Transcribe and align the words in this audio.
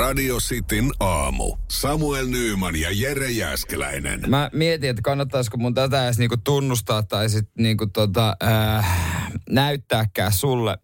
Radio 0.00 0.36
Cityn 0.36 0.90
aamu. 1.00 1.56
Samuel 1.70 2.26
Nyyman 2.26 2.76
ja 2.76 2.88
Jere 2.92 3.30
Jäskeläinen. 3.30 4.20
Mä 4.26 4.50
mietin, 4.52 4.90
että 4.90 5.02
kannattaisiko 5.02 5.56
mun 5.56 5.74
tätä 5.74 6.04
edes 6.04 6.18
niinku 6.18 6.36
tunnustaa 6.36 7.02
tai 7.02 7.28
sit 7.28 7.48
niinku 7.58 7.86
tota, 7.86 8.36
äh, 8.42 9.32
näyttääkään 9.50 10.32
sulle. 10.32 10.78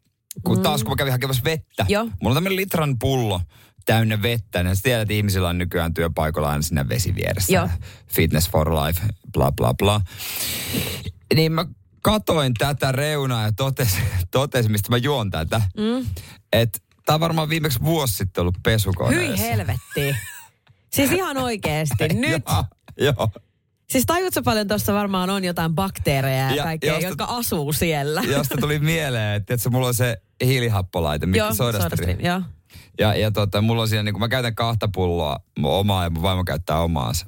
Kun 0.45 0.63
taas 0.63 0.83
kun 0.83 0.93
mä 0.93 0.97
kävin 0.97 1.13
hakemassa 1.13 1.45
vettä. 1.45 1.87
Joo. 1.89 2.05
Mulla 2.05 2.31
on 2.31 2.35
tämmönen 2.35 2.57
litran 2.57 2.99
pullo 2.99 3.41
täynnä 3.87 4.23
vettä. 4.23 4.59
Ja 4.59 4.75
sä 4.75 4.81
tiedät, 4.83 5.03
että 5.03 5.15
ihmisillä 5.15 5.49
on 5.49 5.59
nykyään 5.59 5.95
työpaikoilla 5.95 6.51
aina 6.51 6.63
siinä 6.63 6.89
vesi 6.89 7.15
vieressä. 7.15 7.53
Joo. 7.53 7.69
Fitness 8.09 8.51
for 8.51 8.73
life, 8.73 9.03
bla 9.33 9.53
bla 9.53 9.75
bla. 9.75 10.01
Niin 11.35 11.53
mä 11.53 11.67
katoin 12.03 12.55
tätä 12.55 12.93
reunaa 12.93 13.43
ja 13.43 13.53
totesin, 13.53 14.05
totesin 14.31 14.73
mistä 14.73 14.91
mä 14.91 14.97
juon 14.97 15.31
tätä. 15.31 15.63
Mm. 15.77 16.07
Että 16.53 16.86
tää 17.07 17.15
on 17.15 17.21
varmaan 17.21 17.49
viimeksi 17.49 17.81
vuosi 17.85 18.15
sitten 18.15 18.43
ollut 18.43 18.57
pesukoneessa. 18.63 19.43
Hyi 19.43 19.51
helvetti. 19.51 20.17
Siis 20.93 21.13
ihan 21.13 21.37
oikeesti. 21.37 22.09
Nyt. 22.15 22.43
Joo, 22.49 22.65
joo. 22.97 23.31
Siis 23.91 24.05
tajutko 24.07 24.43
paljon 24.43 24.69
tuossa 24.69 24.95
varmaan 24.95 25.31
on 25.31 25.45
jotain 25.45 25.75
bakteereja 25.75 26.51
ja, 26.51 26.55
Ja 26.55 26.63
kaikkea, 26.63 26.95
josta- 26.95 27.09
jotka 27.09 27.25
asuu 27.25 27.73
siellä. 27.73 28.23
Josta 28.23 28.57
tuli 28.61 28.79
mieleen, 28.93 29.37
että 29.37 29.47
tiedätkö, 29.47 29.71
mulla 29.71 29.87
on 29.87 29.95
se 29.95 30.17
hiilihappolaite, 30.45 31.27
mikä. 31.27 31.55
SodaStream, 31.55 32.21
Joo. 32.21 32.41
Ja, 32.99 33.15
ja 33.15 33.31
tota, 33.31 33.61
mulla 33.63 33.83
on 33.83 33.89
siinä, 33.89 34.03
niin 34.03 34.13
kun 34.13 34.21
mä 34.21 34.29
käytän 34.29 34.55
kahta 34.55 34.89
pulloa 34.95 35.37
omaa 35.65 36.05
ja 36.05 36.11
mun 36.11 36.23
vaimo 36.23 36.45
käyttää 36.45 36.81
omaansa. 36.81 37.27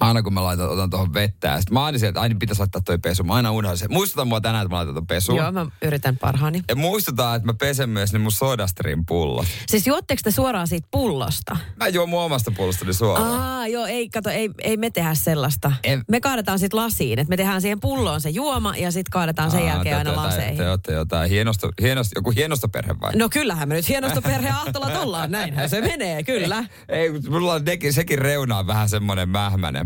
Aina 0.00 0.22
kun 0.22 0.34
mä 0.34 0.44
laitan, 0.44 0.68
otan 0.68 0.90
tuohon 0.90 1.14
vettä. 1.14 1.48
Ja 1.48 1.60
sit 1.60 1.70
mä 1.70 1.84
aina 1.84 1.98
sieltä, 1.98 2.10
että 2.10 2.20
aina 2.20 2.34
pitäisi 2.38 2.60
laittaa 2.60 2.80
toi 2.84 2.98
pesu. 2.98 3.24
Mä 3.24 3.34
aina 3.34 3.50
unohdan 3.52 3.78
sen. 3.78 3.92
Muistuta 3.92 4.24
mua 4.24 4.40
tänään, 4.40 4.62
että 4.62 4.70
mä 4.74 4.76
laitan 4.76 4.94
ton 4.94 5.06
pesuun. 5.06 5.38
Joo, 5.38 5.52
mä 5.52 5.66
yritän 5.82 6.16
parhaani. 6.16 6.62
Ja 6.68 6.76
muistutaan, 6.76 7.36
että 7.36 7.46
mä 7.46 7.54
pesen 7.54 7.88
myös 7.90 8.12
ne 8.12 8.18
mun 8.18 8.32
sodastream 8.32 9.04
pullot. 9.06 9.46
Siis 9.68 9.86
juotteko 9.86 10.20
te 10.24 10.30
suoraan 10.30 10.66
siitä 10.68 10.88
pullosta? 10.90 11.56
Mä 11.76 11.88
juon 11.88 12.08
mun 12.08 12.20
omasta 12.22 12.50
pullostani 12.56 12.92
suoraan. 12.94 13.40
Aa, 13.40 13.66
joo, 13.68 13.86
ei, 13.86 14.08
kato, 14.08 14.30
ei, 14.30 14.50
ei 14.62 14.76
me 14.76 14.90
tehdä 14.90 15.14
sellaista. 15.14 15.72
En- 15.84 16.04
Me 16.08 16.20
kaadetaan 16.20 16.58
sitten 16.58 16.76
lasiin, 16.80 17.18
että 17.18 17.30
me 17.30 17.36
tehdään 17.36 17.62
siihen 17.62 17.80
pulloon 17.80 18.20
se 18.20 18.30
juoma 18.30 18.76
ja 18.76 18.90
sitten 18.90 19.10
kaadetaan 19.10 19.50
sen 19.50 19.60
Aa, 19.60 19.66
jälkeen 19.66 19.92
te- 19.94 19.98
aina 19.98 20.10
te- 20.10 20.16
laseihin. 20.16 20.56
Te 20.56 20.70
olette 20.70 20.92
jotain 20.92 21.30
hienosta, 21.30 21.68
hienosta, 21.80 22.18
joku 22.18 22.30
hienosta 22.30 22.68
perhe 22.68 22.94
vai? 23.00 23.16
No 23.16 23.28
kyllähän 23.28 23.68
me 23.68 23.74
nyt 23.74 23.88
hienosta 23.88 24.22
perheen 24.22 24.54
ahtolat 24.54 24.96
ollaan, 24.96 25.30
näinhän 25.30 25.70
se 25.70 25.80
menee, 25.80 26.22
kyllä. 26.22 26.64
Ei, 26.88 27.12
mutta 27.12 27.30
mulla 27.30 27.52
on 27.52 27.64
nekin, 27.64 27.92
sekin 27.92 28.18
reuna 28.18 28.58
on 28.58 28.66
vähän 28.66 28.88
semmoinen 28.88 29.28
mähmänen. 29.28 29.85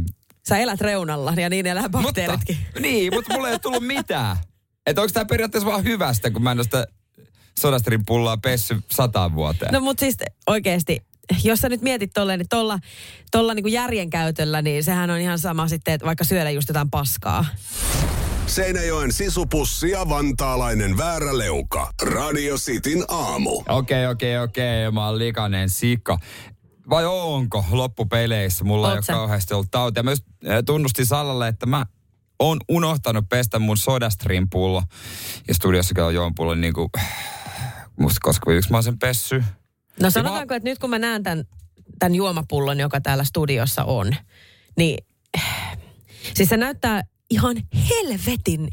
Sä 0.51 0.59
elät 0.59 0.81
reunalla 0.81 1.33
ja 1.37 1.51
niin 1.51 1.67
elää 1.67 1.89
bakteeritkin. 1.89 2.57
Mutta, 2.65 2.81
niin, 2.81 3.15
mutta 3.15 3.35
mulla 3.35 3.49
ei 3.49 3.53
ole 3.53 3.59
tullut 3.59 3.87
mitään. 3.87 4.37
Että 4.87 5.03
onko 5.03 5.13
tämä 5.13 5.25
periaatteessa 5.25 5.71
vaan 5.71 5.85
hyvästä, 5.85 6.31
kun 6.31 6.43
mä 6.43 6.53
en 6.53 6.59
ole 6.59 6.65
sitä 6.65 6.87
sodasterin 7.61 8.05
pullaa 8.07 8.37
pessy 8.37 8.81
sataan 8.91 9.35
vuoteen. 9.35 9.73
No 9.73 9.81
mutta 9.81 10.01
siis 10.01 10.17
oikeasti, 10.47 11.03
jos 11.45 11.59
sä 11.61 11.69
nyt 11.69 11.83
mietit 11.83 12.11
tolleen, 12.15 12.39
niin 12.39 12.49
tolla, 12.49 12.79
tolla 13.31 13.55
niin 13.55 13.73
järjen 13.73 14.11
käytöllä, 14.11 14.63
niin 14.63 14.85
sehän 14.85 15.11
on 15.11 15.19
ihan 15.19 15.39
sama 15.39 15.69
sitten, 15.69 15.95
että 15.95 16.07
vaikka 16.07 16.25
syödä 16.25 16.51
just 16.51 16.69
jotain 16.69 16.91
paskaa. 16.91 17.45
Seinäjoen 18.47 19.13
sisupussi 19.13 19.91
ja 19.91 20.09
vantaalainen 20.09 20.99
vääräleuka. 20.99 21.93
Radio 22.03 22.57
Cityn 22.57 23.05
aamu. 23.09 23.63
Okei, 23.69 24.07
okei, 24.07 24.39
okei, 24.39 24.91
mä 24.91 25.07
oon 25.07 25.19
likainen 25.19 25.69
sika. 25.69 26.19
Vai 26.91 27.07
onko 27.07 27.65
loppupeleissä? 27.71 28.65
Mulla 28.65 28.87
ei 28.87 28.91
Oot 28.91 28.97
ole 28.99 29.05
sä? 29.05 29.13
kauheasti 29.13 29.55
ollut 29.55 29.71
tautia. 29.71 30.03
Mä 30.03 30.11
just 30.11 30.25
äh, 30.49 30.59
tunnustin 30.67 31.07
Sallalle, 31.07 31.49
että 31.49 31.67
mä 31.67 31.87
oon 32.39 32.59
unohtanut 32.69 33.29
pestä 33.29 33.59
mun 33.59 33.77
sodastream 33.77 34.47
pullo. 34.51 34.83
Ja 35.49 35.55
studiossa 35.55 35.95
käy 35.95 36.13
joon 36.13 36.35
pullo 36.35 36.55
niin 36.55 36.75
kuin, 36.75 36.89
musta 38.01 38.19
koska 38.23 38.53
yksi 38.53 38.71
mä 38.71 38.77
oon 38.77 38.85
sen 38.85 38.99
pessy. 38.99 39.45
No 40.01 40.11
sanotaanko, 40.11 40.55
että 40.55 40.69
nyt 40.69 40.79
kun 40.79 40.91
mä 40.91 40.99
näen 40.99 41.23
tämän, 41.23 41.45
tämän 41.99 42.15
juomapullon, 42.15 42.81
joka 42.81 43.01
täällä 43.01 43.25
studiossa 43.25 43.85
on, 43.85 44.15
niin 44.77 45.05
siis 46.37 46.49
se 46.49 46.57
näyttää 46.57 47.03
ihan 47.31 47.57
helvetin 47.91 48.69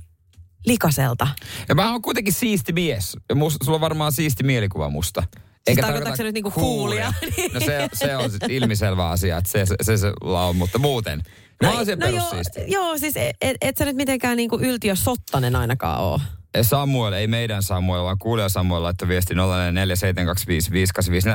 likaselta. 0.66 1.28
Ja 1.70 1.76
mä 1.76 1.92
oon 1.92 2.02
kuitenkin 2.02 2.34
siisti 2.34 2.74
mies. 2.74 3.18
Ja 3.30 3.36
musta, 3.36 3.66
sulla 3.66 3.76
on 3.76 3.82
varmaan 3.82 4.12
siisti 4.12 4.44
mielikuva 4.44 4.90
musta. 4.90 5.24
Siis 5.68 5.80
tarkoitatko 5.80 6.16
se 6.16 6.24
nyt 6.24 6.34
niinku 6.34 6.52
coolia? 6.52 7.14
No 7.54 7.60
se, 7.60 7.88
se 7.94 8.18
on 8.18 8.32
sit 8.32 8.44
ilmiselvä 8.50 9.10
asia, 9.10 9.38
että 9.38 9.52
se, 9.52 9.66
se, 9.66 9.76
se, 9.82 9.98
se 9.98 10.12
on, 10.22 10.56
mutta 10.56 10.80
muuten. 10.80 11.24
Mä 11.64 11.72
oon 11.72 11.86
siellä 11.86 12.06
no 12.06 12.12
joo, 12.12 12.32
joo, 12.68 12.98
siis 12.98 13.18
et, 13.18 13.36
et, 13.42 13.58
et 13.62 13.78
sä 13.78 13.86
nyt 13.86 13.96
mitenkään 13.96 14.38
niinku 14.38 14.60
yltiö 14.62 14.96
sottanen 14.96 15.56
ainakaan 15.56 16.00
oo. 16.00 16.20
Samuel, 16.62 17.14
ei 17.14 17.28
meidän 17.28 17.64
Samuel, 17.64 18.04
vaan 18.04 18.18
kuulija 18.18 18.50
Samuel 18.50 18.84
laittoi 18.84 19.08
viesti 19.08 19.34
0447255854, 19.34 19.38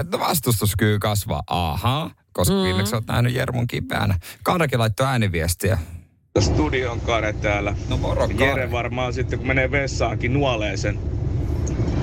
että 0.00 0.18
vastustuskyky 0.18 0.98
kasvaa. 0.98 1.42
Aha, 1.46 2.10
koska 2.32 2.54
mm. 2.54 2.62
viimeksi 2.62 2.94
olet 2.94 3.06
nähnyt 3.06 3.34
Jermun 3.34 3.66
kipeänä. 3.66 4.18
Karakin 4.42 4.78
laittoi 4.78 5.06
ääniviestiä. 5.06 5.78
Studion 6.40 7.00
Kare 7.00 7.32
täällä. 7.32 7.74
No 7.88 7.96
moro, 7.96 8.28
Kare. 8.28 8.46
Jere 8.46 8.70
varmaan 8.70 9.12
sitten, 9.12 9.38
kun 9.38 9.48
menee 9.48 9.70
vessaankin, 9.70 10.32
nuolee 10.32 10.76
sen 10.76 10.98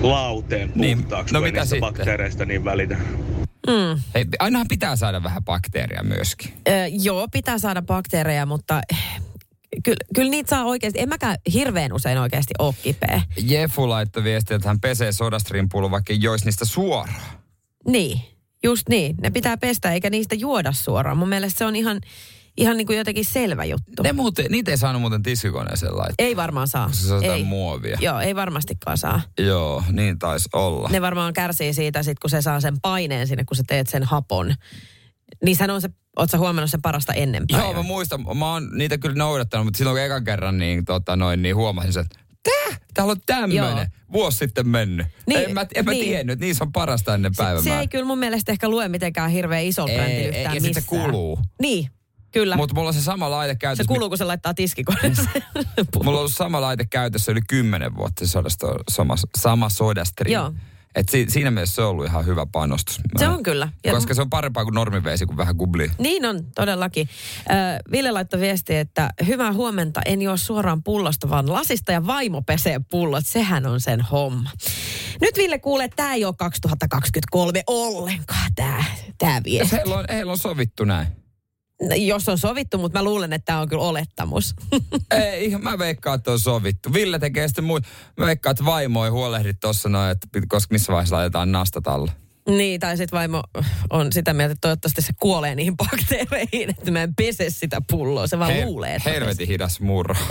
lauteen 0.02 0.72
Niin, 0.76 0.98
puhtaaksi, 0.98 1.34
no 1.34 1.40
kun 1.40 1.46
ei 1.48 1.52
mitä 1.52 1.66
sitten? 1.66 1.80
bakteereista 1.80 2.46
niin 2.46 2.66
välitä. 2.66 2.96
Mm. 3.68 4.02
Hei, 4.16 4.26
ainahan 4.40 4.68
pitää 4.70 4.96
saada 4.96 5.24
vähän 5.24 5.44
bakteeria 5.44 6.04
myöskin. 6.04 6.54
Ö, 6.68 6.72
joo, 6.88 7.28
pitää 7.32 7.58
saada 7.58 7.82
bakteereja, 7.82 8.46
mutta 8.46 8.82
kyllä, 9.84 9.98
kyllä 10.16 10.32
niitä 10.32 10.50
saa 10.50 10.64
oikeasti. 10.66 11.00
En 11.00 11.10
mäkään 11.10 11.38
hirveän 11.54 11.94
usein 11.94 12.18
oikeasti 12.18 12.54
ole 12.60 12.74
kipeä. 12.84 13.22
Jefu 13.42 13.90
laittoi 13.90 14.24
viestiä, 14.24 14.56
että 14.56 14.68
hän 14.70 14.80
pesee 14.80 15.12
pullo, 15.72 15.92
vaikka 15.92 16.14
ei 16.14 16.22
joisi 16.22 16.46
niistä 16.46 16.66
suoraan. 16.66 17.22
Niin, 17.88 18.22
just 18.64 18.90
niin. 18.90 19.16
Ne 19.22 19.30
pitää 19.30 19.58
pestä 19.58 19.92
eikä 19.92 20.10
niistä 20.10 20.36
juoda 20.36 20.72
suoraan. 20.72 21.18
Mun 21.18 21.30
mielestä 21.30 21.58
se 21.58 21.66
on 21.66 21.76
ihan, 21.76 22.02
ihan 22.62 22.78
niin 22.78 22.88
kuin 22.88 22.98
jotenkin 22.98 23.26
selvä 23.26 23.66
juttu. 23.66 24.04
Ne 24.04 24.14
muuten, 24.14 24.46
niitä 24.50 24.72
ei 24.72 24.78
saanut 24.78 25.02
muuten 25.02 25.24
tiskikoneeseen 25.24 25.98
laittaa. 25.98 26.26
Ei 26.28 26.36
varmaan 26.36 26.68
saa. 26.68 26.90
Se 26.92 27.14
on 27.14 27.24
jotain 27.24 27.38
ei. 27.40 27.44
muovia. 27.44 27.98
Joo, 28.02 28.20
ei 28.20 28.36
varmastikaan 28.36 28.98
saa. 28.98 29.22
Joo, 29.40 29.84
niin 29.92 30.20
taisi 30.20 30.50
olla. 30.54 30.90
Ne 30.90 31.02
varmaan 31.02 31.34
kärsii 31.34 31.74
siitä 31.74 32.04
sit, 32.04 32.20
kun 32.20 32.30
se 32.30 32.42
saa 32.42 32.62
sen 32.62 32.82
paineen 32.82 33.28
sinne, 33.28 33.44
kun 33.44 33.58
sä 33.58 33.64
teet 33.68 33.88
sen 33.88 34.04
hapon. 34.04 34.56
Niin 35.44 35.56
sehän 35.56 35.70
on 35.70 35.82
se, 35.82 35.90
oot 36.18 36.30
sä 36.30 36.38
huomannut 36.38 36.72
sen 36.72 36.82
parasta 36.82 37.14
ennen 37.14 37.44
Joo, 37.50 37.60
päivää? 37.62 37.76
mä 37.76 37.84
muistan, 37.84 38.38
mä 38.38 38.52
oon 38.52 38.70
niitä 38.78 38.98
kyllä 38.98 39.16
noudattanut, 39.16 39.66
mutta 39.66 39.78
silloin 39.78 39.96
kun 39.96 40.02
ekan 40.06 40.24
kerran 40.24 40.58
niin, 40.58 40.86
tota, 40.86 41.16
noin, 41.16 41.42
niin 41.42 41.56
huomasin 41.56 41.94
sen, 41.94 42.02
että 42.06 42.20
tää, 42.44 42.78
täällä 42.94 43.12
on 43.12 43.22
tämmöinen, 43.26 43.78
Joo. 43.78 43.86
vuosi 44.14 44.38
sitten 44.38 44.68
mennyt. 44.68 45.08
Niin, 45.28 45.40
en 45.40 45.54
mä, 45.54 45.66
en 45.76 45.86
mä 45.86 45.92
niin. 45.92 46.06
tiennyt, 46.06 46.34
että 46.34 46.46
niissä 46.46 46.64
on 46.64 46.72
parasta 46.72 47.14
ennen 47.14 47.34
se, 47.34 47.38
se 47.38 47.44
päivämäärää. 47.44 47.82
ei 47.82 47.88
kyllä 47.88 48.06
mun 48.06 48.20
mielestä 48.20 48.52
ehkä 48.52 48.70
lue 48.70 48.88
mitenkään 48.90 49.30
hirveän 49.32 49.64
isolla 49.64 49.92
Ei, 49.92 49.98
brändillä 49.98 50.22
ei, 50.22 50.28
yhtään 50.28 50.56
ja 50.56 50.62
se 50.62 50.68
missään. 50.68 50.86
kuluu. 50.86 51.40
Niin, 51.62 51.90
kyllä. 52.32 52.56
Mutta 52.56 52.76
mulla 52.76 52.88
on 52.88 52.94
se 52.94 53.02
sama 53.02 53.30
laite 53.32 53.54
se 53.54 53.58
käytössä. 53.58 53.88
kuluu, 53.94 54.10
kun 54.10 54.18
se 54.18 54.24
laittaa 54.24 54.54
tiskikoneeseen. 54.54 55.44
Mulla 56.04 56.10
on 56.12 56.20
ollut 56.20 56.34
sama 56.34 56.62
laite 56.62 56.86
käytössä 56.86 57.32
yli 57.32 57.42
kymmenen 57.48 57.96
vuotta, 57.96 58.26
se 58.26 58.32
sodasta, 58.32 58.68
sama, 58.90 59.16
sama 59.38 59.70
sodastream. 59.70 60.34
Joo. 60.34 60.54
Et 60.96 61.10
si, 61.10 61.26
siinä 61.30 61.52
mielessä 61.52 61.76
se 61.76 61.82
on 61.82 61.90
ollut 61.90 62.06
ihan 62.06 62.26
hyvä 62.26 62.46
panostus. 62.46 63.00
Se 63.18 63.28
on 63.28 63.44
kyllä. 63.44 63.70
Ja- 63.86 63.94
Koska 63.94 64.14
se 64.14 64.22
on 64.22 64.30
parempaa 64.30 64.64
kuin 64.64 64.74
normiveesi, 64.76 65.26
kuin 65.26 65.38
vähän 65.38 65.56
gubli. 65.56 65.92
Niin 65.98 66.26
on, 66.26 66.46
todellakin. 66.56 67.10
Äh, 67.52 67.58
Ville 67.92 68.12
laittoi 68.12 68.40
viesti, 68.40 68.76
että 68.76 69.10
hyvää 69.28 69.54
huomenta, 69.54 70.02
en 70.06 70.22
juo 70.22 70.38
suoraan 70.38 70.84
pullosta, 70.84 71.30
vaan 71.30 71.54
lasista 71.54 71.92
ja 71.92 72.08
vaimo 72.08 72.42
pesee 72.42 72.80
pullot. 72.92 73.26
Sehän 73.28 73.66
on 73.66 73.82
sen 73.82 74.02
homma. 74.02 74.50
Nyt 75.22 75.38
Ville 75.38 75.60
kuulee, 75.60 75.86
että 75.86 75.96
tämä 75.96 76.14
ei 76.14 76.26
ole 76.26 76.34
2023 76.38 77.64
ollenkaan, 77.68 78.52
tämä 78.56 78.84
tää 79.18 79.42
viesti. 79.44 79.76
Heillä 79.76 79.96
on, 79.98 80.06
heillä 80.10 80.32
on 80.32 80.38
sovittu 80.38 80.86
näin. 80.86 81.08
Jos 81.98 82.30
on 82.30 82.38
sovittu, 82.38 82.78
mutta 82.78 83.00
mä 83.00 83.04
luulen, 83.04 83.34
että 83.34 83.46
tämä 83.46 83.60
on 83.60 83.70
kyllä 83.70 83.84
olettamus. 83.84 84.56
Ei, 85.12 85.58
mä 85.58 85.78
veikkaan, 85.80 86.16
että 86.16 86.32
on 86.32 86.40
sovittu. 86.40 86.94
Ville 86.94 87.20
tekee 87.20 87.48
sitten 87.48 87.64
muu. 87.64 87.80
Mä 88.18 88.26
veikkaan, 88.26 88.52
että 88.52 88.66
vaimo 88.66 89.06
ei 89.06 89.12
huolehdi 89.12 89.54
tossa 89.54 89.90
noin, 89.90 90.12
että 90.12 90.28
koska 90.48 90.74
missä 90.74 90.94
vaiheessa 90.94 91.16
laitetaan 91.16 91.52
nastat 91.52 91.88
alle. 91.88 92.12
niin, 92.50 92.80
tai 92.80 92.98
sitten 92.98 93.18
vaimo 93.18 93.44
on 93.90 94.14
sitä 94.14 94.34
mieltä, 94.34 94.52
että 94.52 94.62
toivottavasti 94.62 95.02
se 95.02 95.14
kuolee 95.20 95.56
niihin 95.56 95.78
bakteereihin, 95.78 96.70
että 96.78 96.92
mä 96.92 97.04
en 97.04 97.16
pese 97.16 97.50
sitä 97.50 97.82
pulloa. 97.92 98.28
Se 98.28 98.40
vaan 98.40 98.54
He- 98.54 98.66
luulee, 98.66 98.96
että 98.96 99.10
Helvetin 99.10 99.48
hidas 99.48 99.80
murro. 99.80 100.16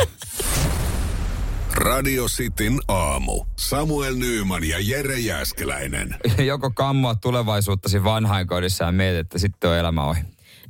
Radio 1.75 2.27
Cityn 2.27 2.79
aamu. 2.89 3.45
Samuel 3.57 4.15
Nyyman 4.17 4.65
ja 4.65 4.77
Jere 4.81 5.19
Jäskeläinen. 5.19 6.17
Joko 6.39 6.71
kammoa 6.71 7.15
tulevaisuuttasi 7.15 8.05
vanhainkodissa 8.05 8.85
ja 8.85 8.93
mietit, 8.93 9.21
että 9.21 9.39
sitten 9.39 9.71
on 9.71 9.77
elämä 9.77 10.05
ohi. 10.05 10.21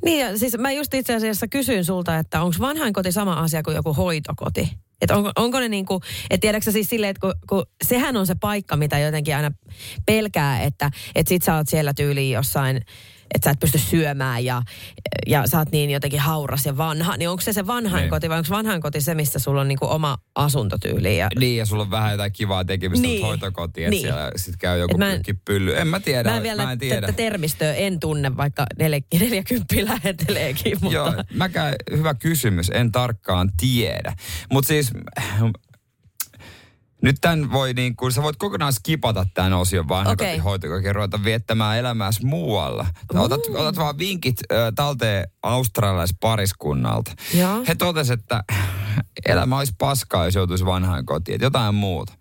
Niin, 0.05 0.21
ja 0.21 0.39
siis 0.39 0.59
mä 0.59 0.73
just 0.73 0.95
itse 0.95 1.15
asiassa 1.15 1.49
kysyin 1.49 1.85
sulta, 1.85 2.19
että 2.19 2.43
onko 2.43 2.57
vanhainkoti 2.61 3.13
sama 3.13 3.33
asia 3.33 3.63
kuin 3.63 3.77
joku 3.77 3.95
hoitokoti? 3.95 4.71
Että 5.01 5.17
onko, 5.17 5.33
onko 5.37 5.61
ne 5.61 5.69
niinku, 5.69 6.01
että 6.31 6.41
tiedätkö 6.41 6.73
siis 6.73 6.89
silleen, 6.89 7.11
että 7.11 7.21
kun, 7.21 7.35
kun 7.49 7.67
sehän 7.85 8.17
on 8.17 8.27
se 8.27 8.35
paikka, 8.35 8.77
mitä 8.77 8.99
jotenkin 8.99 9.37
aina 9.37 9.51
pelkää, 10.07 10.63
että, 10.63 10.91
että 11.15 11.29
sit 11.29 11.43
sä 11.43 11.57
oot 11.57 11.69
siellä 11.69 11.95
tyyliin 11.95 12.35
jossain 12.35 12.81
että 13.35 13.45
sä 13.45 13.51
et 13.51 13.61
pysty 13.61 13.79
syömään 13.79 14.45
ja, 14.45 14.63
ja 15.27 15.47
sä 15.47 15.59
oot 15.59 15.73
niin 15.73 15.91
jotenkin 15.91 16.21
hauras 16.21 16.67
ja 16.67 16.77
vanha, 16.77 17.17
niin 17.17 17.29
onko 17.29 17.41
se 17.41 17.53
se 17.53 17.67
vanhainkoti 17.67 18.25
Niin. 18.25 18.31
vai 18.31 18.39
onko 18.39 18.51
vanhainkoti 18.51 19.01
se, 19.01 19.15
missä 19.15 19.39
sulla 19.39 19.61
on 19.61 19.69
niinku 19.69 19.87
oma 19.87 20.19
asuntotyyli? 20.35 21.19
Ja, 21.19 21.29
Niin, 21.39 21.57
ja 21.57 21.67
sulla 21.67 21.83
on 21.83 21.91
vähän 21.91 22.13
jotain 22.13 22.33
kivaa 22.33 22.65
tekemistä 22.65 23.07
Niin. 23.07 23.27
hoitokotiin, 23.27 23.85
että 23.87 23.91
Niin. 23.91 24.03
siellä 24.03 24.31
sit 24.37 24.57
käy 24.57 24.79
joku 24.79 24.99
mä 24.99 25.13
en- 25.13 25.23
pylly. 25.45 25.77
En 25.77 25.89
mä 25.89 26.01
tiedä, 26.01 26.31
Mä 26.31 26.37
en 26.37 26.43
vielä 26.43 26.65
mä 26.65 26.73
en 26.73 26.79
tiedä. 26.79 27.01
tätä 27.01 27.13
termistöä 27.13 27.75
en 27.75 28.01
tunne, 28.01 28.37
vaikka 28.37 28.67
nel- 28.83 29.19
40 29.21 29.75
läheteleekin, 29.85 30.79
mutta... 30.81 30.95
Joo, 30.97 31.13
mäkään, 31.35 31.75
hyvä 31.91 32.15
kysymys, 32.15 32.71
en 32.75 32.93
tarkkaan 32.93 33.51
tiedä. 33.61 34.13
Mutta 34.53 34.69
siis, 34.69 34.91
nyt 37.03 37.17
tämän 37.21 37.53
voi 37.53 37.75
niin 37.75 37.97
kuin, 37.97 38.13
sä 38.13 38.23
voit 38.23 38.37
kokonaan 38.37 38.73
skipata 38.73 39.27
tämän 39.35 39.53
osion 39.53 39.89
vaan 39.89 40.07
okay. 40.07 40.39
hoitokokein 40.39 40.95
ruveta 40.95 41.25
viettämään 41.25 41.79
elämääsi 41.79 42.27
muualla. 42.27 42.87
Otat, 43.15 43.41
otat 43.55 43.77
vaan 43.77 43.99
vinkit 43.99 44.37
ö, 44.53 44.73
talteen 44.77 45.29
australialaispariskunnalta. 45.43 47.13
Joo. 47.35 47.65
He 47.69 47.75
totesivat, 47.75 48.21
että 48.21 48.45
elämä 49.27 49.59
olisi 49.59 49.75
paskaa, 49.79 50.25
jos 50.25 50.35
joutuisi 50.35 50.67
vanhaan 50.67 51.07
kotiin, 51.07 51.35
että 51.35 51.47
jotain 51.47 51.75
muuta. 51.75 52.13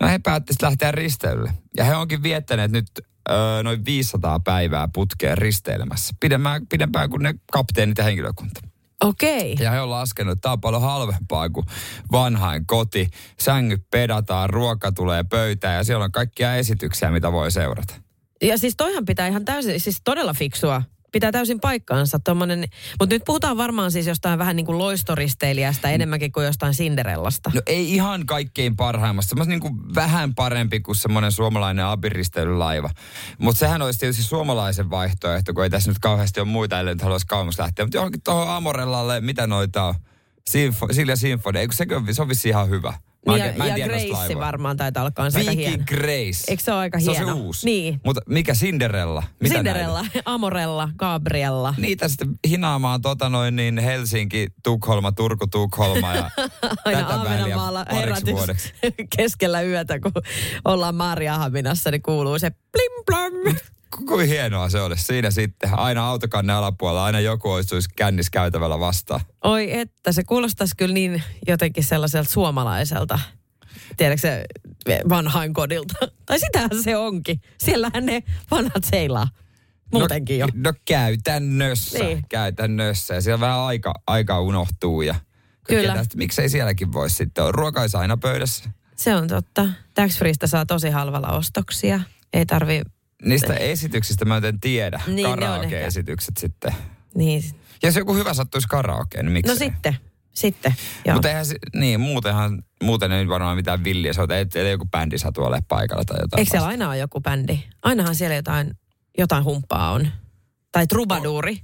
No 0.00 0.08
he 0.08 0.18
päättivät 0.18 0.62
lähteä 0.62 0.92
risteilylle. 0.92 1.52
Ja 1.76 1.84
he 1.84 1.96
onkin 1.96 2.22
viettäneet 2.22 2.70
nyt 2.70 2.86
ö, 3.30 3.62
noin 3.62 3.84
500 3.84 4.40
päivää 4.40 4.88
putkeen 4.94 5.38
risteilemässä. 5.38 6.14
Pidempään, 6.20 6.66
pidempään 6.66 7.10
kuin 7.10 7.22
ne 7.22 7.34
kapteenit 7.52 7.98
ja 7.98 8.04
henkilökunta. 8.04 8.60
Okei. 9.04 9.56
Ja 9.60 9.70
he 9.70 9.80
on 9.80 9.90
laskenut, 9.90 10.32
että 10.32 10.42
tämä 10.42 10.52
on 10.52 10.60
paljon 10.60 10.82
halvempaa 10.82 11.48
kuin 11.48 11.66
vanhain 12.12 12.66
koti. 12.66 13.10
Sängyt 13.40 13.90
pedataan, 13.90 14.50
ruoka 14.50 14.92
tulee 14.92 15.24
pöytään 15.24 15.76
ja 15.76 15.84
siellä 15.84 16.04
on 16.04 16.12
kaikkia 16.12 16.54
esityksiä, 16.54 17.10
mitä 17.10 17.32
voi 17.32 17.50
seurata. 17.50 17.94
Ja 18.42 18.58
siis 18.58 18.74
toihan 18.76 19.04
pitää 19.04 19.26
ihan 19.26 19.44
täysin, 19.44 19.80
siis 19.80 20.00
todella 20.04 20.34
fiksua. 20.34 20.82
Pitää 21.12 21.32
täysin 21.32 21.60
paikkaansa 21.60 22.18
tommonen. 22.18 22.64
Mutta 23.00 23.14
nyt 23.14 23.22
puhutaan 23.26 23.56
varmaan 23.56 23.92
siis 23.92 24.06
jostain 24.06 24.38
vähän 24.38 24.56
niin 24.56 24.66
kuin 24.66 24.78
loistoristeilijästä 24.78 25.90
enemmänkin 25.90 26.32
kuin 26.32 26.46
jostain 26.46 26.74
Cinderellasta. 26.74 27.50
No 27.54 27.62
ei 27.66 27.94
ihan 27.94 28.26
kaikkein 28.26 28.76
parhaimmasta. 28.76 29.28
Semmoista 29.28 29.50
niin 29.50 29.60
kuin 29.60 29.94
vähän 29.94 30.34
parempi 30.34 30.80
kuin 30.80 30.96
semmoinen 30.96 31.32
suomalainen 31.32 31.84
abiristeilylaiva. 31.84 32.90
Mutta 33.38 33.58
sehän 33.58 33.82
olisi 33.82 33.98
tietysti 33.98 34.22
suomalaisen 34.22 34.90
vaihtoehto, 34.90 35.54
kun 35.54 35.64
ei 35.64 35.70
tässä 35.70 35.90
nyt 35.90 35.98
kauheasti 35.98 36.40
ole 36.40 36.48
muita, 36.48 36.80
ellei 36.80 36.94
nyt 36.94 37.02
haluaisi 37.02 37.26
kauemmas 37.26 37.58
lähteä. 37.58 37.84
Mutta 37.84 37.96
johonkin 37.96 38.22
tuohon 38.22 38.48
Amorellalle, 38.48 39.20
mitä 39.20 39.46
noita 39.46 39.84
on? 39.84 39.94
Sinfo, 40.50 40.88
Silja 40.92 41.16
Sinfoni, 41.16 41.58
eikö 41.58 41.74
ole, 41.90 42.12
se 42.12 42.22
on 42.22 42.28
vissiin 42.28 42.50
ihan 42.50 42.68
hyvä. 42.68 42.94
Mä 43.26 43.36
ja 43.36 43.44
en- 43.44 43.58
mä 43.58 43.66
ja 43.66 43.86
Grace 43.88 44.38
varmaan 44.38 44.76
taitaa 44.76 45.02
olla 45.02 45.10
kanssa 45.10 45.38
aika 45.38 45.50
Viking 45.50 45.68
hieno. 45.68 45.84
Grace. 45.86 46.44
Eikö 46.48 46.62
se 46.62 46.72
ole 46.72 46.80
aika 46.80 47.00
Se 47.00 47.10
on 47.10 47.16
hieno? 47.16 47.34
se 47.34 47.40
uusi. 47.40 47.66
Niin. 47.66 48.00
Mutta 48.04 48.20
mikä 48.28 48.52
Cinderella? 48.54 49.22
Mitä 49.40 49.54
Cinderella, 49.54 50.00
näitä? 50.02 50.20
Amorella, 50.34 50.88
Gabriella. 50.96 51.74
Niitä 51.76 52.08
sitten 52.08 52.28
hinaamaan 52.48 53.02
tota 53.02 53.28
noin 53.28 53.56
niin 53.56 53.78
Helsinki, 53.78 54.46
Tukholma, 54.62 55.12
Turku, 55.12 55.46
Tukholma 55.46 56.14
ja 56.14 56.30
Aina 56.84 57.02
tätä 57.02 57.24
väliä 57.24 57.56
pariksi 57.90 58.32
vuodeksi. 58.32 58.72
keskellä 59.16 59.62
yötä, 59.62 60.00
kun 60.00 60.12
ollaan 60.64 60.94
Marjahaminassa, 60.94 61.90
niin 61.90 62.02
kuuluu 62.02 62.38
se 62.38 62.50
plim 62.50 63.04
plam. 63.06 63.56
Ku- 63.96 64.06
Kuin 64.06 64.28
hienoa 64.28 64.68
se 64.68 64.80
olisi. 64.80 65.04
Siinä 65.04 65.30
sitten 65.30 65.78
aina 65.78 66.08
autokanne 66.08 66.52
alapuolella, 66.52 67.04
aina 67.04 67.20
joku 67.20 67.50
olisi 67.50 67.88
kännis 67.96 68.30
käytävällä 68.30 68.80
vastaan. 68.80 69.20
Oi 69.44 69.78
että, 69.78 70.12
se 70.12 70.24
kuulostaisi 70.24 70.74
kyllä 70.76 70.94
niin 70.94 71.22
jotenkin 71.46 71.84
sellaiselta 71.84 72.30
suomalaiselta. 72.30 73.18
Tiedätkö 73.96 74.20
se 74.20 74.44
vanhain 75.08 75.54
kodilta? 75.54 75.94
Tai 76.26 76.38
sitähän 76.38 76.82
se 76.82 76.96
onkin. 76.96 77.40
Siellähän 77.58 78.06
ne 78.06 78.22
vanhat 78.50 78.84
seilaa. 78.84 79.28
Muutenkin 79.92 80.40
no, 80.40 80.46
jo. 80.46 80.52
No 80.54 80.72
käytännössä. 80.84 81.98
Niin. 81.98 82.24
Käytännössä. 82.28 83.14
Ja 83.14 83.20
siellä 83.20 83.40
vähän 83.40 83.58
aika, 83.58 83.94
aika 84.06 84.40
unohtuu. 84.40 85.02
Ja 85.02 85.14
Kyllä. 85.68 85.94
Tästä, 85.94 86.16
miksei 86.16 86.48
sielläkin 86.48 86.92
voisi 86.92 87.16
sitten 87.16 87.44
olla. 87.44 87.98
Aina 87.98 88.16
pöydässä. 88.16 88.70
Se 88.96 89.14
on 89.14 89.28
totta. 89.28 89.68
Tax 89.94 90.18
Freesta 90.18 90.46
saa 90.46 90.66
tosi 90.66 90.90
halvalla 90.90 91.28
ostoksia. 91.28 92.00
Ei 92.32 92.46
tarvi, 92.46 92.82
Niistä 93.24 93.54
esityksistä 93.54 94.24
mä 94.24 94.36
en 94.36 94.60
tiedä. 94.60 95.00
Niin, 95.06 95.26
Karaoke-esitykset 95.26 96.36
sitten. 96.36 96.74
niin. 97.14 97.42
Jos 97.82 97.96
joku 97.96 98.14
hyvä 98.14 98.34
sattuisi 98.34 98.68
karaokeen, 98.68 99.24
niin 99.24 99.32
miksei? 99.32 99.54
No 99.54 99.58
sitten, 99.58 99.96
sitten. 100.32 100.74
Joo. 101.04 101.14
Mutta 101.14 101.28
eihän, 101.28 101.46
niin, 101.74 102.00
muutenhan, 102.00 102.62
muuten 102.82 103.12
ei 103.12 103.28
varmaan 103.28 103.56
mitään 103.56 103.84
villiä 103.84 104.12
soita, 104.12 104.38
ettei 104.38 104.70
joku 104.70 104.86
bändi 104.86 105.18
satu 105.18 105.40
olemaan 105.42 105.64
paikalla 105.68 106.04
tai 106.04 106.18
jotain. 106.20 106.38
Eikö 106.38 106.50
siellä 106.50 106.64
vasta- 106.66 106.70
aina 106.70 106.88
ole 106.88 106.98
joku 106.98 107.20
bändi? 107.20 107.58
Ainahan 107.82 108.14
siellä 108.14 108.36
jotain, 108.36 108.70
jotain 109.18 109.44
humppaa 109.44 109.92
on. 109.92 110.08
Tai 110.72 110.86
trubaduuri. 110.86 111.58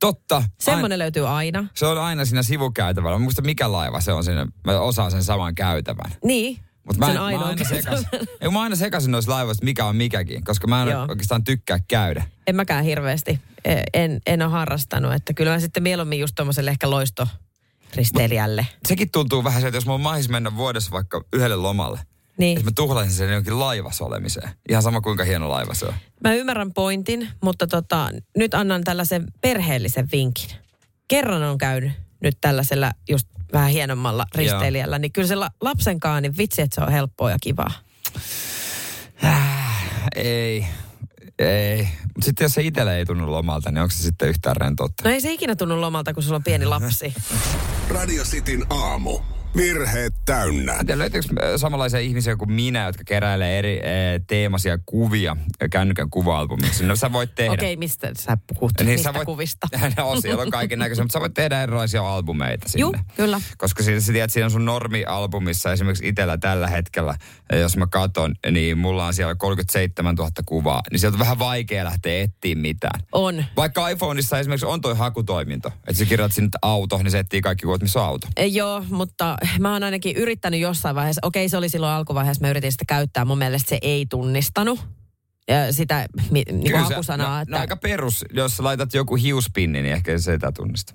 Totta. 0.00 0.42
Semmoinen 0.60 0.98
löytyy 0.98 1.28
aina. 1.28 1.66
Se 1.74 1.86
on 1.86 1.98
aina 1.98 2.24
siinä 2.24 2.42
sivukäytävällä. 2.42 3.18
Mä 3.18 3.22
muista 3.22 3.42
mikä 3.42 3.72
laiva 3.72 4.00
se 4.00 4.12
on 4.12 4.24
siinä. 4.24 4.46
Mä 4.64 4.80
osaan 4.80 5.10
sen 5.10 5.24
saman 5.24 5.54
käytävän. 5.54 6.10
Niin. 6.24 6.58
Mutta 6.86 7.06
mä, 7.06 7.10
en- 7.12 7.14
mä, 7.38 7.44
aina 7.46 7.64
sekasin. 7.64 8.06
Ei, 8.40 8.50
mä 8.50 8.60
aina 8.62 8.76
sekasin 8.76 9.10
noissa 9.10 9.32
laivoissa, 9.32 9.64
mikä 9.64 9.84
on 9.84 9.96
mikäkin, 9.96 10.44
koska 10.44 10.66
mä 10.66 10.82
en 10.82 10.88
Joo. 10.88 11.06
oikeastaan 11.08 11.44
tykkää 11.44 11.78
käydä. 11.88 12.24
En 12.46 12.56
mäkään 12.56 12.84
hirveästi. 12.84 13.40
E- 13.64 13.82
En, 13.94 14.20
en 14.26 14.42
ole 14.42 14.50
harrastanut. 14.50 15.12
Että 15.14 15.32
kyllä 15.32 15.50
mä 15.52 15.60
sitten 15.60 15.82
mieluummin 15.82 16.18
just 16.20 16.34
tuommoiselle 16.34 16.70
ehkä 16.70 16.90
loistoristeilijälle. 16.90 18.66
Sekin 18.88 19.10
tuntuu 19.10 19.44
vähän 19.44 19.60
se, 19.62 19.66
että 19.68 19.76
jos 19.76 19.86
mulla 19.86 19.98
mahis 19.98 20.28
mennä 20.28 20.56
vuodessa 20.56 20.90
vaikka 20.90 21.24
yhdelle 21.32 21.56
lomalle, 21.56 22.00
Niin. 22.38 22.58
että 22.58 22.70
mä 22.70 22.74
tuhlaisin 22.74 23.12
sen 23.14 23.32
jonkin 23.32 23.58
laivassa 23.60 24.04
olemiseen. 24.04 24.50
Ihan 24.68 24.82
sama 24.82 25.00
kuinka 25.00 25.24
hieno 25.24 25.48
laiva 25.50 25.74
se 25.74 25.86
on. 25.86 25.94
Mä 26.24 26.34
ymmärrän 26.34 26.72
pointin, 26.72 27.28
mutta 27.42 27.66
tota, 27.66 28.10
nyt 28.36 28.54
annan 28.54 28.84
tällaisen 28.84 29.26
perheellisen 29.40 30.08
vinkin. 30.12 30.50
Kerran 31.08 31.42
on 31.42 31.58
käynyt 31.58 31.92
nyt 32.26 32.38
tällaisella 32.40 32.92
just 33.08 33.26
vähän 33.52 33.70
hienommalla 33.70 34.26
risteilijällä, 34.34 34.98
niin 34.98 35.12
kyllä 35.12 35.28
se 35.28 35.34
la- 35.34 35.50
lapsenkaan, 35.60 36.22
niin 36.22 36.36
vitsi, 36.36 36.62
että 36.62 36.74
se 36.74 36.80
on 36.80 36.92
helppoa 36.92 37.30
ja 37.30 37.36
kivaa. 37.42 37.70
Ei, 40.16 40.66
ei. 41.38 41.88
Mutta 42.02 42.24
sitten 42.24 42.44
jos 42.44 42.52
se 42.54 42.62
itselle 42.62 42.96
ei 42.96 43.04
tunnu 43.06 43.30
lomalta, 43.30 43.70
niin 43.70 43.82
onko 43.82 43.90
se 43.96 44.02
sitten 44.02 44.28
yhtään 44.28 44.56
rentoutta? 44.56 45.02
No 45.04 45.10
ei 45.10 45.20
se 45.20 45.32
ikinä 45.32 45.56
tunnu 45.56 45.80
lomalta, 45.80 46.14
kun 46.14 46.22
sulla 46.22 46.36
on 46.36 46.44
pieni 46.44 46.66
lapsi. 46.66 47.14
Radio 47.88 48.24
Cityn 48.24 48.66
aamu. 48.70 49.18
Virheet 49.56 50.14
täynnä. 50.24 50.74
Tiedä, 50.78 50.98
löytyykö 50.98 51.28
samanlaisia 51.56 52.00
ihmisiä 52.00 52.36
kuin 52.36 52.52
minä, 52.52 52.84
jotka 52.86 53.02
keräilee 53.06 53.58
eri 53.58 53.78
e, 53.78 54.20
teemaisia 54.26 54.78
kuvia 54.86 55.36
kännykän 55.70 56.10
kuva-albumiksi. 56.10 56.84
No 56.84 56.96
sä 56.96 57.12
voit 57.12 57.34
tehdä. 57.34 57.52
Okei, 57.52 57.76
mistä 57.76 58.10
sä 58.18 58.38
puhut? 58.46 58.72
Niin 58.78 58.88
Mistä 58.88 59.02
sä 59.02 59.14
voit, 59.14 59.26
kuvista? 59.26 59.66
no, 59.96 60.20
siellä 60.20 60.42
on 60.42 60.50
kaiken 60.50 60.78
näköisiä, 60.78 61.04
mutta 61.04 61.12
sä 61.12 61.20
voit 61.20 61.34
tehdä 61.34 61.62
erilaisia 61.62 62.14
albumeita 62.14 62.68
sinne. 62.68 62.80
Juu, 62.80 62.94
kyllä. 63.16 63.40
Koska 63.58 63.82
siinä, 63.82 64.00
sä 64.00 64.12
tiedät, 64.12 64.32
siinä 64.32 64.44
on 64.44 64.50
sun 64.50 64.64
normialbumissa 64.64 65.72
esimerkiksi 65.72 66.08
itsellä 66.08 66.38
tällä 66.38 66.66
hetkellä, 66.66 67.14
eh, 67.52 67.60
jos 67.60 67.76
mä 67.76 67.86
katon, 67.86 68.34
niin 68.50 68.78
mulla 68.78 69.06
on 69.06 69.14
siellä 69.14 69.34
37 69.34 70.14
000 70.14 70.30
kuvaa. 70.46 70.82
Niin 70.90 71.00
sieltä 71.00 71.14
on 71.14 71.20
vähän 71.20 71.38
vaikea 71.38 71.84
lähteä 71.84 72.22
etsiä 72.22 72.54
mitään. 72.54 73.00
On. 73.12 73.44
Vaikka 73.56 73.88
iPhoneissa 73.88 74.38
esimerkiksi 74.38 74.66
on 74.66 74.80
toi 74.80 74.96
hakutoiminto, 74.96 75.68
että 75.68 75.94
sä 75.98 76.04
kirjoitat 76.04 76.34
sinne 76.34 76.50
auto, 76.62 76.98
niin 76.98 77.10
se 77.10 77.18
etsii 77.18 77.40
kaikki 77.40 77.64
kuvat, 77.64 77.82
missä 77.82 78.00
on 78.00 78.06
auto. 78.06 78.28
E, 78.36 78.46
Joo, 78.46 78.84
mutta 78.90 79.36
mä 79.58 79.72
oon 79.72 79.82
ainakin 79.82 80.16
yrittänyt 80.16 80.60
jossain 80.60 80.96
vaiheessa, 80.96 81.26
okei 81.26 81.48
se 81.48 81.56
oli 81.56 81.68
silloin 81.68 81.92
alkuvaiheessa, 81.92 82.44
mä 82.44 82.50
yritin 82.50 82.72
sitä 82.72 82.84
käyttää, 82.88 83.24
mun 83.24 83.38
mielestä 83.38 83.68
se 83.68 83.78
ei 83.82 84.06
tunnistanut 84.10 84.80
ja 85.48 85.72
sitä 85.72 86.06
mi, 86.30 86.42
niin 86.52 86.78
hakusanaa. 86.78 87.36
no, 87.36 87.42
että, 87.42 87.54
no, 87.54 87.60
aika 87.60 87.76
perus, 87.76 88.24
jos 88.32 88.60
laitat 88.60 88.94
joku 88.94 89.14
hiuspinni, 89.14 89.82
niin 89.82 89.94
ehkä 89.94 90.18
se 90.18 90.32
sitä 90.32 90.52
tunnista. 90.52 90.94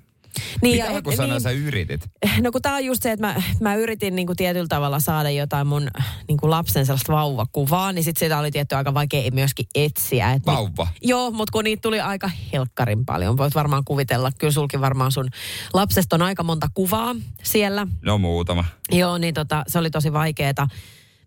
Niin, 0.62 0.76
Mitä 0.76 0.92
hakusanaa 0.92 1.40
sä 1.40 1.50
yritit? 1.50 2.00
No 2.40 2.52
kun 2.52 2.62
tää 2.62 2.74
on 2.74 2.84
just 2.84 3.02
se, 3.02 3.12
että 3.12 3.26
mä, 3.26 3.42
mä 3.60 3.74
yritin 3.74 4.16
niinku 4.16 4.34
tietyllä 4.34 4.66
tavalla 4.68 5.00
saada 5.00 5.30
jotain 5.30 5.66
mun 5.66 5.88
niinku 6.28 6.50
lapsen 6.50 6.86
sellaista 6.86 7.12
vauvakuvaa, 7.12 7.92
niin 7.92 8.04
sit 8.04 8.16
sitä 8.16 8.38
oli 8.38 8.50
tietty 8.50 8.74
aika 8.74 8.94
vaikea 8.94 9.30
myöskin 9.30 9.66
etsiä. 9.74 10.32
Et 10.32 10.46
Vauva? 10.46 10.84
Ni, 10.84 11.08
joo, 11.08 11.30
mutta 11.30 11.52
kun 11.52 11.64
niitä 11.64 11.80
tuli 11.80 12.00
aika 12.00 12.30
helkkarin 12.52 13.04
paljon, 13.04 13.36
voit 13.36 13.54
varmaan 13.54 13.84
kuvitella. 13.84 14.30
Kyllä 14.38 14.52
sulki 14.52 14.80
varmaan 14.80 15.12
sun 15.12 15.28
lapsesta 15.74 16.16
on 16.16 16.22
aika 16.22 16.42
monta 16.42 16.68
kuvaa 16.74 17.14
siellä. 17.42 17.86
No 18.02 18.18
muutama. 18.18 18.64
Joo, 18.92 19.18
niin 19.18 19.34
tota, 19.34 19.64
se 19.66 19.78
oli 19.78 19.90
tosi 19.90 20.12
vaikeeta. 20.12 20.66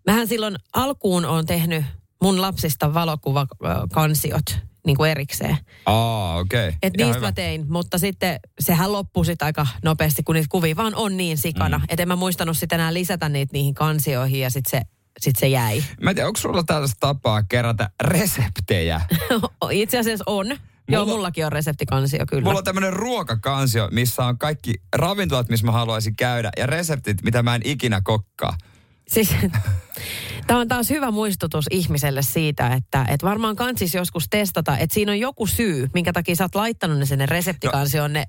Mähän 0.06 0.28
silloin 0.28 0.56
alkuun 0.72 1.24
on 1.24 1.46
tehnyt 1.46 1.84
mun 2.22 2.40
lapsista 2.40 2.94
valokuvakansiot 2.94 4.58
niin 4.86 4.96
kuin 4.96 5.10
erikseen. 5.10 5.58
Aa, 5.86 6.36
okei. 6.38 6.68
Okay. 6.68 6.78
Et 6.82 6.96
niistä 6.96 7.20
mä 7.20 7.32
tein, 7.32 7.64
mutta 7.68 7.98
sitten 7.98 8.40
sehän 8.58 8.92
loppui 8.92 9.26
sit 9.26 9.42
aika 9.42 9.66
nopeasti, 9.82 10.22
kun 10.22 10.34
niitä 10.34 10.48
kuvia 10.50 10.76
vaan 10.76 10.94
on 10.94 11.16
niin 11.16 11.38
sikana. 11.38 11.78
Mm. 11.78 11.84
Että 11.88 12.02
en 12.02 12.08
mä 12.08 12.16
muistanut 12.16 12.56
sitten 12.56 12.80
enää 12.80 12.94
lisätä 12.94 13.28
niitä 13.28 13.52
niihin 13.52 13.74
kansioihin 13.74 14.40
ja 14.40 14.50
sitten 14.50 14.70
se, 14.70 14.82
sit 15.20 15.36
se 15.36 15.48
jäi. 15.48 15.84
Mä 16.00 16.10
en 16.10 16.16
tiedä, 16.16 16.26
onko 16.26 16.40
sulla 16.40 16.62
tällaista 16.62 16.96
tapaa 17.00 17.42
kerätä 17.42 17.90
reseptejä? 18.02 19.00
Itse 19.70 19.98
asiassa 19.98 20.24
on. 20.26 20.46
Joo, 20.88 21.04
Mulla- 21.04 21.16
mullakin 21.16 21.46
on 21.46 21.52
reseptikansio 21.52 22.26
kyllä. 22.26 22.44
Mulla 22.44 22.58
on 22.58 22.64
tämmönen 22.64 22.92
ruokakansio, 22.92 23.88
missä 23.92 24.24
on 24.24 24.38
kaikki 24.38 24.74
ravintolat, 24.94 25.48
missä 25.48 25.66
mä 25.66 25.72
haluaisin 25.72 26.16
käydä, 26.16 26.50
ja 26.56 26.66
reseptit, 26.66 27.22
mitä 27.22 27.42
mä 27.42 27.54
en 27.54 27.60
ikinä 27.64 28.00
kokkaa. 28.04 28.58
Siis, 29.08 29.34
Tämä 30.46 30.60
on 30.60 30.68
taas 30.68 30.90
hyvä 30.90 31.10
muistutus 31.10 31.66
ihmiselle 31.70 32.22
siitä, 32.22 32.72
että, 32.72 33.04
että 33.08 33.26
varmaan 33.26 33.56
kansis 33.56 33.94
joskus 33.94 34.26
testata, 34.30 34.78
että 34.78 34.94
siinä 34.94 35.12
on 35.12 35.20
joku 35.20 35.46
syy, 35.46 35.88
minkä 35.94 36.12
takia 36.12 36.36
sä 36.36 36.44
oot 36.44 36.54
laittanut 36.54 36.98
ne 36.98 37.06
sinne 37.06 37.26
reseptikansioon 37.26 38.12
ne, 38.12 38.24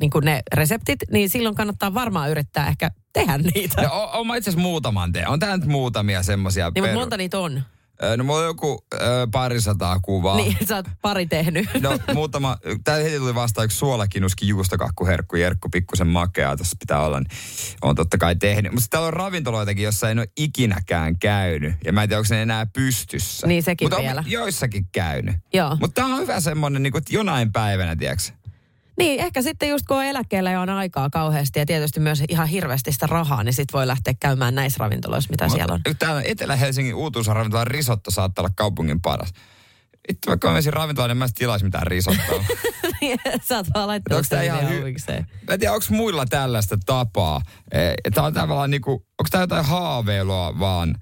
niin 0.00 0.10
ne 0.24 0.42
reseptit, 0.54 0.98
niin 1.10 1.28
silloin 1.28 1.54
kannattaa 1.54 1.94
varmaan 1.94 2.30
yrittää 2.30 2.68
ehkä 2.68 2.90
tehdä 3.12 3.38
niitä. 3.38 3.90
O- 3.90 4.20
on 4.20 4.26
mä 4.26 4.36
itse 4.36 4.50
asiassa 4.50 4.62
muutaman 4.62 5.12
teen. 5.12 5.28
On 5.28 5.38
tää 5.38 5.56
nyt 5.56 5.66
muutamia 5.66 6.22
semmosia. 6.22 6.70
niin, 6.74 6.84
mutta 6.84 6.98
monta 6.98 7.16
niitä 7.16 7.38
on. 7.38 7.62
No 8.16 8.24
mulla 8.24 8.38
on 8.40 8.44
joku 8.46 8.84
ö, 8.94 8.98
parisataa 9.32 10.00
kuvaa. 10.00 10.36
Niin, 10.36 10.56
sä 10.68 10.76
oot 10.76 10.86
pari 11.02 11.26
tehnyt. 11.26 11.68
No 11.80 11.98
muutama, 12.14 12.56
tää 12.84 12.96
heti 12.96 13.18
tuli 13.18 13.34
vastaan 13.34 13.64
yksi 13.64 13.78
suolakinuski 13.78 14.48
juustokakkuherkku, 14.48 15.36
Jerkku 15.36 15.68
pikkusen 15.68 16.06
makeaa, 16.06 16.56
tässä 16.56 16.76
pitää 16.80 17.00
olla, 17.00 17.20
niin 17.20 17.30
on 17.82 17.94
totta 17.94 18.18
kai 18.18 18.36
tehnyt. 18.36 18.72
Mutta 18.72 18.86
täällä 18.90 19.06
on 19.06 19.12
ravintoloitakin, 19.12 19.84
jossa 19.84 20.10
en 20.10 20.18
ole 20.18 20.28
ikinäkään 20.36 21.18
käynyt. 21.18 21.74
Ja 21.84 21.92
mä 21.92 22.02
en 22.02 22.08
tiedä, 22.08 22.18
onko 22.18 22.34
ne 22.34 22.42
enää 22.42 22.66
pystyssä. 22.66 23.46
Niin, 23.46 23.62
sekin 23.62 23.86
Mutta 23.86 24.02
vielä. 24.02 24.24
joissakin 24.26 24.88
käynyt. 24.92 25.36
Joo. 25.52 25.76
Mutta 25.80 26.02
tää 26.02 26.14
on 26.14 26.20
hyvä 26.20 26.40
semmonen, 26.40 26.82
niin 26.82 26.96
että 26.96 27.14
jonain 27.14 27.52
päivänä, 27.52 27.96
tiedätkö? 27.96 28.35
Niin, 28.98 29.20
ehkä 29.20 29.42
sitten 29.42 29.68
just 29.68 29.86
kun 29.86 29.96
on 29.96 30.04
eläkkeellä 30.04 30.50
ja 30.50 30.60
on 30.60 30.68
aikaa 30.68 31.10
kauheasti 31.10 31.58
ja 31.58 31.66
tietysti 31.66 32.00
myös 32.00 32.22
ihan 32.28 32.48
hirveästi 32.48 32.92
sitä 32.92 33.06
rahaa, 33.06 33.42
niin 33.42 33.52
sitten 33.52 33.78
voi 33.78 33.86
lähteä 33.86 34.14
käymään 34.20 34.54
näissä 34.54 34.76
ravintoloissa, 34.80 35.30
mitä 35.30 35.48
siellä 35.48 35.74
on. 35.74 35.80
Täällä 35.98 36.22
Etelä-Helsingin 36.24 36.94
uutuusravintola 36.94 37.64
risotto 37.64 38.10
saattaa 38.10 38.42
olla 38.42 38.52
kaupungin 38.56 39.00
paras. 39.00 39.32
Vittu, 40.08 40.28
vaikka 40.28 40.48
mä 40.48 40.52
menisin 40.52 40.72
ravintolaan, 40.72 41.08
niin 41.08 41.16
mä 41.16 41.24
en 41.24 41.30
tilaisi 41.34 41.64
mitään 41.64 41.86
risottoa. 41.86 42.44
Sä 43.48 43.56
oot 43.56 43.66
vaan 43.74 43.86
laittanut 43.86 44.26
sen 44.26 44.44
ihan 44.44 44.64
hy-. 44.64 45.24
Mä 45.48 45.54
en 45.54 45.60
tiedä, 45.60 45.72
onko 45.72 45.86
muilla 45.90 46.26
tällaista 46.26 46.76
tapaa. 46.86 47.40
Tämä 48.14 48.26
on 48.26 48.34
tavallaan 48.34 48.70
niinku, 48.70 48.92
onko 48.92 49.28
tämä 49.30 49.42
jotain 49.42 49.64
haaveilua 49.64 50.58
vaan 50.58 50.94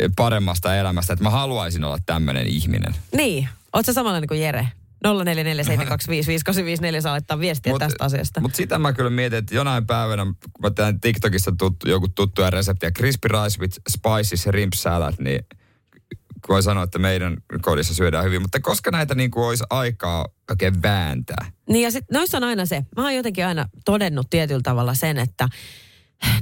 eh, 0.00 0.10
paremmasta 0.16 0.76
elämästä, 0.76 1.12
että 1.12 1.22
mä 1.22 1.30
haluaisin 1.30 1.84
olla 1.84 1.98
tämmöinen 2.06 2.46
ihminen. 2.46 2.94
Niin, 3.16 3.48
oot 3.72 3.86
sä 3.86 3.92
samanlainen 3.92 4.28
kuin 4.28 4.40
Jere? 4.40 4.68
0447255854 5.04 7.00
saa 7.00 7.12
laittaa 7.12 7.38
viestiä 7.38 7.72
Mut- 7.72 7.78
tästä 7.78 8.04
asiasta. 8.04 8.40
Mutta 8.40 8.56
sitä 8.56 8.78
mä 8.78 8.92
kyllä 8.92 9.10
mietin, 9.10 9.38
että 9.38 9.54
jonain 9.54 9.86
päivänä, 9.86 10.24
kun 10.24 10.62
mä 10.62 10.70
teen 10.70 11.00
TikTokissa 11.00 11.52
tuttu, 11.58 11.88
joku 11.88 12.08
tuttuja 12.08 12.50
reseptiä, 12.50 12.90
crispy 12.90 13.28
rice 13.28 13.60
with 13.60 13.78
spices 13.88 14.46
rimp 14.46 14.72
salad, 14.72 15.14
niin 15.18 15.46
voi 16.48 16.62
sanoa, 16.62 16.84
että 16.84 16.98
meidän 16.98 17.36
kodissa 17.62 17.94
syödään 17.94 18.24
hyvin. 18.24 18.42
Mutta 18.42 18.60
koska 18.60 18.90
näitä 18.90 19.14
niin 19.14 19.30
kuin 19.30 19.44
olisi 19.46 19.64
aikaa 19.70 20.26
oikein 20.50 20.82
vääntää? 20.82 21.50
Niin 21.68 21.82
ja 21.82 21.90
sitten 21.90 22.14
noissa 22.18 22.36
on 22.36 22.44
aina 22.44 22.66
se, 22.66 22.84
mä 22.96 23.02
oon 23.02 23.14
jotenkin 23.14 23.46
aina 23.46 23.68
todennut 23.84 24.30
tietyllä 24.30 24.60
tavalla 24.62 24.94
sen, 24.94 25.18
että 25.18 25.48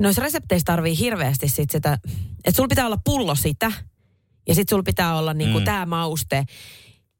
noissa 0.00 0.22
resepteissä 0.22 0.64
tarvii 0.64 0.98
hirveästi 0.98 1.48
sit 1.48 1.70
sitä, 1.70 1.98
että 2.44 2.56
sulla 2.56 2.68
pitää 2.68 2.86
olla 2.86 2.98
pullo 3.04 3.34
sitä 3.34 3.72
ja 4.48 4.54
sitten 4.54 4.72
sulla 4.72 4.82
pitää 4.82 5.18
olla 5.18 5.34
niinku 5.34 5.58
Mm. 5.58 5.64
tämä 5.64 5.86
mauste. 5.86 6.44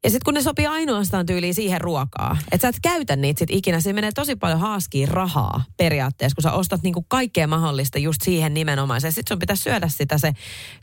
Ja 0.04 0.10
sitten 0.10 0.24
kun 0.24 0.34
ne 0.34 0.42
sopii 0.42 0.66
ainoastaan 0.66 1.26
tyyliin 1.26 1.54
siihen 1.54 1.80
ruokaa, 1.80 2.36
että 2.52 2.62
sä 2.62 2.68
et 2.68 2.76
käytä 2.82 3.16
niitä 3.16 3.38
sit 3.38 3.50
ikinä, 3.52 3.80
siinä 3.80 3.94
menee 3.94 4.12
tosi 4.12 4.36
paljon 4.36 4.60
haaskiin 4.60 5.08
rahaa 5.08 5.64
periaatteessa, 5.76 6.34
kun 6.36 6.42
sä 6.42 6.52
ostat 6.52 6.82
niinku 6.82 7.02
kaikkea 7.08 7.46
mahdollista 7.46 7.98
just 7.98 8.22
siihen 8.22 8.54
nimenomaiseen. 8.54 9.12
Sitten 9.12 9.34
sun 9.34 9.38
pitää 9.38 9.56
syödä 9.56 9.88
sitä 9.88 10.18
se 10.18 10.32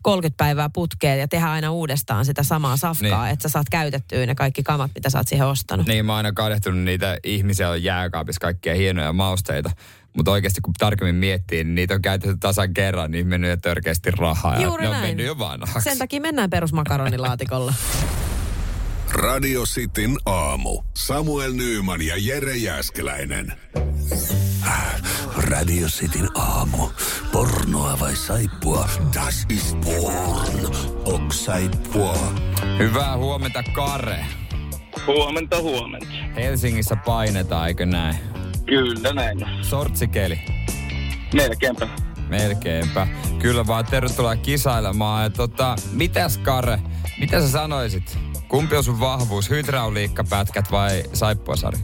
30 0.01 0.37
päivää 0.37 0.69
putkeen 0.73 1.19
ja 1.19 1.27
tehdä 1.27 1.51
aina 1.51 1.71
uudestaan 1.71 2.25
sitä 2.25 2.43
samaa 2.43 2.77
safkaa, 2.77 3.23
Niin. 3.23 3.33
että 3.33 3.49
sä 3.49 3.51
saat 3.53 3.69
käytettyä 3.69 4.25
ne 4.25 4.35
kaikki 4.35 4.63
kamat, 4.63 4.91
mitä 4.95 5.09
sä 5.09 5.17
oot 5.17 5.27
siihen 5.27 5.47
ostanut. 5.47 5.87
Niin 5.87 6.05
mä 6.05 6.11
oon 6.11 6.17
aina 6.17 6.31
kadehtunut 6.31 6.79
niitä 6.83 7.17
ihmisiä, 7.23 7.69
on 7.69 7.83
jääkaapissa 7.83 8.39
kaikkia 8.39 8.75
hienoja 8.75 9.13
mausteita. 9.13 9.71
Mutta 10.17 10.31
oikeasti 10.31 10.61
kun 10.61 10.73
tarkemmin 10.77 11.15
miettii, 11.15 11.63
niin 11.63 11.75
niitä 11.75 11.93
on 11.93 12.01
käytetty 12.01 12.37
tasan 12.39 12.73
kerran, 12.73 13.11
niin 13.11 13.27
mennyt 13.27 13.49
jo 13.49 13.57
törkeästi 13.57 14.11
rahaa. 14.11 14.55
ja 14.55 14.61
Juuri 14.61 14.83
ne 14.83 14.89
on 14.89 14.93
näin. 14.93 15.07
mennyt 15.07 15.25
jo 15.25 15.39
vanhaksi. 15.39 15.89
Sen 15.89 15.97
takia 15.97 16.21
mennään 16.21 16.49
perusmakaronilaatikolla. 16.49 17.73
Radio 19.13 19.63
Cityn 19.65 20.17
aamu. 20.25 20.83
Samuel 20.93 21.53
Nyyman 21.53 22.01
ja 22.01 22.15
Jere 22.17 22.57
Jäskeläinen. 22.57 23.53
Radio 25.37 25.87
Cityn 25.87 26.29
aamu. 26.37 26.89
Pornoa 27.31 27.97
vai 27.99 28.15
saippua? 28.15 28.89
Das 29.13 29.45
ist 29.49 29.77
porn. 29.81 30.75
Ok 31.05 31.33
saippua. 31.33 32.17
Hyvää 32.77 33.17
huomenta, 33.17 33.63
Kare. 33.63 34.25
Huomenta, 35.07 35.61
huomenta. 35.61 36.07
Helsingissä 36.35 36.95
painetaan, 36.95 37.67
eikö 37.67 37.85
näin? 37.85 38.15
Kyllä 38.65 39.13
näin. 39.13 39.45
Sortsikeli. 39.61 40.39
Melkeinpä. 41.33 41.87
Melkeinpä. 42.29 43.07
Kyllä 43.39 43.67
vaan 43.67 43.85
tervetuloa 43.85 44.35
kisailemaan. 44.35 45.23
Ja 45.23 45.29
tota, 45.29 45.75
mitäs 45.91 46.37
Kare, 46.37 46.79
mitä 47.19 47.41
sä 47.41 47.49
sanoisit? 47.49 48.30
Kumpi 48.51 48.75
on 48.75 48.83
sun 48.83 48.99
vahvuus, 48.99 49.49
hydrauliikkapätkät 49.49 50.71
vai 50.71 51.03
saippuasari? 51.13 51.77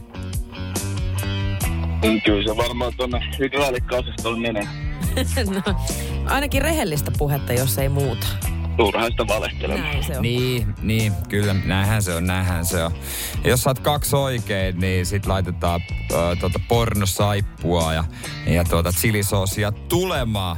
Kyllä 2.24 2.52
se 2.52 2.56
varmaan 2.56 2.92
tuonne 2.96 3.20
hydraulikka-osastolle 3.38 4.38
menee. 4.40 4.68
no, 5.66 5.74
ainakin 6.26 6.62
rehellistä 6.62 7.10
puhetta, 7.18 7.52
jos 7.52 7.78
ei 7.78 7.88
muuta. 7.88 8.26
Turhaista 8.76 9.26
valehtelemaan. 9.28 9.90
Näin 9.90 10.04
se 10.04 10.16
on. 10.16 10.22
Niin, 10.22 10.74
niin, 10.82 11.12
kyllä, 11.28 11.54
näinhän 11.54 12.02
se 12.02 12.14
on, 12.14 12.26
näinhän 12.26 12.66
se 12.66 12.84
on. 12.84 12.92
Ja 13.44 13.50
jos 13.50 13.62
saat 13.62 13.78
kaksi 13.78 14.16
oikein, 14.16 14.80
niin 14.80 15.06
sit 15.06 15.26
laitetaan 15.26 15.80
ö, 16.12 16.36
tuota 16.40 16.60
pornosaippua 16.68 17.94
ja, 17.94 18.04
ja 18.46 18.64
tuota 18.64 18.92
chilisoosia 18.92 19.72
tulemaan. 19.72 20.56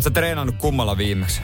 Sä 0.00 0.10
treenannut 0.10 0.56
kummalla 0.56 0.98
viimeksi? 0.98 1.40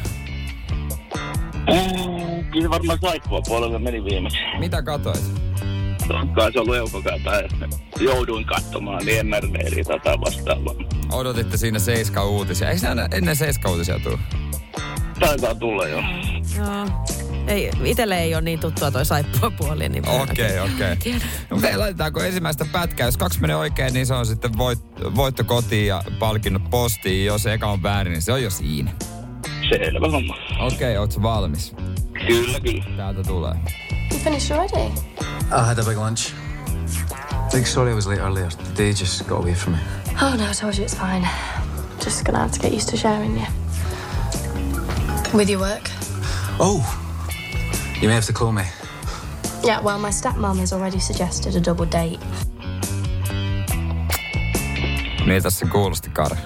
Mm, 1.54 2.21
Kyllä 2.52 2.64
se 2.64 2.70
varmaan 2.70 2.98
saippua 3.00 3.40
puolella 3.46 3.78
meni 3.78 4.04
viimeksi. 4.04 4.38
Mitä 4.58 4.82
katoit? 4.82 5.32
Kai 6.34 6.52
se 6.52 6.60
ollut 6.60 7.06
että 7.14 7.68
jouduin 8.00 8.44
katsomaan 8.44 9.06
niin 9.06 9.26
MRDriä 9.26 9.84
tätä 9.84 10.20
vastaavaa. 10.20 10.74
Odotitte 11.12 11.56
siinä 11.56 11.78
Seiska 11.78 12.24
uutisia. 12.24 12.70
Eikö 12.70 12.88
aina 12.88 13.08
ennen 13.10 13.36
Seiska 13.36 13.70
uutisia 13.70 13.98
tule? 13.98 14.18
Taitaa 15.20 15.54
tulla 15.54 15.88
jo. 15.88 16.02
Joo. 16.56 16.86
Ei, 17.46 17.70
itelle 17.84 18.18
ei 18.18 18.34
ole 18.34 18.42
niin 18.42 18.60
tuttua 18.60 18.90
toi 18.90 19.06
saippua 19.06 19.50
puoli. 19.50 19.88
Niin 19.88 20.08
Okei, 20.08 20.60
okei. 20.60 20.96
Tiedän. 20.96 21.22
No, 21.50 21.58
ei, 21.68 21.76
laitetaanko 21.76 22.22
ensimmäistä 22.22 22.64
pätkää? 22.72 23.06
Jos 23.06 23.16
kaksi 23.16 23.40
menee 23.40 23.56
oikein, 23.56 23.94
niin 23.94 24.06
se 24.06 24.14
on 24.14 24.26
sitten 24.26 24.58
voit, 24.58 24.78
voitto 25.16 25.44
kotiin 25.44 25.86
ja 25.86 26.02
palkinnot 26.18 26.70
postiin. 26.70 27.26
Jos 27.26 27.46
eka 27.46 27.66
on 27.66 27.82
väärin, 27.82 28.12
niin 28.12 28.22
se 28.22 28.32
on 28.32 28.42
jo 28.42 28.50
siinä. 28.50 28.90
Selvä 29.68 30.10
homma. 30.10 30.36
Okei, 30.60 30.96
ootko 30.96 31.22
valmis? 31.22 31.74
Kyllä, 32.12 32.60
kyllä. 32.60 32.96
Täältä 32.96 33.22
tulee. 33.22 33.54
You 34.10 34.20
finished 34.24 34.56
already? 34.56 34.92
I 35.50 35.66
had 35.66 35.78
a 35.78 35.84
big 35.84 35.96
lunch. 35.98 36.34
Big 37.52 37.66
sorry 37.66 37.92
I 37.92 37.94
was 37.94 38.06
late 38.06 38.20
earlier. 38.20 38.48
The 38.48 38.82
day 38.82 38.90
just 38.90 39.26
got 39.26 39.38
away 39.38 39.54
from 39.54 39.74
me. 39.74 39.78
Oh 40.22 40.34
no, 40.36 40.44
I 40.50 40.54
told 40.60 40.74
you 40.74 40.84
it's 40.84 40.96
fine. 40.96 41.28
Just 42.04 42.24
gonna 42.24 42.38
have 42.38 42.52
to 42.52 42.60
get 42.60 42.72
used 42.72 42.88
to 42.90 42.96
sharing 42.96 43.38
you. 43.38 43.46
With 45.34 45.50
your 45.50 45.60
work? 45.60 45.90
Oh! 46.58 46.82
You 48.00 48.08
may 48.08 48.14
have 48.14 48.26
to 48.26 48.32
call 48.32 48.52
me. 48.52 48.62
Yeah, 49.64 49.84
well, 49.84 49.98
my 49.98 50.10
stepmom 50.10 50.58
has 50.58 50.72
already 50.72 50.98
suggested 51.00 51.56
a 51.56 51.60
double 51.60 51.86
date. 51.86 52.18
Miltä 55.26 55.50
se 55.50 55.66
kuulosti, 55.66 56.10
Kare? 56.10 56.36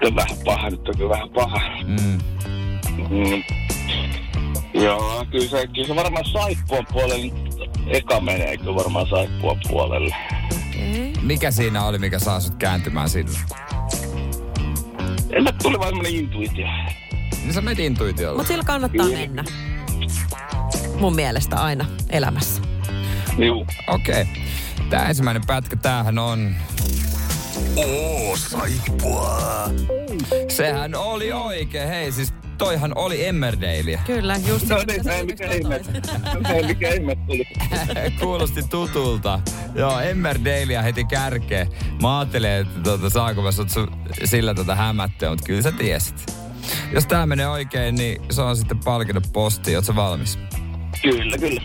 Nyt 0.00 0.08
on 0.10 0.16
vähän 0.16 0.36
paha, 0.44 0.70
nyt 0.70 0.88
on 0.88 0.96
kyllä 0.96 1.10
vähän 1.10 1.28
paha. 1.30 1.58
Mm. 1.86 2.18
Mm. 3.08 3.65
Joo, 4.86 5.24
kyllä 5.30 5.48
se, 5.48 5.66
kyllä 5.66 5.86
se 5.86 5.96
varmaan 5.96 6.24
saippua 6.24 6.82
puolelle. 6.92 7.32
Eka 7.86 8.20
menee 8.20 8.56
kyllä 8.56 8.74
varmaan 8.74 9.06
saippua 9.08 9.58
puolelle. 9.68 10.16
Mikä 11.22 11.50
siinä 11.50 11.84
oli, 11.84 11.98
mikä 11.98 12.18
saa 12.18 12.40
sut 12.40 12.54
kääntymään 12.54 13.08
sillä? 13.08 13.38
En 15.30 15.42
mä 15.42 15.52
tuli 15.62 15.78
vaan 15.78 15.88
semmonen 15.88 16.14
intuitio. 16.14 16.66
Niin 17.42 17.54
sä 17.54 17.60
menit 17.60 17.78
intuitiolla. 17.78 18.36
Mutta 18.36 18.48
sillä 18.48 18.64
kannattaa 18.64 19.06
mennä. 19.06 19.44
Mun 21.00 21.14
mielestä 21.14 21.56
aina 21.56 21.84
elämässä. 22.10 22.62
Juu. 23.38 23.66
Okei. 23.88 24.22
Okay. 24.22 24.34
Tää 24.90 25.08
ensimmäinen 25.08 25.42
pätkä, 25.46 25.76
tämähän 25.76 26.18
on... 26.18 26.54
Oo, 27.76 28.36
saippua. 28.36 29.38
Sehän 30.48 30.94
oli 30.94 31.32
oikein. 31.32 31.88
Hei, 31.88 32.12
siis 32.12 32.34
toihan 32.58 32.92
oli 32.94 33.26
Emmerdaleä. 33.26 34.00
Kyllä, 34.06 34.36
just 34.48 34.68
No 34.68 34.76
niin, 34.86 35.08
ei 35.08 35.18
just 35.18 35.26
mikä 35.26 35.52
ihme. 35.52 35.80
Ei 36.54 36.62
mikä 36.66 36.88
ihme 36.94 37.16
tuli. 37.26 37.44
Kuulosti 38.20 38.62
tutulta. 38.62 39.40
Joo, 39.74 40.00
Emmerdaleä 40.00 40.82
heti 40.82 41.04
kärkeen. 41.04 41.66
Mä 42.02 42.18
ajattelin, 42.18 42.50
että 42.50 42.80
tota, 42.82 43.10
saanko 43.10 43.42
mä 43.42 43.52
sut 43.52 43.68
su- 43.68 43.92
sillä 44.24 44.54
tota 44.54 44.74
hämättyä, 44.74 45.30
mutta 45.30 45.44
kyllä 45.46 45.62
sä 45.62 45.72
tiesit. 45.72 46.32
Jos 46.92 47.06
tää 47.06 47.26
menee 47.26 47.48
oikein, 47.48 47.94
niin 47.94 48.22
se 48.30 48.42
on 48.42 48.56
sitten 48.56 48.78
palkinnut 48.84 49.24
postiin. 49.32 49.76
Ootko 49.76 49.96
valmis? 49.96 50.38
Kyllä, 51.02 51.38
kyllä. 51.38 51.60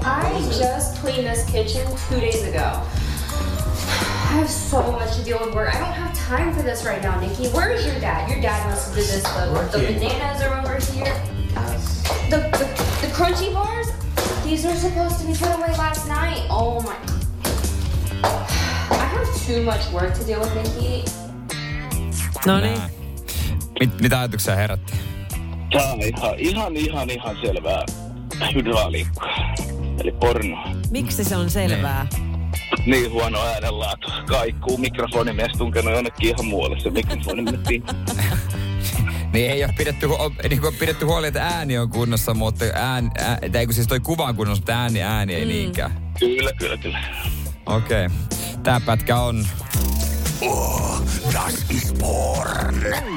I 0.00 0.32
just 0.38 1.02
cleaned 1.02 1.34
this 1.34 1.44
kitchen 1.44 1.86
two 2.08 2.20
days 2.20 2.44
ago. 2.54 2.86
Have 4.30 4.50
so 4.50 4.92
much 4.92 5.16
to 5.16 5.24
deal 5.24 5.38
with 5.44 5.54
work. 5.54 5.74
I 5.74 5.78
don't 5.78 5.92
have 5.92 6.14
time 6.14 6.54
for 6.54 6.62
this 6.62 6.84
right 6.84 7.02
now, 7.02 7.18
Nikki. 7.20 7.48
Where 7.48 7.70
is 7.70 7.84
your 7.84 7.98
dad? 8.00 8.30
Your 8.30 8.40
dad 8.40 8.66
must 8.70 8.86
have 8.86 8.96
did 8.96 9.06
this. 9.06 9.22
The, 9.22 9.78
the 9.78 9.86
bananas 9.86 10.42
are 10.42 10.58
over 10.60 10.74
here. 10.92 11.14
The, 12.30 12.38
the 12.58 12.66
the 13.00 13.08
crunchy 13.12 13.52
bars. 13.52 13.88
These 14.44 14.64
were 14.66 14.76
supposed 14.76 15.20
to 15.20 15.26
be 15.26 15.32
put 15.32 15.50
away 15.56 15.72
last 15.76 16.08
night. 16.08 16.46
Oh 16.50 16.80
my. 16.82 16.96
I 18.90 19.04
have 19.14 19.46
too 19.46 19.62
much 19.62 19.90
work 19.92 20.14
to 20.14 20.24
deal 20.24 20.40
with, 20.40 20.54
Nikki. 20.54 21.04
No 22.46 22.60
niin. 22.60 22.78
Näin. 22.78 22.90
Mit, 23.80 24.00
mitä 24.00 24.18
ajatuksia 24.20 24.56
herätti? 24.56 24.92
Tää 25.72 25.92
on 25.92 26.00
ihan, 26.00 26.34
ihan, 26.38 26.76
ihan, 26.76 27.10
ihan 27.10 27.36
selvää 27.44 27.84
hydrauliikkaa. 28.54 29.54
Eli 30.00 30.12
porno. 30.12 30.56
Miksi 30.90 31.24
se 31.24 31.36
on 31.36 31.50
selvää? 31.50 32.06
Niin 32.12 32.29
huono 33.10 33.40
äänenlaatu. 33.42 34.08
Kaikkuu 34.26 34.78
mikrofonimies 34.78 35.52
tunkenut 35.58 35.94
jonnekin 35.94 36.28
ihan 36.28 36.44
muualle 36.44 36.80
se 36.80 36.90
mikrofoni 36.90 37.42
mentiin. 37.42 37.82
Niin 39.32 39.50
ei 39.50 39.64
ole 39.64 39.74
pidetty, 39.78 40.06
hu- 40.06 40.48
niin 40.48 40.60
kuin 40.60 40.74
pidetty 40.74 41.04
huoli, 41.04 41.26
että 41.26 41.46
ääni 41.46 41.78
on 41.78 41.90
kunnossa, 41.90 42.34
mutta 42.34 42.64
ään, 42.74 43.10
ää, 43.18 43.38
tai 43.52 43.66
kun 43.66 43.74
siis 43.74 43.86
toi 43.86 44.00
kuva 44.00 44.24
on 44.24 44.36
kunnossa, 44.36 44.60
mutta 44.60 44.72
ääni, 44.72 45.02
ääni 45.02 45.34
ei 45.34 45.44
niinkään. 45.44 46.12
Kyllä, 46.18 46.52
kyllä, 46.58 46.76
kyllä. 46.76 46.98
Okei. 47.66 48.06
Okay. 48.06 48.18
Tää 48.62 48.80
pätkä 48.80 49.16
on 49.20 49.46
Oh, 50.42 51.02
das 51.32 51.70
ist 51.70 51.98
porn. 51.98 52.74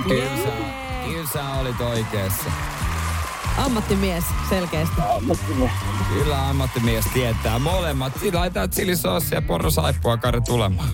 Kyllä 0.07 0.37
sä, 0.43 0.49
kyllä 1.05 1.27
sä 1.33 1.49
olit 1.59 1.81
oikeassa. 1.81 2.49
Ammattimies 3.57 4.23
selkeästi. 4.49 4.95
Kyllä 6.13 6.49
ammattimies 6.49 7.05
tietää 7.13 7.59
molemmat. 7.59 8.13
Laitetaan 8.33 8.69
chilisoosia 8.69 9.37
ja 9.37 9.41
pornosaippua 9.41 10.17
Kari 10.17 10.41
tulemaan. 10.41 10.89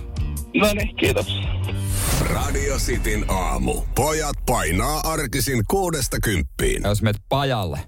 No 0.56 0.74
niin, 0.74 0.96
kiitos. 0.96 1.42
Radio 2.22 2.78
Cityn 2.78 3.26
aamu. 3.32 3.82
Pojat 3.96 4.36
painaa 4.46 5.00
arkisin 5.00 5.64
kuudesta 5.70 6.18
kymppiin. 6.20 6.84
Jos 6.84 7.02
menet 7.02 7.22
pajalle, 7.30 7.80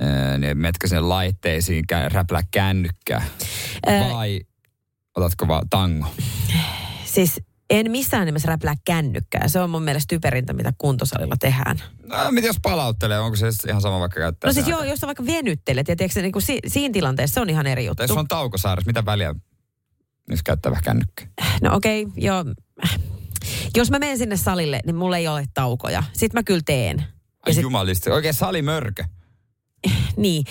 ää, 0.00 0.38
niin 0.38 0.58
metkö 0.58 0.88
sinne 0.88 1.00
laitteisiin, 1.00 1.84
räplää 2.12 2.42
kännykkää? 2.50 3.22
Vai 4.12 4.40
otatko 5.16 5.48
vaan 5.48 5.68
tango? 5.70 6.06
Siis 7.04 7.40
en 7.72 7.90
missään 7.90 8.26
nimessä 8.26 8.48
räplää 8.48 8.74
kännykkää. 8.84 9.48
Se 9.48 9.60
on 9.60 9.70
mun 9.70 9.82
mielestä 9.82 10.14
typerintä, 10.14 10.52
mitä 10.52 10.72
kuntosalilla 10.78 11.34
tehdään. 11.40 11.82
No, 12.06 12.16
mitä 12.30 12.46
jos 12.46 12.56
palauttelee? 12.62 13.18
Onko 13.20 13.36
se 13.36 13.52
sitten 13.52 13.70
ihan 13.70 13.82
sama 13.82 14.00
vaikka 14.00 14.20
käyttää? 14.20 14.48
No 14.48 14.52
siis 14.52 14.68
joo, 14.68 14.84
jos 14.84 15.00
sä 15.00 15.06
vaikka 15.06 15.26
venyttelet, 15.26 15.88
ja 15.88 15.96
tiedätkö, 15.96 16.22
niin 16.22 16.32
kuin 16.32 16.42
si- 16.42 16.60
siinä 16.66 16.92
tilanteessa 16.92 17.34
se 17.34 17.40
on 17.40 17.50
ihan 17.50 17.66
eri 17.66 17.84
juttu. 17.84 17.96
Tai 17.96 18.04
jos 18.08 18.18
on 18.18 18.28
taukosairaus, 18.28 18.86
mitä 18.86 19.04
väliä, 19.04 19.34
jos 20.30 20.42
käyttää 20.42 20.72
vähän 20.72 20.84
kännykkää? 20.84 21.26
No 21.62 21.74
okei, 21.76 22.02
okay, 22.02 22.14
joo. 22.16 22.44
Jos 23.76 23.90
mä 23.90 23.98
menen 23.98 24.18
sinne 24.18 24.36
salille, 24.36 24.80
niin 24.86 24.96
mulla 24.96 25.16
ei 25.16 25.28
ole 25.28 25.44
taukoja. 25.54 26.02
Sitten 26.12 26.38
mä 26.38 26.42
kyllä 26.42 26.62
teen. 26.66 26.96
Ja 26.98 27.04
Ai 27.46 27.54
sit, 27.54 27.62
jumalista, 27.62 28.14
oikein 28.14 28.34
salimörkö. 28.34 29.04
niin. 30.16 30.44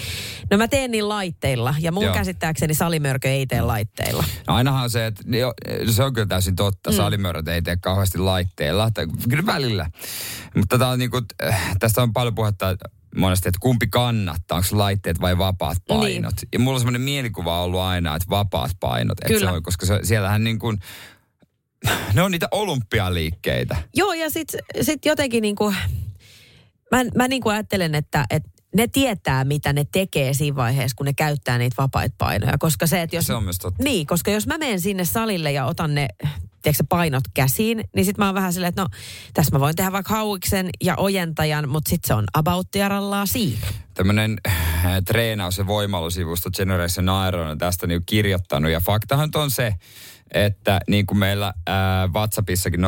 No 0.51 0.57
mä 0.57 0.67
teen 0.67 0.91
niin 0.91 1.09
laitteilla. 1.09 1.75
Ja 1.79 1.91
mun 1.91 2.03
Joo. 2.03 2.13
käsittääkseni 2.13 2.73
salimörkö 2.73 3.29
ei 3.29 3.47
tee 3.47 3.61
laitteilla. 3.61 4.23
No 4.47 4.55
ainahan 4.55 4.89
se, 4.89 5.05
että 5.05 5.23
jo, 5.38 5.53
se 5.91 6.03
on 6.03 6.13
kyllä 6.13 6.27
täysin 6.27 6.55
totta. 6.55 6.91
Mm. 6.91 6.95
Salimöröt 6.95 7.47
ei 7.47 7.61
tee 7.61 7.77
kauheasti 7.77 8.17
laitteilla. 8.17 8.91
Tai, 8.91 9.07
kyllä 9.29 9.45
välillä. 9.45 9.89
Mutta 10.55 10.77
tää 10.77 10.88
on 10.88 11.00
niinku, 11.00 11.21
äh, 11.43 11.75
tästä 11.79 12.01
on 12.01 12.13
paljon 12.13 12.35
puhetta 12.35 12.75
monesti, 13.15 13.50
että 13.50 13.59
kumpi 13.61 13.88
kannattaa, 13.88 14.57
onko 14.57 14.67
laitteet 14.71 15.21
vai 15.21 15.38
vapaat 15.38 15.77
painot. 15.88 16.35
Niin. 16.35 16.50
Ja 16.53 16.59
mulla 16.59 16.75
on 16.75 16.79
semmoinen 16.79 17.01
mielikuva 17.01 17.63
ollut 17.63 17.79
aina, 17.79 18.15
että 18.15 18.29
vapaat 18.29 18.71
painot. 18.79 19.19
Että 19.19 19.27
Kyllä. 19.27 19.50
Se 19.51 19.55
on, 19.55 19.63
koska 19.63 19.85
se, 19.85 20.00
siellähän 20.03 20.43
niin 20.43 20.59
kuin, 20.59 20.77
ne 22.13 22.21
on 22.21 22.31
niitä 22.31 22.47
olympialiikkeitä. 22.51 23.75
Joo, 23.95 24.13
ja 24.13 24.29
sit, 24.29 24.47
sit 24.81 25.05
jotenkin 25.05 25.41
niinku, 25.41 25.73
mä, 26.91 27.03
mä 27.15 27.27
niinku 27.27 27.50
ajattelen, 27.50 27.95
että, 27.95 28.25
että 28.29 28.50
ne 28.75 28.87
tietää, 28.87 29.43
mitä 29.43 29.73
ne 29.73 29.85
tekee 29.91 30.33
siinä 30.33 30.55
vaiheessa, 30.55 30.95
kun 30.95 31.05
ne 31.05 31.13
käyttää 31.13 31.57
niitä 31.57 31.75
vapaita 31.77 32.15
painoja. 32.17 32.57
Koska 32.57 32.87
se, 32.87 33.01
että 33.01 33.15
jos... 33.15 33.25
Se 33.27 33.33
on 33.33 33.43
myös 33.43 33.57
totta. 33.57 33.83
Niin, 33.83 34.07
koska 34.07 34.31
jos 34.31 34.47
mä 34.47 34.57
menen 34.57 34.81
sinne 34.81 35.05
salille 35.05 35.51
ja 35.51 35.65
otan 35.65 35.95
ne 35.95 36.07
tiedätkö, 36.61 36.83
painot 36.89 37.23
käsiin, 37.33 37.83
niin 37.95 38.05
sit 38.05 38.17
mä 38.17 38.25
oon 38.25 38.35
vähän 38.35 38.53
silleen, 38.53 38.69
että 38.69 38.81
no, 38.81 38.87
tässä 39.33 39.55
mä 39.55 39.59
voin 39.59 39.75
tehdä 39.75 39.91
vaikka 39.91 40.13
hauiksen 40.13 40.69
ja 40.83 40.95
ojentajan, 40.97 41.69
mutta 41.69 41.89
sit 41.89 42.03
se 42.05 42.13
on 42.13 42.25
about 42.33 42.71
tiarallaa 42.71 43.25
siinä. 43.25 43.67
tämmöinen 43.93 44.37
äh, 44.47 44.55
treenaus- 45.05 45.57
ja 45.57 45.67
voimailusivusto 45.67 46.51
Generation 46.51 47.27
Iron 47.27 47.47
on 47.47 47.57
tästä 47.57 47.87
niin 47.87 48.03
kirjoittanut. 48.05 48.71
Ja 48.71 48.79
faktahan 48.79 49.29
on 49.35 49.51
se, 49.51 49.75
että 50.33 50.79
niin 50.87 51.05
kuin 51.05 51.17
meillä 51.17 51.48
äh, 51.48 51.74
WhatsAppissakin 52.13 52.79
0447255854 52.79 52.83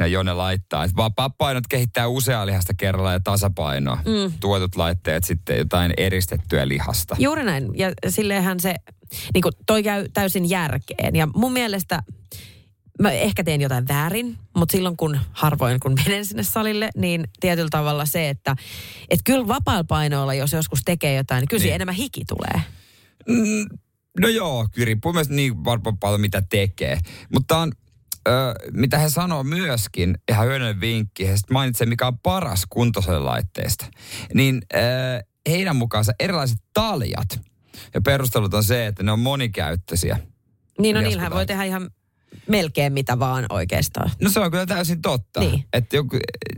ja 0.00 0.06
Jone 0.06 0.32
laittaa, 0.32 0.84
että 0.84 0.96
vapaa-painot 0.96 1.66
kehittää 1.68 2.08
useaa 2.08 2.46
lihasta 2.46 2.74
kerralla 2.74 3.12
ja 3.12 3.20
tasapainoa. 3.20 3.96
Mm. 3.96 4.32
Tuotut 4.40 4.76
laitteet 4.76 5.24
sitten 5.24 5.58
jotain 5.58 5.94
eristettyä 5.96 6.68
lihasta. 6.68 7.16
Juuri 7.18 7.44
näin. 7.44 7.78
Ja 7.78 7.92
silleenhän 8.08 8.60
se, 8.60 8.74
niin 9.34 9.42
kuin 9.42 9.52
toi 9.66 9.82
käy 9.82 10.08
täysin 10.14 10.50
järkeen. 10.50 11.16
Ja 11.16 11.28
mun 11.34 11.52
mielestä 11.52 12.02
mä 13.00 13.10
ehkä 13.10 13.44
teen 13.44 13.60
jotain 13.60 13.88
väärin, 13.88 14.38
mutta 14.56 14.72
silloin 14.72 14.96
kun 14.96 15.18
harvoin 15.32 15.80
kun 15.80 15.94
menen 16.04 16.26
sinne 16.26 16.42
salille, 16.42 16.90
niin 16.96 17.24
tietyllä 17.40 17.68
tavalla 17.70 18.06
se, 18.06 18.28
että 18.28 18.56
et 19.10 19.20
kyllä 19.24 19.48
vapaalla 19.48 19.84
painoilla, 19.84 20.34
jos 20.34 20.52
joskus 20.52 20.80
tekee 20.84 21.14
jotain, 21.14 21.40
niin 21.40 21.48
kyllä. 21.48 21.62
Niin. 21.62 21.74
enemmän 21.74 21.94
hiki 21.94 22.24
tulee. 22.24 22.62
Mm, 23.28 23.78
no 24.20 24.28
joo, 24.28 24.68
kyllä 24.72 24.86
riippuu 24.86 25.12
myös 25.12 25.28
niin 25.28 25.64
varmaan 25.64 25.98
paljon 25.98 26.20
mitä 26.20 26.42
tekee. 26.50 26.98
Mutta 27.32 27.58
on, 27.58 27.72
ö, 28.28 28.54
mitä 28.72 28.98
he 28.98 29.08
sanoo 29.08 29.44
myöskin, 29.44 30.18
ihan 30.28 30.46
hyödyllinen 30.46 30.80
vinkki, 30.80 31.28
he 31.28 31.36
sitten 31.36 31.54
mainitsee, 31.54 31.86
mikä 31.86 32.06
on 32.06 32.18
paras 32.18 32.66
kuntosalilaitteista. 32.70 33.86
Niin 34.34 34.62
ö, 34.74 34.78
heidän 35.48 35.76
mukaansa 35.76 36.12
erilaiset 36.20 36.58
taljat. 36.74 37.40
Ja 37.94 38.00
perustelut 38.00 38.54
on 38.54 38.64
se, 38.64 38.86
että 38.86 39.02
ne 39.02 39.12
on 39.12 39.18
monikäyttöisiä. 39.18 40.18
Niin 40.78 40.94
no 40.94 41.00
niillähän 41.00 41.32
voi 41.32 41.46
tehdä 41.46 41.64
ihan 41.64 41.90
melkein 42.48 42.92
mitä 42.92 43.18
vaan 43.18 43.46
oikeastaan. 43.50 44.10
No 44.22 44.30
se 44.30 44.40
on 44.40 44.50
kyllä 44.50 44.66
täysin 44.66 45.02
totta. 45.02 45.40
Niin. 45.40 45.64
Että 45.72 45.96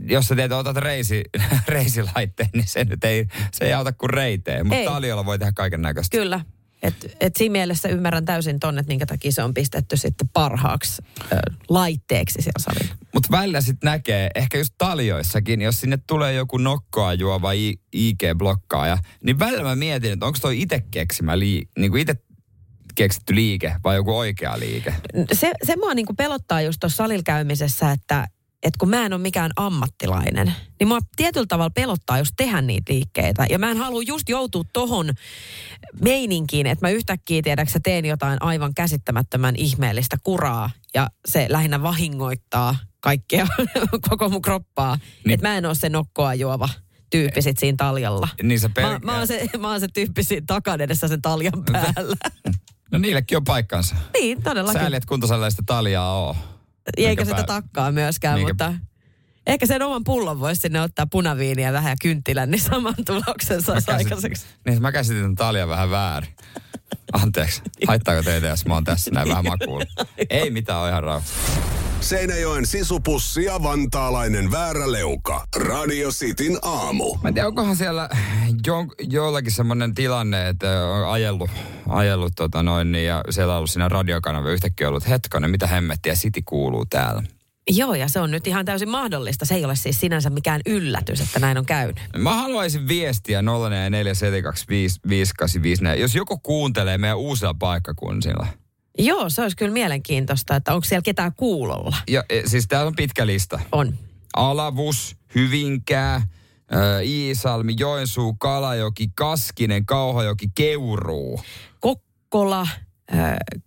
jos 0.01 0.27
sä 0.27 0.35
teet, 0.35 0.51
otat 0.51 0.77
reisi, 0.77 1.23
reisilaitteen, 1.67 2.49
niin 2.53 2.67
se 2.67 2.83
nyt 2.83 3.03
ei, 3.03 3.25
se 3.51 3.65
ei 3.65 3.73
auta 3.73 3.91
kuin 3.91 4.09
reiteen. 4.09 4.65
Mutta 4.65 4.79
Ei. 4.79 4.85
taljoilla 4.85 5.25
voi 5.25 5.39
tehdä 5.39 5.51
kaiken 5.55 5.81
näköistä. 5.81 6.17
Kyllä. 6.17 6.41
Et, 6.83 7.15
et 7.19 7.35
siinä 7.35 7.51
mielessä 7.51 7.89
ymmärrän 7.89 8.25
täysin 8.25 8.59
ton, 8.59 8.79
että 8.79 8.87
minkä 8.87 9.05
takia 9.05 9.31
se 9.31 9.43
on 9.43 9.53
pistetty 9.53 9.97
sitten 9.97 10.29
parhaaksi 10.33 11.01
ö, 11.31 11.35
laitteeksi 11.69 12.41
siellä 12.41 12.59
salilla. 12.59 12.95
Mutta 13.13 13.31
välillä 13.31 13.61
sitten 13.61 13.87
näkee, 13.87 14.29
ehkä 14.35 14.57
just 14.57 14.73
taljoissakin, 14.77 15.61
jos 15.61 15.79
sinne 15.79 15.97
tulee 16.07 16.33
joku 16.33 16.57
nokkoa 16.57 17.13
juova 17.13 17.51
I- 17.51 17.79
IG-blokkaaja, 17.95 18.97
niin 19.23 19.39
välillä 19.39 19.63
mä 19.63 19.75
mietin, 19.75 20.13
että 20.13 20.25
onko 20.25 20.37
toi 20.41 20.61
itse 20.61 20.83
keksimä 20.91 21.39
lii, 21.39 21.69
niin 21.77 21.91
kuin 21.91 22.01
itse 22.01 22.15
keksitty 22.95 23.35
liike 23.35 23.75
vai 23.83 23.95
joku 23.95 24.17
oikea 24.17 24.59
liike. 24.59 24.95
se, 25.33 25.51
se 25.63 25.75
mua 25.75 25.93
niinku 25.93 26.13
pelottaa 26.13 26.61
just 26.61 26.79
tuossa 26.79 26.97
salilla 26.97 27.23
käymisessä, 27.23 27.91
että 27.91 28.27
et 28.63 28.77
kun 28.77 28.89
mä 28.89 29.05
en 29.05 29.13
ole 29.13 29.21
mikään 29.21 29.51
ammattilainen, 29.55 30.53
niin 30.79 30.87
mua 30.87 30.99
tietyllä 31.15 31.45
tavalla 31.49 31.69
pelottaa 31.69 32.17
just 32.17 32.33
tehdä 32.37 32.61
niitä 32.61 32.93
liikkeitä. 32.93 33.45
Ja 33.49 33.59
mä 33.59 33.71
en 33.71 33.77
halua 33.77 34.01
just 34.01 34.29
joutua 34.29 34.63
tohon 34.73 35.13
meininkiin, 36.01 36.67
että 36.67 36.85
mä 36.85 36.89
yhtäkkiä 36.89 37.41
tiedäksä 37.41 37.79
teen 37.83 38.05
jotain 38.05 38.41
aivan 38.41 38.73
käsittämättömän 38.73 39.55
ihmeellistä 39.55 40.17
kuraa 40.23 40.69
ja 40.93 41.09
se 41.27 41.45
lähinnä 41.49 41.81
vahingoittaa 41.81 42.75
kaikkea 42.99 43.47
koko 44.09 44.29
mun 44.29 44.41
kroppaa. 44.41 44.95
Niin. 45.25 45.33
Että 45.33 45.47
mä 45.47 45.57
en 45.57 45.65
ole 45.65 45.75
se 45.75 45.89
nokkoa 45.89 46.33
juova 46.33 46.69
tyyppi 47.09 47.41
sit 47.41 47.57
siinä 47.57 47.75
taljalla. 47.77 48.27
Niin 48.43 48.59
sä 48.59 48.69
Mä, 48.81 48.99
mä, 49.03 49.17
oon 49.17 49.27
se, 49.27 49.49
mä 49.59 49.69
oon 49.71 49.79
se 49.79 49.87
tyyppi 49.93 50.23
siinä 50.23 50.43
takan 50.47 50.81
edessä 50.81 51.07
sen 51.07 51.21
taljan 51.21 51.63
päällä. 51.71 52.15
No 52.91 52.97
niillekin 52.99 53.37
on 53.37 53.43
paikkansa. 53.43 53.95
niin, 54.13 54.43
todellakin. 54.43 54.81
Sääli, 54.81 54.95
että 54.95 55.07
kuntosalilla 55.07 55.49
taljaa 55.65 56.13
oo. 56.13 56.35
Eikä 56.97 57.25
sitä 57.25 57.35
pää- 57.35 57.43
takkaa 57.45 57.91
myöskään, 57.91 58.39
Minkä- 58.39 58.53
mutta 58.53 58.73
ehkä 59.47 59.65
sen 59.65 59.81
oman 59.81 60.03
pullon 60.03 60.39
voisi 60.39 60.61
sinne 60.61 60.81
ottaa 60.81 61.07
punaviiniä 61.11 61.73
vähän 61.73 61.91
ja 61.91 61.95
kynttilän, 62.01 62.51
niin 62.51 62.61
saman 62.61 62.95
tuloksen 63.05 63.61
saisi 63.61 63.91
aikaiseksi. 63.91 64.45
Niin, 64.67 64.81
mä 64.81 64.91
käsitin 64.91 65.35
taljan 65.35 65.69
vähän 65.69 65.89
väärin. 65.89 66.29
Anteeksi. 67.13 67.61
Haittaako 67.87 68.23
teitä, 68.23 68.47
jos 68.47 68.65
mä 68.65 68.73
oon 68.73 68.83
tässä 68.83 69.11
näin 69.11 69.29
vähän 69.29 69.45
makuulla? 69.45 69.85
Ei 70.29 70.49
mitään, 70.49 70.79
on 70.79 70.89
ihan 70.89 71.03
rauha. 71.03 71.25
Seinäjoen 72.01 72.65
sisupussi 72.65 73.43
ja 73.43 73.63
vantaalainen 73.63 74.51
vääräleuka. 74.51 75.47
Radio 75.55 76.09
Cityn 76.09 76.57
aamu. 76.61 77.17
Mä 77.23 77.27
en 77.27 77.33
tiedä, 77.33 77.47
onkohan 77.47 77.75
siellä 77.75 78.09
jo, 78.67 78.75
jollakin 78.99 79.51
semmoinen 79.51 79.95
tilanne, 79.95 80.49
että 80.49 80.85
on 80.85 81.11
ajellut, 81.11 81.49
ajellut 81.89 82.33
tota 82.35 82.63
noin, 82.63 82.91
niin, 82.91 83.05
ja 83.05 83.23
siellä 83.29 83.53
on 83.53 83.57
ollut 83.57 83.69
siinä 83.69 83.89
radiokanava 83.89 84.49
yhtäkkiä 84.49 84.87
ollut 84.87 85.09
hetkonen, 85.09 85.51
mitä 85.51 85.67
hemmettiä 85.67 86.13
City 86.13 86.41
kuuluu 86.45 86.85
täällä. 86.85 87.23
Joo, 87.69 87.93
ja 87.93 88.09
se 88.09 88.19
on 88.19 88.31
nyt 88.31 88.47
ihan 88.47 88.65
täysin 88.65 88.89
mahdollista. 88.89 89.45
Se 89.45 89.55
ei 89.55 89.65
ole 89.65 89.75
siis 89.75 89.99
sinänsä 89.99 90.29
mikään 90.29 90.61
yllätys, 90.65 91.21
että 91.21 91.39
näin 91.39 91.57
on 91.57 91.65
käynyt. 91.65 91.97
Mä 92.17 92.33
haluaisin 92.33 92.87
viestiä 92.87 93.41
0447255854, 93.41 93.45
jos 95.99 96.15
joku 96.15 96.37
kuuntelee 96.37 96.97
meidän 96.97 97.17
uusilla 97.17 97.55
paikkakunnilla. 97.59 98.47
Joo, 98.99 99.29
se 99.29 99.41
olisi 99.41 99.57
kyllä 99.57 99.73
mielenkiintoista, 99.73 100.55
että 100.55 100.73
onko 100.73 100.85
siellä 100.85 101.01
ketään 101.01 101.33
kuulolla. 101.35 101.97
Ja, 102.07 102.23
e, 102.29 102.41
siis 102.45 102.67
täällä 102.67 102.87
on 102.87 102.95
pitkä 102.95 103.27
lista. 103.27 103.59
On. 103.71 103.93
Alavus, 104.35 105.15
Hyvinkää, 105.35 106.21
Iisalmi, 107.03 107.73
Joensuu, 107.79 108.33
Kalajoki, 108.33 109.07
Kaskinen, 109.15 109.85
Kauhajoki, 109.85 110.47
Keuruu. 110.55 111.41
Kokkola, 111.79 112.67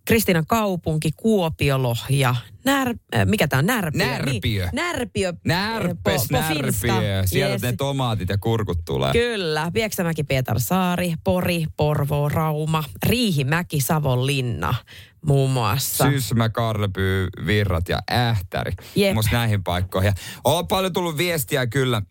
Kristiinan 0.05 0.45
kaupunki, 0.47 1.11
Kuopiolohja, 1.17 2.35
När, 2.65 2.87
äh, 3.15 3.25
mikä 3.25 3.47
tämä 3.47 3.59
on, 3.59 3.65
Närpiö? 3.65 4.05
Närpiö. 4.05 4.63
Niin, 4.65 4.75
Närpiö. 4.75 5.33
Närpes, 5.45 6.21
Po-. 6.27 6.33
Närpiö. 6.37 7.23
Sieltä 7.25 7.53
Yes. 7.53 7.61
ne 7.61 7.73
tomaatit 7.77 8.29
ja 8.29 8.37
kurkut 8.37 8.85
tulee. 8.85 9.11
Kyllä, 9.11 9.71
Pieksämäki, 9.73 10.23
Pietarsaari, 10.23 11.13
Pori, 11.23 11.65
Porvoo, 11.77 12.29
Rauma, 12.29 12.83
Riihimäki, 13.05 13.81
Savonlinna 13.81 14.75
muun 15.25 15.51
muassa. 15.51 16.03
Sysmä, 16.11 16.49
Karlepyy, 16.49 17.27
Virrat 17.45 17.89
ja 17.89 17.99
Ähtäri. 18.11 18.71
Jep. 18.95 19.13
Musta 19.13 19.35
näihin 19.35 19.63
paikkoihin. 19.63 20.07
Ja 20.07 20.13
on 20.43 20.67
paljon 20.67 20.93
tullut 20.93 21.17
viestiä 21.17 21.67
kyllä, 21.67 22.01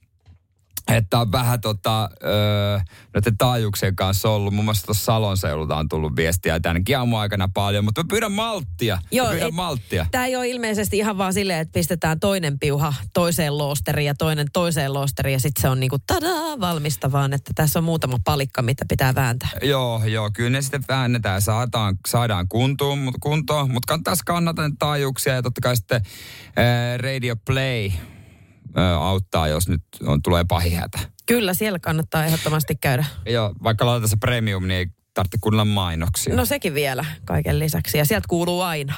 että 0.89 1.19
on 1.19 1.33
vähän 1.33 1.61
tota, 1.61 2.11
öö, 2.25 2.81
noiden 3.15 3.37
taajuuksien 3.39 3.97
kanssa 3.97 4.31
ollut. 4.31 4.55
Muun 4.55 4.65
muassa 4.65 4.87
tuossa 4.87 5.05
Salon 5.05 5.37
seudulta 5.37 5.77
on 5.77 5.89
tullut 5.89 6.17
viestiä 6.17 6.61
tänäkin 6.61 6.99
aamuaikana 6.99 7.49
paljon, 7.55 7.85
mutta 7.85 8.03
mä 8.03 8.07
pyydän 8.11 8.33
malttia. 8.33 8.99
Joo, 9.11 9.27
mä 9.27 9.33
pyydän 9.33 9.49
et- 9.49 9.55
malttia. 9.55 10.07
Tämä 10.11 10.27
ei 10.27 10.37
ole 10.37 10.49
ilmeisesti 10.49 10.99
ihan 10.99 11.19
vaan 11.19 11.33
silleen, 11.35 11.59
että 11.61 11.73
pistetään 11.73 12.21
toinen 12.21 12.59
piuha 12.59 12.95
toiseen 13.15 13.59
loosteriin 13.59 14.07
ja 14.07 14.15
toinen 14.15 14.47
toiseen 14.53 14.95
loosteriin 14.95 15.33
ja 15.33 15.41
sitten 15.41 15.63
se 15.63 15.69
on 15.69 15.81
niinku 15.81 15.97
tadaa 16.07 16.61
valmista, 16.61 17.13
vaan 17.13 17.33
että 17.33 17.53
tässä 17.55 17.79
on 17.79 17.85
muutama 17.85 18.17
palikka, 18.25 18.63
mitä 18.63 18.85
pitää 18.89 19.15
vääntää. 19.15 19.49
Joo, 19.63 20.05
joo, 20.05 20.31
kyllä 20.33 20.51
ne 20.51 20.63
sitten 20.63 20.85
väännetään 20.89 21.35
ja 21.35 21.41
saadaan, 21.41 21.97
saadaan 22.09 22.49
kuntoon, 22.49 22.99
mutta 22.99 23.19
kuntoon, 23.23 23.71
mutta 23.71 23.87
kannattaa 23.87 24.15
kannata 24.27 24.63
taajuuksia 24.79 25.35
ja 25.35 25.43
totta 25.43 25.61
kai 25.61 25.77
sitten 25.77 26.03
ää, 26.57 26.97
Radio 26.97 27.37
Play 27.37 27.91
auttaa, 29.01 29.49
jos 29.49 29.69
nyt 29.69 29.83
on, 30.07 30.23
tulee 30.23 30.45
pahin 30.49 30.77
hätä. 30.77 30.99
Kyllä, 31.27 31.55
siellä 31.55 31.79
kannattaa 31.79 32.25
ehdottomasti 32.25 32.75
käydä. 32.75 33.05
Joo, 33.27 33.55
vaikka 33.63 33.87
laitetaan 33.87 34.09
se 34.09 34.17
premium, 34.17 34.69
niin 34.69 34.79
ei 34.79 34.87
tarvitse 35.15 35.39
kuunnella 35.41 35.65
mainoksia. 35.65 36.37
No 36.37 36.45
sekin 36.45 36.75
vielä 36.75 37.05
kaiken 37.25 37.59
lisäksi 37.59 37.99
ja 37.99 38.05
sieltä 38.05 38.29
kuuluu 38.29 38.61
aina. 38.61 38.95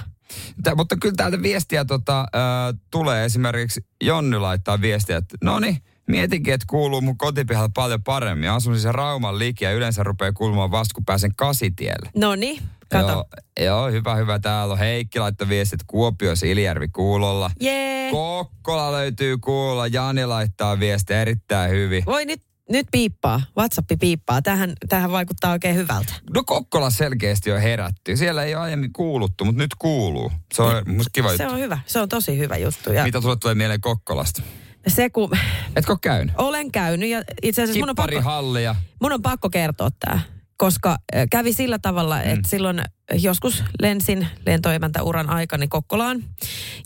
Tä, 0.62 0.74
mutta 0.74 0.96
kyllä 0.96 1.14
täältä 1.16 1.42
viestiä 1.42 1.84
tota, 1.84 2.26
ää, 2.32 2.74
tulee 2.90 3.24
esimerkiksi 3.24 3.86
Jonny 4.04 4.38
laittaa 4.38 4.80
viestiä, 4.80 5.16
että 5.16 5.36
no 5.44 5.58
niin, 5.58 5.82
mietinkin, 6.08 6.54
että 6.54 6.66
kuuluu 6.70 7.00
mun 7.00 7.18
kotipihalla 7.18 7.70
paljon 7.74 8.02
paremmin. 8.02 8.50
Asun 8.50 8.74
siis 8.78 8.94
Rauman 8.94 9.38
liki 9.38 9.64
ja 9.64 9.72
yleensä 9.72 10.02
rupeaa 10.02 10.32
kuulumaan 10.32 10.70
vasta, 10.70 10.94
kun 10.94 11.04
pääsen 11.04 11.34
kasitielle. 11.36 12.10
No 12.16 12.34
niin, 12.34 12.62
kato. 12.90 13.12
Joo, 13.12 13.24
joo, 13.60 13.90
hyvä, 13.90 14.14
hyvä. 14.14 14.38
Täällä 14.38 14.72
on 14.72 14.78
Heikki 14.78 15.18
laittoi 15.18 15.48
viestiä, 15.48 15.76
että 15.76 15.84
Kuopio 15.86 16.32
Ilijärvi 16.44 16.88
kuulolla. 16.88 17.50
Jee. 17.60 18.10
Kokkola 18.10 18.92
löytyy 18.92 19.38
kuulla. 19.38 19.86
Jani 19.86 20.26
laittaa 20.26 20.80
viestiä 20.80 21.22
erittäin 21.22 21.70
hyvin. 21.70 22.02
Voi 22.06 22.24
nyt, 22.24 22.40
nyt 22.70 22.86
piippaa. 22.92 23.42
WhatsApp 23.58 23.88
piippaa. 24.00 24.42
Tähän, 24.42 24.72
tähän 24.88 25.12
vaikuttaa 25.12 25.52
oikein 25.52 25.76
hyvältä. 25.76 26.12
No 26.34 26.42
Kokkola 26.46 26.90
selkeästi 26.90 27.52
on 27.52 27.60
herätty. 27.60 28.16
Siellä 28.16 28.44
ei 28.44 28.54
ole 28.54 28.62
aiemmin 28.62 28.92
kuuluttu, 28.92 29.44
mutta 29.44 29.62
nyt 29.62 29.74
kuuluu. 29.78 30.32
Se 30.54 30.62
on 30.62 30.82
musta 30.86 31.10
kiva 31.12 31.28
Se 31.36 31.42
juttu. 31.42 31.54
on 31.54 31.60
hyvä. 31.60 31.78
Se 31.86 32.00
on 32.00 32.08
tosi 32.08 32.38
hyvä 32.38 32.56
juttu. 32.56 32.92
Ja 32.92 33.04
Mitä 33.04 33.20
sulle 33.20 33.36
tulee 33.36 33.54
mieleen 33.54 33.80
Kokkolasta? 33.80 34.42
Se 34.88 35.10
kun 35.10 35.30
Etkö 35.76 35.96
käynyt? 36.00 36.34
olen 36.38 36.72
käynyt 36.72 37.08
ja 37.08 37.22
itse 37.42 37.62
asiassa 37.62 37.80
mun 37.80 37.88
on, 37.90 37.94
pakko, 37.96 38.08
Kipparihallia. 38.08 38.74
mun 39.00 39.12
on 39.12 39.22
pakko 39.22 39.50
kertoa 39.50 39.88
tämä. 39.90 40.20
Koska 40.62 40.90
äh, 40.90 41.26
kävi 41.30 41.52
sillä 41.52 41.78
tavalla, 41.78 42.16
Mm. 42.16 42.30
että 42.30 42.48
silloin 42.48 42.82
joskus 43.12 43.64
lensin 43.80 44.26
lentoimäntäuran 44.46 45.30
aikani 45.30 45.68
Kokkolaan. 45.68 46.24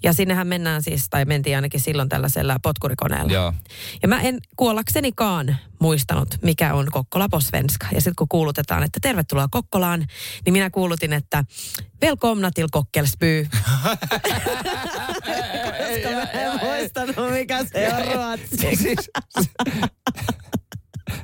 Ja 0.03 0.13
sinnehän 0.13 0.47
mennään 0.47 0.83
siis, 0.83 1.07
tai 1.11 1.25
mentiin 1.25 1.57
ainakin 1.57 1.81
silloin 1.81 2.09
tällaisella 2.09 2.57
potkurikoneella. 2.63 3.33
Joo. 3.33 3.53
Ja 4.03 4.09
mä 4.09 4.21
en 4.21 4.39
kuollaksenikaan 4.57 5.57
muistanut, 5.81 6.29
mikä 6.43 6.75
on 6.75 6.87
Kokkola 6.91 7.29
på 7.29 7.41
svenska. 7.41 7.87
Ja 7.93 8.01
sitten 8.01 8.17
kun 8.17 8.29
kuulutetaan, 8.29 8.83
että 8.83 8.99
tervetuloa 9.03 9.49
Kokkolaan, 9.51 10.07
niin 10.45 10.53
minä 10.53 10.71
kuulutin, 10.71 11.13
että 11.13 11.45
velkomna 12.01 12.51
till 12.55 12.69
Kokkelsby. 12.71 13.49
Koska 15.83 16.11
mä 16.11 16.23
en 16.23 16.61
muistanut, 16.63 17.33
mikä 17.33 17.65
se 17.65 17.95
on 17.95 18.05
ruotsi. 18.15 18.97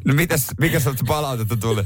No 0.04 0.14
mitäs, 0.14 0.46
mikä 0.60 0.80
se 0.80 0.90
palautetta 1.06 1.56
tuli? 1.56 1.82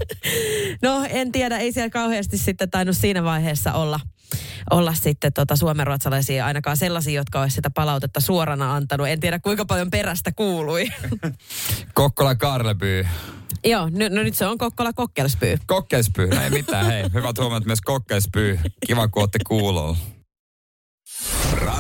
No 0.83 1.07
en 1.11 1.33
tiedä, 1.33 1.59
ei 1.59 1.73
siellä 1.73 1.91
kauheasti 1.91 2.39
sitten 2.39 2.71
tainnut 2.71 2.97
siinä 2.97 3.25
vaiheessa 3.25 3.73
olla, 3.73 4.01
olla 4.71 4.95
sitten 4.95 5.33
tota 5.33 5.57
suomenruotsalaisia, 5.57 6.47
ainakaan 6.47 6.77
sellaisia, 6.77 7.15
jotka 7.21 7.41
olisi 7.41 7.55
sitä 7.55 7.71
palautetta 7.71 8.21
suorana 8.21 8.75
antanut. 8.75 9.09
En 9.09 9.21
tiedä 9.21 9.39
kuinka 9.39 9.65
paljon 9.65 9.91
perästä 9.91 10.33
kuului. 10.33 10.89
Kokkola 11.95 12.35
Karleby. 12.35 13.07
Joo, 13.65 13.89
n- 13.89 14.15
no 14.15 14.23
nyt 14.23 14.35
se 14.35 14.47
on 14.47 14.59
Kokkola 14.59 14.93
Kokkelsby. 14.93 15.59
Kokkelsby. 15.67 16.27
No 16.27 16.43
ei 16.43 16.51
mitään, 16.51 16.87
hei. 16.87 17.05
Hyvät 17.15 17.39
huomiot 17.39 17.65
myös 17.65 17.81
Kokkelsby. 17.81 18.59
Kiva, 18.87 19.09
kun 19.09 19.23
olette 19.23 19.39
kuulolla. 19.47 19.97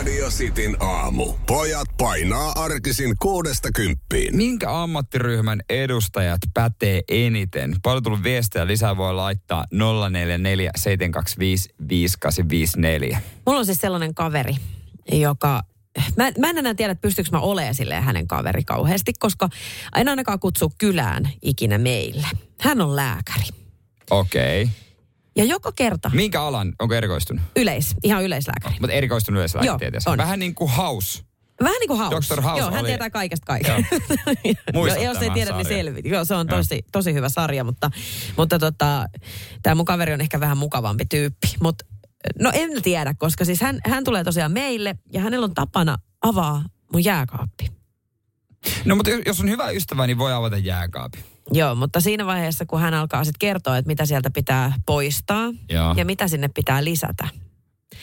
Radio 0.06 0.28
Cityn 0.28 0.76
aamu. 0.82 1.32
Pojat 1.46 1.88
painaa 1.98 2.52
arkisin 2.56 3.14
kuudesta 3.18 3.68
kymppiin. 3.72 4.36
Minkä 4.36 4.82
ammattiryhmän 4.82 5.60
edustajat 5.70 6.40
pätee 6.54 7.02
eniten? 7.08 7.76
Paljon 7.82 8.02
tullut 8.02 8.22
viestejä, 8.22 8.66
lisää 8.66 8.96
voi 8.96 9.14
laittaa 9.14 9.64
044 10.10 10.70
725 10.76 11.68
5854. 11.88 13.20
Mulla 13.46 13.58
on 13.58 13.66
siis 13.66 13.78
sellainen 13.78 14.14
kaveri, 14.14 14.56
joka... 15.12 15.62
Mä, 16.16 16.30
mä 16.38 16.50
en 16.50 16.58
enää 16.58 16.74
tiedä, 16.74 16.92
että 16.92 17.02
pystyykö 17.02 17.30
mä 17.32 17.40
olemaan 17.40 17.74
silleen 17.74 18.02
hänen 18.02 18.28
kaveri 18.28 18.64
kauheasti, 18.64 19.12
koska 19.18 19.48
en 19.96 20.08
ainakaan 20.08 20.40
kutsu 20.40 20.72
kylään 20.78 21.28
ikinä 21.42 21.78
meille. 21.78 22.26
Hän 22.60 22.80
on 22.80 22.96
lääkäri. 22.96 23.46
Okei. 24.10 24.62
Okay. 24.62 24.85
Ja 25.36 25.44
joka 25.44 25.72
kerta 25.72 26.10
Minkä 26.14 26.42
alan? 26.42 26.72
Onko 26.78 26.94
erikoistunut? 26.94 27.42
yleis, 27.56 27.94
ihan 28.02 28.24
yleislääkäri. 28.24 28.76
Mutta 28.80 28.92
erikoistunut 28.94 29.36
yleensä 29.38 29.58
Joo, 29.62 29.78
on. 30.06 30.16
Vähän 30.18 30.38
niin 30.38 30.54
kuin 30.54 30.70
House. 30.70 31.22
Vähän 31.62 31.76
niin 31.80 31.88
kuin 31.88 31.98
House. 31.98 32.34
Dr. 32.34 32.42
House 32.42 32.60
Joo, 32.60 32.70
hän 32.70 32.80
oli- 32.80 32.88
tietää 32.88 33.10
kaikesta 33.10 33.46
kaiken. 33.46 33.86
Muistat 34.74 35.02
Jos 35.02 35.16
ei 35.22 35.30
tiedä, 35.30 35.50
niin 35.56 35.64
sarjan. 35.64 35.84
selvit. 35.84 36.06
Joo, 36.06 36.24
se 36.24 36.34
on 36.34 36.46
Joo. 36.50 36.56
tosi, 36.58 36.84
tosi 36.92 37.14
hyvä 37.14 37.28
sarja, 37.28 37.64
mutta, 37.64 37.90
mutta 38.36 38.58
tota, 38.58 39.06
tämä 39.62 39.74
mun 39.74 39.84
kaveri 39.84 40.12
on 40.12 40.20
ehkä 40.20 40.40
vähän 40.40 40.58
mukavampi 40.58 41.04
tyyppi. 41.06 41.48
Mutta 41.62 41.84
no 42.40 42.50
en 42.54 42.82
tiedä, 42.82 43.14
koska 43.18 43.44
siis 43.44 43.60
hän, 43.60 43.78
hän 43.88 44.04
tulee 44.04 44.24
tosiaan 44.24 44.52
meille 44.52 44.96
ja 45.12 45.20
hänellä 45.20 45.44
on 45.44 45.54
tapana 45.54 45.96
avaa 46.22 46.64
mun 46.92 47.04
jääkaappi. 47.04 47.70
No 48.84 48.96
mutta 48.96 49.10
jos- 49.26 49.40
on 49.40 49.50
hyvä 49.50 49.70
ystävä, 49.70 50.06
niin 50.06 50.18
voi 50.18 50.32
avata 50.32 50.58
jääkaapi. 50.58 51.18
Joo, 51.52 51.74
mutta 51.74 52.00
siinä 52.00 52.26
vaiheessa, 52.26 52.66
kun 52.66 52.80
hän 52.80 52.94
alkaa 52.94 53.24
sitten 53.24 53.38
kertoa, 53.38 53.76
että 53.76 53.86
mitä 53.86 54.06
sieltä 54.06 54.30
pitää 54.30 54.72
poistaa 54.86 55.52
Joo. 55.70 55.94
ja 55.96 56.04
mitä 56.04 56.28
sinne 56.28 56.48
pitää 56.48 56.84
lisätä, 56.84 57.28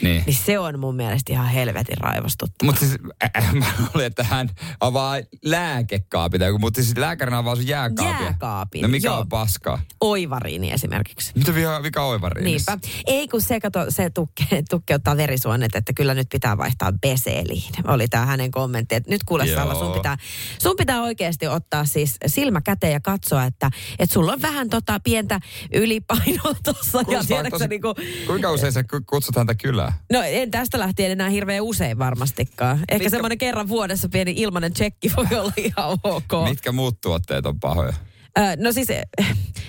Niin. 0.02 0.24
niin 0.26 0.36
se 0.36 0.60
on 0.60 0.80
mun 0.80 0.96
mielestä 0.96 1.34
ihan 1.34 1.48
helvetin 1.48 1.98
raivostuttavaa. 1.98 2.72
Mutta 2.72 2.80
siis, 2.86 2.96
äh, 3.38 3.54
mä 3.54 3.66
luulin, 3.80 4.06
että 4.08 4.24
hän 4.24 4.50
avaa 4.80 5.16
lääkekaapin, 5.46 6.42
mutta 6.60 6.84
siis 6.84 6.98
lääkärinä 6.98 7.38
avaa 7.38 7.56
sun 7.56 7.68
jääkaapia. 7.68 8.22
Jääkaapin, 8.26 8.82
No 8.82 8.88
mikä 8.88 9.08
joo. 9.08 9.20
on 9.20 9.30
paskaa? 9.30 9.82
Oivariini 10.02 10.72
esimerkiksi. 10.72 11.32
Mitä 11.36 11.56
vika, 11.56 11.84
vika 11.84 12.04
oivariinissa? 12.04 12.72
Niinpä. 12.72 12.88
Ei 13.08 13.28
kun 13.28 13.42
se, 13.42 13.60
kato, 13.60 13.86
se 13.90 14.10
tukke, 14.10 14.64
tukkeuttaa 14.70 15.18
verisuonet, 15.18 15.76
että 15.76 15.94
kyllä 15.94 16.14
nyt 16.14 16.28
pitää 16.32 16.58
vaihtaa 16.58 16.92
beseliin. 16.92 17.72
Oli 17.88 18.08
tämä 18.08 18.26
hänen 18.26 18.52
kommentti. 18.52 18.96
Että 18.96 19.10
nyt 19.12 19.24
kuule. 19.24 19.48
Salla, 19.48 19.76
sun 19.76 19.92
pitää, 19.94 20.18
sun 20.62 20.76
pitää 20.78 21.02
oikeasti 21.02 21.48
ottaa 21.48 21.86
siis 21.86 22.16
silmä 22.28 22.62
käteen 22.62 22.94
ja 22.94 23.00
katsoa, 23.00 23.44
että, 23.44 23.70
että 24.00 24.14
sulla 24.14 24.34
on 24.34 24.42
vähän 24.42 24.70
tota 24.70 25.00
pientä 25.04 25.40
ylipainoa 25.74 26.54
tuossa. 26.64 26.98
Ja 26.98 27.04
Kuulostaa 27.04 27.28
tiedätkö 27.28 27.50
tosi- 27.50 27.64
sä 27.64 27.68
niinku, 27.68 27.94
Kuinka 28.28 28.52
usein 28.52 28.72
sä 28.74 28.84
ku- 28.84 29.02
kutsut 29.10 29.36
häntä 29.36 29.56
kylään? 29.86 30.04
no 30.14 30.22
en 30.24 30.52
tästä 30.52 30.80
lähtien 30.80 31.12
enää 31.12 31.30
hirveän 31.30 31.64
usein 31.64 32.00
varmastikaan. 32.00 32.80
Ehkä 32.80 32.96
Mitkä- 32.96 33.10
semmoinen 33.10 33.38
kerran 33.38 33.68
vuodessa 33.68 34.10
pieni 34.10 34.34
ilmainen 34.38 34.74
tsekki 34.74 35.12
voi 35.18 35.40
olla 35.40 35.54
ihan 35.58 35.98
ok. 36.04 36.50
Mitkä 36.50 36.72
muut 36.72 37.02
tuotteet 37.02 37.46
on 37.46 37.60
pahoja? 37.60 37.94
No 38.58 38.72
siis 38.72 38.90
eh, 38.90 39.04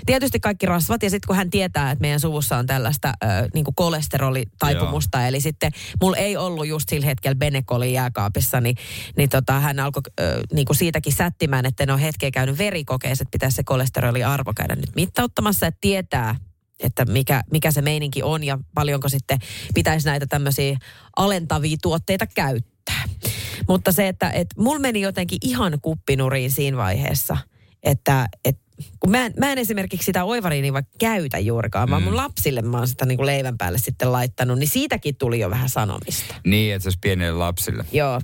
tietysti 0.06 0.40
kaikki 0.40 0.66
rasvat 0.66 1.02
ja 1.02 1.10
sitten 1.10 1.26
kun 1.26 1.36
hän 1.36 1.50
tietää, 1.50 1.90
että 1.90 2.02
meidän 2.02 2.20
suvussa 2.20 2.56
on 2.56 2.66
tällaista 2.66 3.08
ö, 3.08 3.26
niin 3.54 3.64
kuin 3.64 3.74
kolesterolitaipumusta, 3.74 5.18
Joo. 5.18 5.28
eli 5.28 5.40
sitten 5.40 5.72
mulla 6.02 6.16
ei 6.16 6.36
ollut 6.36 6.66
just 6.66 6.88
sillä 6.88 7.06
hetkellä 7.06 7.34
Benekoli 7.34 7.92
jääkaapissa, 7.92 8.60
niin, 8.60 8.76
niin 9.16 9.28
tota, 9.28 9.60
hän 9.60 9.80
alkoi 9.80 10.02
ö, 10.20 10.40
niin 10.52 10.66
kuin 10.66 10.76
siitäkin 10.76 11.12
sättimään, 11.12 11.66
että 11.66 11.86
ne 11.86 11.92
on 11.92 11.98
hetkeä 11.98 12.30
käynyt 12.30 12.58
verikokeessa, 12.58 13.22
että 13.22 13.32
pitäisi 13.32 13.56
se 13.56 13.62
kolesteroliarvo 13.64 14.52
käydä 14.56 14.74
nyt 14.74 14.94
mittauttamassa, 14.96 15.66
että 15.66 15.78
tietää, 15.80 16.36
että 16.80 17.04
mikä, 17.04 17.42
mikä 17.50 17.70
se 17.70 17.82
meininki 17.82 18.22
on 18.22 18.44
ja 18.44 18.58
paljonko 18.74 19.08
sitten 19.08 19.38
pitäisi 19.74 20.06
näitä 20.06 20.26
tämmöisiä 20.26 20.78
alentavia 21.16 21.76
tuotteita 21.82 22.26
käyttää. 22.26 23.04
Mutta 23.68 23.92
se, 23.92 24.08
että 24.08 24.30
et 24.30 24.48
mulla 24.56 24.80
meni 24.80 25.00
jotenkin 25.00 25.38
ihan 25.42 25.78
kuppinuriin 25.82 26.50
siinä 26.50 26.76
vaiheessa, 26.76 27.36
että 27.82 28.28
et 28.44 28.58
kun 29.00 29.10
mä, 29.10 29.26
en- 29.26 29.34
mä 29.38 29.52
en 29.52 29.58
esimerkiksi 29.58 30.04
sitä 30.04 30.24
oivariinia 30.24 30.72
vaikka 30.72 30.92
käytä 30.98 31.38
juurikaan, 31.38 31.90
vaan 31.90 32.02
mun 32.02 32.16
lapsille 32.16 32.62
mä 32.62 32.78
oon 32.78 32.88
sitä 32.88 33.06
niin 33.06 33.16
kuin 33.16 33.26
leivän 33.26 33.58
päälle 33.58 33.78
sitten 33.78 34.12
laittanut, 34.12 34.58
niin 34.58 34.68
siitäkin 34.68 35.16
tuli 35.16 35.40
jo 35.40 35.50
vähän 35.50 35.68
sanomista. 35.68 36.34
Niin, 36.46 36.74
että 36.74 36.82
se 36.82 36.86
olisi 36.86 36.98
pienille 37.00 37.32
lapsille. 37.32 37.84
Joo, 37.92 38.20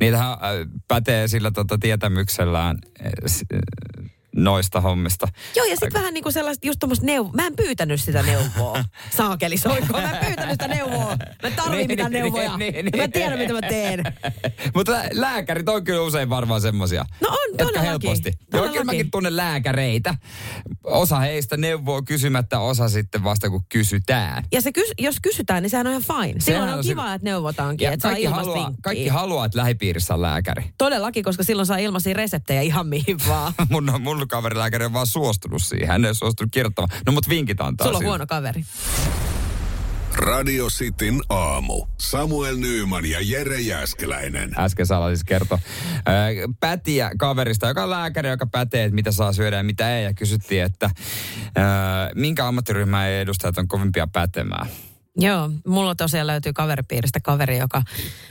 Niitähän 0.00 0.32
äh, 0.32 0.38
pätee 0.88 1.28
sillä 1.28 1.50
tota, 1.50 1.78
tietämyksellään 1.78 2.78
äh, 3.04 3.12
noista 4.36 4.80
hommista. 4.80 5.28
Joo, 5.56 5.66
ja 5.66 5.70
sitten 5.76 5.92
vähän 5.92 6.14
niin 6.14 6.22
kuin 6.22 6.32
sellaista, 6.32 6.66
just 6.66 6.78
tuommoista 6.80 7.06
neuvoa. 7.06 7.32
Mä 7.32 7.46
en 7.46 7.56
pyytänyt 7.56 8.00
sitä 8.00 8.22
neuvoa. 8.22 8.84
Saakeli 9.16 9.58
soikko. 9.58 9.92
Mä 10.00 10.10
en 10.10 10.26
pyytänyt 10.26 10.52
sitä 10.52 10.68
neuvoa. 10.68 11.16
Mä 11.16 11.48
en 11.48 11.52
tarvii 11.56 11.76
Niin, 11.78 11.88
mitään 11.88 12.12
niin, 12.12 12.22
neuvoja. 12.22 12.56
niin, 12.56 12.74
Mä 12.74 12.90
niin. 12.96 13.12
tiedän, 13.12 13.38
mitä 13.38 13.52
mä 13.52 13.60
teen. 13.60 14.02
Mutta 14.74 14.92
lä- 14.92 15.08
lääkärit 15.12 15.68
on 15.68 15.84
kyllä 15.84 16.02
usein 16.02 16.28
varmaan 16.28 16.60
semmosia. 16.60 17.04
No 17.20 17.28
on, 17.28 17.36
Jotka 17.48 17.64
todellakin. 17.64 17.90
helposti. 18.08 18.32
Joo, 18.52 18.68
kyllä 18.68 18.84
mäkin 18.84 19.10
tunnen 19.10 19.36
lääkäreitä. 19.36 20.14
Osa 20.84 21.18
heistä 21.18 21.56
neuvoo 21.56 22.02
kysymättä, 22.02 22.58
osa 22.60 22.88
sitten 22.88 23.24
vasta 23.24 23.50
kun 23.50 23.64
kysytään. 23.68 24.44
Ja 24.52 24.60
se 24.60 24.70
kys- 24.70 24.94
jos 24.98 25.16
kysytään, 25.22 25.62
niin 25.62 25.70
sehän 25.70 25.86
on 25.86 25.90
ihan 25.92 26.02
fine. 26.02 26.40
Silloin 26.40 26.42
Sehän 26.42 26.68
on 26.68 26.74
on 26.78 26.84
kiva, 26.84 27.08
se- 27.08 27.14
että 27.14 27.24
neuvotaankin, 27.24 27.84
Ja 27.86 27.92
että 27.92 28.02
saa 28.02 28.10
kaikki 28.10 28.24
ilmasta 28.24 28.44
haluaa, 28.46 28.66
vinkkiä. 28.66 28.82
kaikki 28.82 29.08
haluaa, 29.08 29.46
että 29.46 29.58
lähipiirissä 29.58 30.14
on 30.14 30.22
lääkäri. 30.22 30.64
Todellakin, 30.78 31.24
koska 31.24 31.42
silloin 31.42 31.66
saa 31.66 31.76
ilmaisia 31.76 32.14
reseptejä 32.14 32.60
ihan 32.60 32.86
mihin 32.86 33.16
vaan. 33.28 33.52
Mun, 33.70 33.92
mun 34.00 34.21
kaverilääkäri 34.26 34.84
on 34.84 34.92
vaan 34.92 35.06
suostunut 35.06 35.62
siihen. 35.62 35.88
Hän 35.88 36.04
ei 36.04 36.08
ole 36.08 36.14
suostunut 36.14 36.52
kirjoittamaan. 36.52 37.00
No 37.06 37.12
mut 37.12 37.28
vinkit 37.28 37.60
antaa 37.60 37.86
Sulla 37.86 37.98
on 37.98 38.04
huono 38.04 38.26
kaveri. 38.26 38.64
Radio 40.14 40.66
Cityn 40.66 41.20
aamu. 41.28 41.86
Samuel 41.98 42.56
Nyyman 42.56 43.06
ja 43.06 43.18
Jere 43.20 43.60
Jäskeläinen. 43.60 44.50
äsken 44.58 44.86
Sala 44.86 45.08
siis 45.08 45.24
kertoi 45.24 45.58
pätiä 46.60 47.10
kaverista, 47.18 47.68
joka 47.68 47.82
on 47.82 47.90
lääkäri, 47.90 48.28
joka 48.28 48.46
pätee, 48.46 48.84
että 48.84 48.94
mitä 48.94 49.12
saa 49.12 49.32
syödä 49.32 49.56
ja 49.56 49.62
mitä 49.62 49.96
ei. 49.96 50.04
Ja 50.04 50.14
kysyttiin, 50.14 50.62
että 50.62 50.90
ää, 51.56 52.10
minkä 52.14 52.48
ammattiryhmän 52.48 53.10
edustajat 53.10 53.58
on 53.58 53.68
kovimpia 53.68 54.06
pätemään. 54.12 54.66
Joo, 55.16 55.50
mulla 55.66 55.94
tosiaan 55.94 56.26
löytyy 56.26 56.52
kaveripiiristä 56.52 57.20
kaveri, 57.20 57.58
joka 57.58 57.82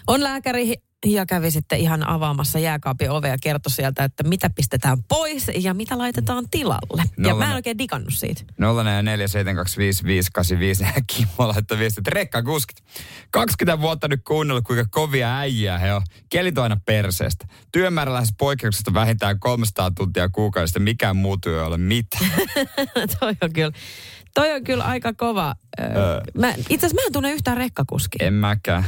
on 0.08 0.24
lääkäri 0.24 0.74
ja 1.06 1.26
kävi 1.26 1.52
sitten 1.52 1.80
ihan 1.80 2.08
avaamassa 2.08 2.60
jääkaapin 2.60 3.12
ovea 3.12 3.32
ja 3.32 3.38
kertoi 3.42 3.72
sieltä, 3.72 4.04
että 4.04 4.24
mitä 4.24 4.50
pistetään 4.50 5.04
pois 5.04 5.52
ja 5.60 5.74
mitä 5.74 5.98
laitetaan 5.98 6.50
tilalle. 6.52 7.04
Ja 7.04 7.08
Nolla 7.18 7.46
mä 7.46 7.50
en 7.50 7.56
oikein 7.56 7.78
digannut 7.78 8.14
siitä. 8.14 8.42
047255855. 8.42 8.46
Kimmo 11.08 11.48
laittoi 11.48 11.80
viestit, 11.80 11.98
että 11.98 12.12
rekkakuskit. 12.14 12.84
20 13.32 13.82
vuotta 13.82 14.08
nyt 14.08 14.22
kuunnellut, 14.28 14.64
kuinka 14.64 14.86
kovia 14.92 15.38
äijää 15.38 15.78
he 15.78 15.94
on. 15.94 16.02
Kelit 16.30 16.58
on 16.58 16.64
aina 16.64 16.78
perseestä. 16.86 17.48
Työmäärä 17.72 18.14
lähes 18.14 18.34
poikkeuksesta 18.38 18.94
vähintään 18.94 19.40
300 19.40 19.92
tuntia 19.92 20.30
kuukaudesta. 20.30 20.80
Mikään 20.80 21.16
muu 21.16 21.38
työ 21.38 21.62
ei 21.62 21.68
ole 21.68 21.78
mitään. 21.78 22.32
toi 23.20 23.34
on 23.42 23.54
kyllä, 23.54 23.72
toi 24.34 24.52
on 24.52 24.64
kyllä 24.64 24.84
aika 24.84 25.14
kova. 25.14 25.56
Öö, 25.80 25.88
mä, 26.34 26.54
itse 26.70 26.76
asiassa 26.86 26.96
mä 26.96 27.06
en 27.06 27.14
tunne 27.14 27.32
yhtään 27.32 27.58
rekkakuskia. 27.58 28.28
En 28.28 28.34
mäkään. 28.34 28.86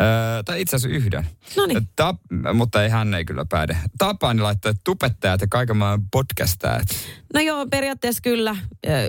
Öö, 0.00 0.42
tai 0.44 0.60
itse 0.60 0.76
asiassa 0.76 0.96
yhden. 0.96 1.26
Noniin. 1.56 1.88
Tap, 1.96 2.16
mutta 2.54 2.82
ei 2.82 2.88
hän 2.88 3.14
ei 3.14 3.24
kyllä 3.24 3.44
päde. 3.44 3.76
Tapani 3.98 4.40
laittoi, 4.40 4.70
että 4.70 4.80
tubettajat 4.84 5.40
ja 5.40 5.46
kaiken 5.50 5.76
maailman 5.76 6.08
podcastajat. 6.12 6.88
No 7.34 7.40
joo, 7.40 7.66
periaatteessa 7.66 8.20
kyllä. 8.22 8.56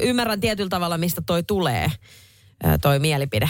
Ymmärrän 0.02 0.40
tietyllä 0.40 0.70
tavalla, 0.70 0.98
mistä 0.98 1.22
toi 1.26 1.44
tulee, 1.44 1.92
toi 2.82 3.00
mielipide. 3.00 3.50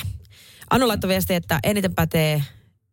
Anu 0.70 0.88
laittoi 0.88 1.08
viesti, 1.08 1.34
että 1.34 1.60
eniten 1.64 1.96
pätee 1.96 2.44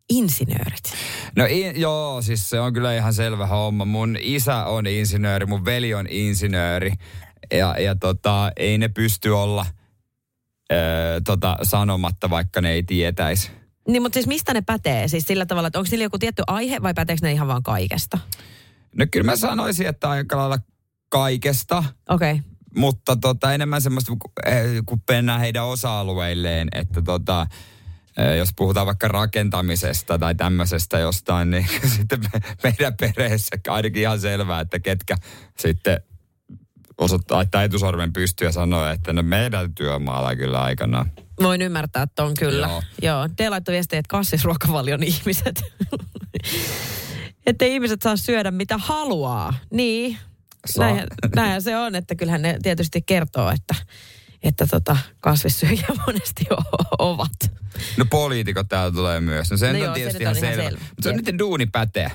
insinöörit. 0.08 0.94
No 1.36 1.46
i, 1.46 1.80
joo, 1.80 2.22
siis 2.22 2.50
se 2.50 2.60
on 2.60 2.72
kyllä 2.72 2.94
ihan 2.94 3.14
selvä 3.14 3.46
homma. 3.46 3.84
Mun 3.84 4.16
isä 4.20 4.64
on 4.64 4.86
insinööri, 4.86 5.46
mun 5.46 5.64
veli 5.64 5.94
on 5.94 6.06
insinööri. 6.10 6.92
Ja, 7.52 7.80
ja 7.80 7.94
tota, 7.94 8.52
ei 8.56 8.78
ne 8.78 8.88
pysty 8.88 9.30
olla 9.30 9.66
öö, 10.72 11.20
tota, 11.24 11.56
sanomatta, 11.62 12.30
vaikka 12.30 12.60
ne 12.60 12.70
ei 12.70 12.82
tietäisi. 12.82 13.50
Niin, 13.88 14.02
mutta 14.02 14.14
siis 14.14 14.26
mistä 14.26 14.54
ne 14.54 14.60
pätee? 14.60 15.08
Siis 15.08 15.26
sillä 15.26 15.46
tavalla, 15.46 15.66
että 15.66 15.78
onko 15.78 15.88
niillä 15.90 16.04
joku 16.04 16.18
tietty 16.18 16.42
aihe 16.46 16.82
vai 16.82 16.94
päteekö 16.94 17.26
ne 17.26 17.32
ihan 17.32 17.48
vaan 17.48 17.62
kaikesta? 17.62 18.18
No 18.96 19.06
kyllä 19.10 19.26
mä 19.26 19.36
sanoisin, 19.36 19.86
että 19.86 20.10
aika 20.10 20.36
lailla 20.36 20.58
kaikesta, 21.08 21.84
Okei. 22.08 22.32
Okay. 22.32 22.44
mutta 22.76 23.16
tota, 23.16 23.54
enemmän 23.54 23.82
semmoista, 23.82 24.12
kun, 24.18 24.32
eh, 24.46 24.66
mennään 25.10 25.40
heidän 25.40 25.64
osa-alueilleen, 25.64 26.68
että 26.72 27.02
tota, 27.02 27.46
eh, 28.16 28.36
jos 28.36 28.48
puhutaan 28.56 28.86
vaikka 28.86 29.08
rakentamisesta 29.08 30.18
tai 30.18 30.34
tämmöisestä 30.34 30.98
jostain, 30.98 31.50
niin 31.50 31.66
sitten 31.96 32.20
me, 32.20 32.40
meidän 32.62 32.94
perheessä 33.00 33.56
ainakin 33.68 34.02
ihan 34.02 34.20
selvää, 34.20 34.60
että 34.60 34.78
ketkä 34.78 35.16
sitten 35.58 36.00
osoittaa 36.98 37.44
etusormen 37.64 38.12
pystyyn 38.12 38.48
ja 38.48 38.52
sanoo, 38.52 38.86
että 38.88 39.12
no 39.12 39.22
meidän 39.22 39.74
työmaalla 39.74 40.36
kyllä 40.36 40.62
aikanaan. 40.62 41.12
Voin 41.42 41.62
ymmärtää, 41.62 42.02
että 42.02 42.24
on 42.24 42.34
kyllä. 42.38 42.66
Joo. 42.66 42.82
Joo. 43.02 43.16
Joo. 43.18 43.28
Te 43.36 43.50
laittoi 43.50 43.72
viestiä, 43.72 43.98
että 43.98 44.08
kassisruokavalion 44.10 45.02
ihmiset. 45.12 45.62
että 47.46 47.64
ihmiset 47.64 48.02
saa 48.02 48.16
syödä 48.16 48.50
mitä 48.50 48.78
haluaa. 48.78 49.54
Niin. 49.70 50.18
Saa. 50.66 50.84
Näinhän, 50.86 51.08
näinhän 51.36 51.62
se 51.62 51.76
on, 51.76 51.94
että 51.94 52.14
kyllähän 52.14 52.42
ne 52.42 52.58
tietysti 52.62 53.02
kertoo, 53.02 53.50
että, 53.50 53.74
että 54.42 54.66
tota, 54.66 54.96
kasvissyöjiä 55.20 55.86
monesti 56.06 56.44
o- 56.50 56.86
ovat. 56.98 57.30
No 57.96 58.04
poliitikot 58.10 58.68
täällä 58.68 58.92
tulee 58.92 59.20
myös. 59.20 59.50
No 59.50 59.56
se 59.56 59.72
No 59.72 59.78
joo, 59.78 59.88
on 59.88 59.94
se 59.94 60.00
tietysti 60.00 60.24
nyt 60.24 60.28
on 60.28 60.36
ihan 60.36 60.44
ihan 60.44 60.54
selvä. 60.56 60.70
selvä. 60.70 60.84
Mutta 60.88 61.02
se 61.02 61.08
on 61.08 61.16
niiden 61.16 61.38
duuni 61.38 61.66
pätee. 61.66 62.10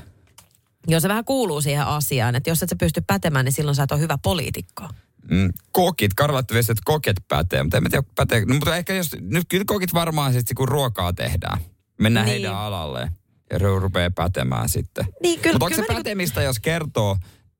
Joo, 0.87 0.99
se 0.99 1.07
vähän 1.09 1.25
kuuluu 1.25 1.61
siihen 1.61 1.85
asiaan, 1.85 2.35
että 2.35 2.49
jos 2.49 2.63
et 2.63 2.69
sä 2.69 2.75
pysty 2.79 3.01
pätemään, 3.07 3.45
niin 3.45 3.53
silloin 3.53 3.75
sä 3.75 3.83
et 3.83 3.91
ole 3.91 3.99
hyvä 3.99 4.17
poliitikko. 4.23 4.87
Mm, 5.31 5.49
kokit, 5.71 6.13
karvattu 6.13 6.53
viesti, 6.53 6.71
että 6.71 6.81
kokit 6.85 7.17
pätee, 7.27 7.63
mutta 7.63 7.77
en 7.77 7.83
mä 7.83 7.89
tiedä, 7.89 8.03
pätee. 8.15 8.45
No, 8.45 8.53
mutta 8.53 8.75
ehkä 8.75 8.93
jos, 8.93 9.09
nyt 9.21 9.45
kyllä 9.49 9.63
kokit 9.67 9.93
varmaan 9.93 10.33
sitten, 10.33 10.55
kun 10.55 10.67
ruokaa 10.67 11.13
tehdään. 11.13 11.57
Mennään 11.99 12.25
Niin. 12.25 12.31
heidän 12.33 12.55
alalle 12.55 13.11
ja 13.51 13.57
ru- 13.57 13.79
rupeaa 13.81 14.11
pätemään 14.15 14.69
sitten. 14.69 15.05
Niin, 15.23 15.39
kyllä- 15.39 15.53
mutta 15.53 15.65
onko 15.65 15.75
kyllä 15.75 15.87
se 15.87 15.93
niinku- 15.93 16.03
pätemistä, 16.03 16.41
jos 16.41 16.59
kertoo, 16.59 17.17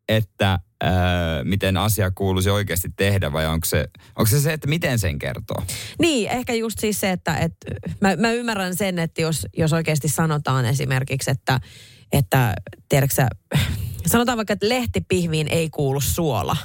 että 0.09 0.59
ää, 0.83 1.43
miten 1.43 1.77
asia 1.77 2.11
kuuluisi 2.11 2.49
oikeasti 2.49 2.89
tehdä 2.95 3.33
vai 3.33 3.45
onko 3.45 3.65
se, 3.65 3.89
onko 4.15 4.29
se 4.29 4.39
se, 4.39 4.53
että 4.53 4.67
miten 4.67 4.99
sen 4.99 5.19
kertoo? 5.19 5.63
Niin, 5.99 6.29
ehkä 6.29 6.53
just 6.53 6.79
siis 6.79 6.99
se, 6.99 7.11
että, 7.11 7.37
että 7.37 7.67
mä, 8.01 8.15
mä 8.15 8.31
ymmärrän 8.31 8.75
sen, 8.75 8.99
että 8.99 9.21
jos, 9.21 9.47
jos 9.57 9.73
oikeasti 9.73 10.09
sanotaan 10.09 10.65
esimerkiksi, 10.65 11.31
että, 11.31 11.59
että 12.11 12.53
tiedätkö 12.89 13.15
sä, 13.15 13.27
sanotaan 14.05 14.37
vaikka, 14.37 14.53
että 14.53 14.69
lehtipihviin 14.69 15.47
ei 15.47 15.69
kuulu 15.69 16.01
suola. 16.01 16.57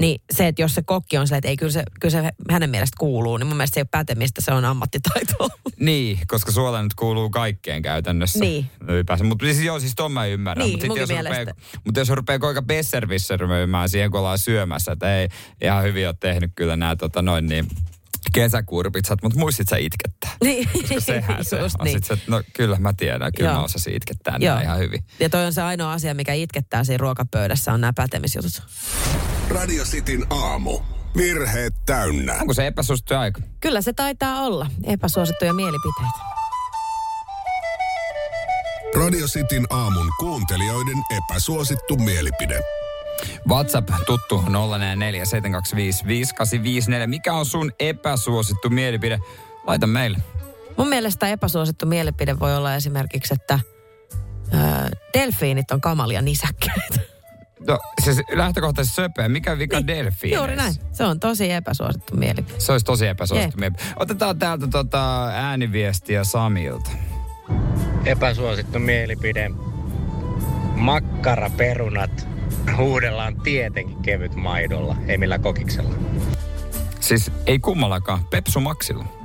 Niin 0.00 0.20
se, 0.30 0.48
että 0.48 0.62
jos 0.62 0.74
se 0.74 0.82
kokki 0.82 1.18
on 1.18 1.28
se, 1.28 1.36
että 1.36 1.48
ei 1.48 1.56
kyllä 1.56 1.72
se, 1.72 1.82
kyllä 2.00 2.22
se 2.22 2.30
hänen 2.50 2.70
mielestä 2.70 2.96
kuuluu, 2.98 3.36
niin 3.36 3.46
mun 3.46 3.56
mielestä 3.56 3.74
se 3.74 3.80
ei 3.80 3.82
ole 3.82 3.88
pätemistä, 3.90 4.40
se 4.40 4.52
on 4.52 4.64
ammattitaitoa. 4.64 5.48
Niin, 5.80 6.18
koska 6.26 6.52
suola 6.52 6.82
nyt 6.82 6.94
kuuluu 6.94 7.30
kaikkeen 7.30 7.82
käytännössä. 7.82 8.38
Niin. 8.38 8.70
Ylipäänsä. 8.88 9.24
Mutta 9.24 9.44
siis 9.44 9.60
joo, 9.60 9.80
siis 9.80 9.94
ton 9.96 10.12
mä 10.12 10.26
ymmärrän. 10.26 10.64
Niin, 10.64 10.72
Mut 10.74 10.80
sit 10.80 10.88
munkin 10.88 11.00
jos 11.00 11.10
rupeaa, 11.10 11.32
mielestä. 11.32 11.54
mutta 11.84 12.00
jos 12.00 12.08
rupeaa 12.08 12.38
koika 12.38 12.62
besservissermöimään 12.62 13.88
siihen, 13.88 14.10
kun 14.10 14.20
ollaan 14.20 14.38
syömässä, 14.38 14.92
että 14.92 15.16
ei 15.16 15.28
ihan 15.62 15.84
hyvin 15.84 16.06
ole 16.06 16.14
tehnyt 16.20 16.52
kyllä 16.54 16.76
nämä 16.76 16.96
tota 16.96 17.22
noin 17.22 17.46
niin 17.46 17.66
kesäkurpitsat, 18.34 19.22
mutta 19.22 19.38
muistit 19.38 19.68
sä 19.68 19.76
itkettää. 19.76 20.17
Niin, 20.44 20.68
Koska 20.72 21.00
sehän 21.00 21.44
se 21.44 21.62
on. 21.62 21.70
niin. 21.84 21.96
Sit 21.96 22.04
se, 22.04 22.14
että 22.14 22.30
no 22.30 22.42
kyllä 22.52 22.76
mä 22.76 22.92
tiedän, 22.96 23.32
kyllä 23.36 23.50
Joo. 23.50 23.58
mä 23.58 23.64
osasin 23.64 23.94
itkettää 23.94 24.36
Joo. 24.40 24.54
nämä 24.54 24.62
ihan 24.62 24.78
hyvin. 24.78 25.04
Ja 25.20 25.30
toi 25.30 25.46
on 25.46 25.52
se 25.52 25.62
ainoa 25.62 25.92
asia, 25.92 26.14
mikä 26.14 26.32
itkettää 26.32 26.84
siinä 26.84 26.98
ruokapöydässä, 26.98 27.72
on 27.72 27.80
nämä 27.80 27.92
pätemisjutut. 27.96 28.62
Radio 29.50 29.84
Cityn 29.84 30.26
aamu. 30.30 30.80
Virheet 31.16 31.74
täynnä. 31.86 32.34
Onko 32.40 32.54
se 32.54 32.66
epäsuosittu 32.66 33.14
aika? 33.14 33.40
Kyllä 33.60 33.82
se 33.82 33.92
taitaa 33.92 34.40
olla. 34.42 34.66
Epäsuosittuja 34.84 35.52
mielipiteitä. 35.52 36.18
Radio 38.96 39.26
Cityn 39.26 39.66
aamun 39.70 40.08
kuuntelijoiden 40.20 40.98
epäsuosittu 41.16 41.96
mielipide. 41.96 42.60
WhatsApp 43.48 43.88
tuttu 44.06 44.40
0447255854. 44.40 44.44
Mikä 47.06 47.34
on 47.34 47.46
sun 47.46 47.72
epäsuosittu 47.80 48.70
mielipide? 48.70 49.18
Laita 49.68 49.86
meille. 49.86 50.18
Mun 50.76 50.88
mielestä 50.88 51.28
epäsuosittu 51.28 51.86
mielipide 51.86 52.40
voi 52.40 52.56
olla 52.56 52.74
esimerkiksi, 52.74 53.34
että 53.34 53.60
ö, 54.54 54.58
delfiinit 55.14 55.70
on 55.70 55.80
kamalia 55.80 56.22
nisäkkäitä. 56.22 57.00
No, 57.66 57.78
siis 58.04 58.18
lähtökohtaisesti 58.32 58.96
söpöä. 58.96 59.28
Mikä 59.28 59.58
vika 59.58 59.76
niin. 59.76 59.86
delfiineissä? 59.86 60.40
Juuri 60.40 60.56
näin. 60.56 60.74
Se 60.92 61.04
on 61.04 61.20
tosi 61.20 61.50
epäsuosittu 61.50 62.16
mielipide. 62.16 62.60
Se 62.60 62.72
olisi 62.72 62.86
tosi 62.86 63.06
epäsuosittu 63.06 63.56
Jep. 63.56 63.60
mielipide. 63.60 63.82
Otetaan 63.96 64.38
täältä 64.38 64.66
tota 64.66 65.26
ääniviestiä 65.26 66.24
Samilta. 66.24 66.90
Epäsuosittu 68.04 68.78
mielipide. 68.78 69.50
Makkaraperunat 70.74 72.28
huudellaan 72.76 73.40
tietenkin 73.40 74.02
kevyt 74.02 74.34
maidolla, 74.34 74.96
ei 75.08 75.18
millään 75.18 75.42
kokiksella. 75.42 75.94
Siis 77.00 77.30
ei 77.46 77.58
kummallakaan. 77.58 78.24
Pepsu 78.24 78.60
Maxilla. 78.60 79.17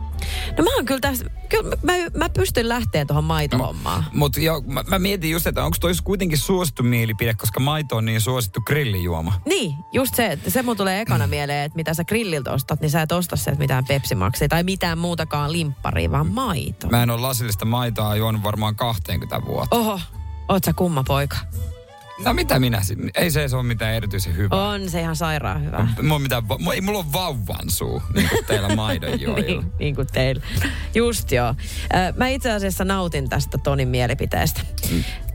No 0.57 0.63
mä 0.63 0.75
oon 0.75 0.86
kyllä 0.86 0.99
tässä, 0.99 1.25
kyllä 1.49 1.77
mä, 1.83 1.93
mä 2.17 2.29
pystyn 2.29 2.69
lähteä 2.69 3.05
tuohon 3.05 3.23
maitohommaan. 3.23 4.05
Mutta 4.13 4.39
mä, 4.67 4.83
mä, 4.88 4.99
mietin 4.99 5.31
just, 5.31 5.47
että 5.47 5.63
onko 5.63 5.77
toi 5.79 5.91
kuitenkin 6.03 6.38
suosittu 6.38 6.83
mielipide, 6.83 7.33
koska 7.33 7.59
maito 7.59 7.95
on 7.95 8.05
niin 8.05 8.21
suosittu 8.21 8.62
grillijuoma. 8.62 9.41
Niin, 9.45 9.75
just 9.91 10.15
se, 10.15 10.25
että 10.25 10.49
se 10.49 10.63
mun 10.63 10.77
tulee 10.77 11.01
ekana 11.01 11.27
mieleen, 11.27 11.65
että 11.65 11.75
mitä 11.75 11.93
sä 11.93 12.03
grilliltä 12.03 12.51
ostat, 12.51 12.81
niin 12.81 12.89
sä 12.89 13.01
et 13.01 13.12
osta 13.12 13.36
sieltä 13.36 13.59
mitään 13.59 13.86
pepsimaksia 13.86 14.47
tai 14.47 14.63
mitään 14.63 14.97
muutakaan 14.97 15.51
limpparia, 15.51 16.12
vaan 16.12 16.27
maito. 16.27 16.88
Mä 16.88 17.03
en 17.03 17.09
ole 17.09 17.21
lasillista 17.21 17.65
maitoa 17.65 18.15
juonut 18.15 18.43
varmaan 18.43 18.75
20 18.75 19.41
vuotta. 19.45 19.75
Oho, 19.75 19.99
oot 20.49 20.63
sä 20.63 20.73
kumma 20.73 21.03
poika? 21.07 21.38
No 22.19 22.34
mitä 22.34 22.60
minä? 22.60 22.82
Ei 23.15 23.32
se, 23.32 23.47
ole 23.54 23.63
mitään 23.63 23.93
erityisen 23.93 24.36
hyvää. 24.38 24.60
On 24.60 24.89
se 24.89 25.02
ihan 25.02 25.15
sairaan 25.15 25.65
hyvä. 25.65 25.88
Mulla, 26.02 26.15
on 26.15 26.21
mitään, 26.21 26.43
ei 26.73 26.82
mulla 26.82 26.99
on 26.99 27.13
vauvan 27.13 27.69
suu, 27.69 28.02
niin 28.13 28.30
kuin 28.30 28.45
teillä 28.45 28.76
maidonjuojilla. 28.86 29.62
niin, 29.62 29.73
niin 29.80 29.95
kuin 29.95 30.08
teillä. 30.13 30.41
Just 30.95 31.32
joo. 31.32 31.56
Mä 32.17 32.28
itse 32.28 32.52
asiassa 32.52 32.86
nautin 32.86 33.30
tästä 33.30 33.58
Tonin 33.58 33.88
mielipiteestä. 33.88 34.62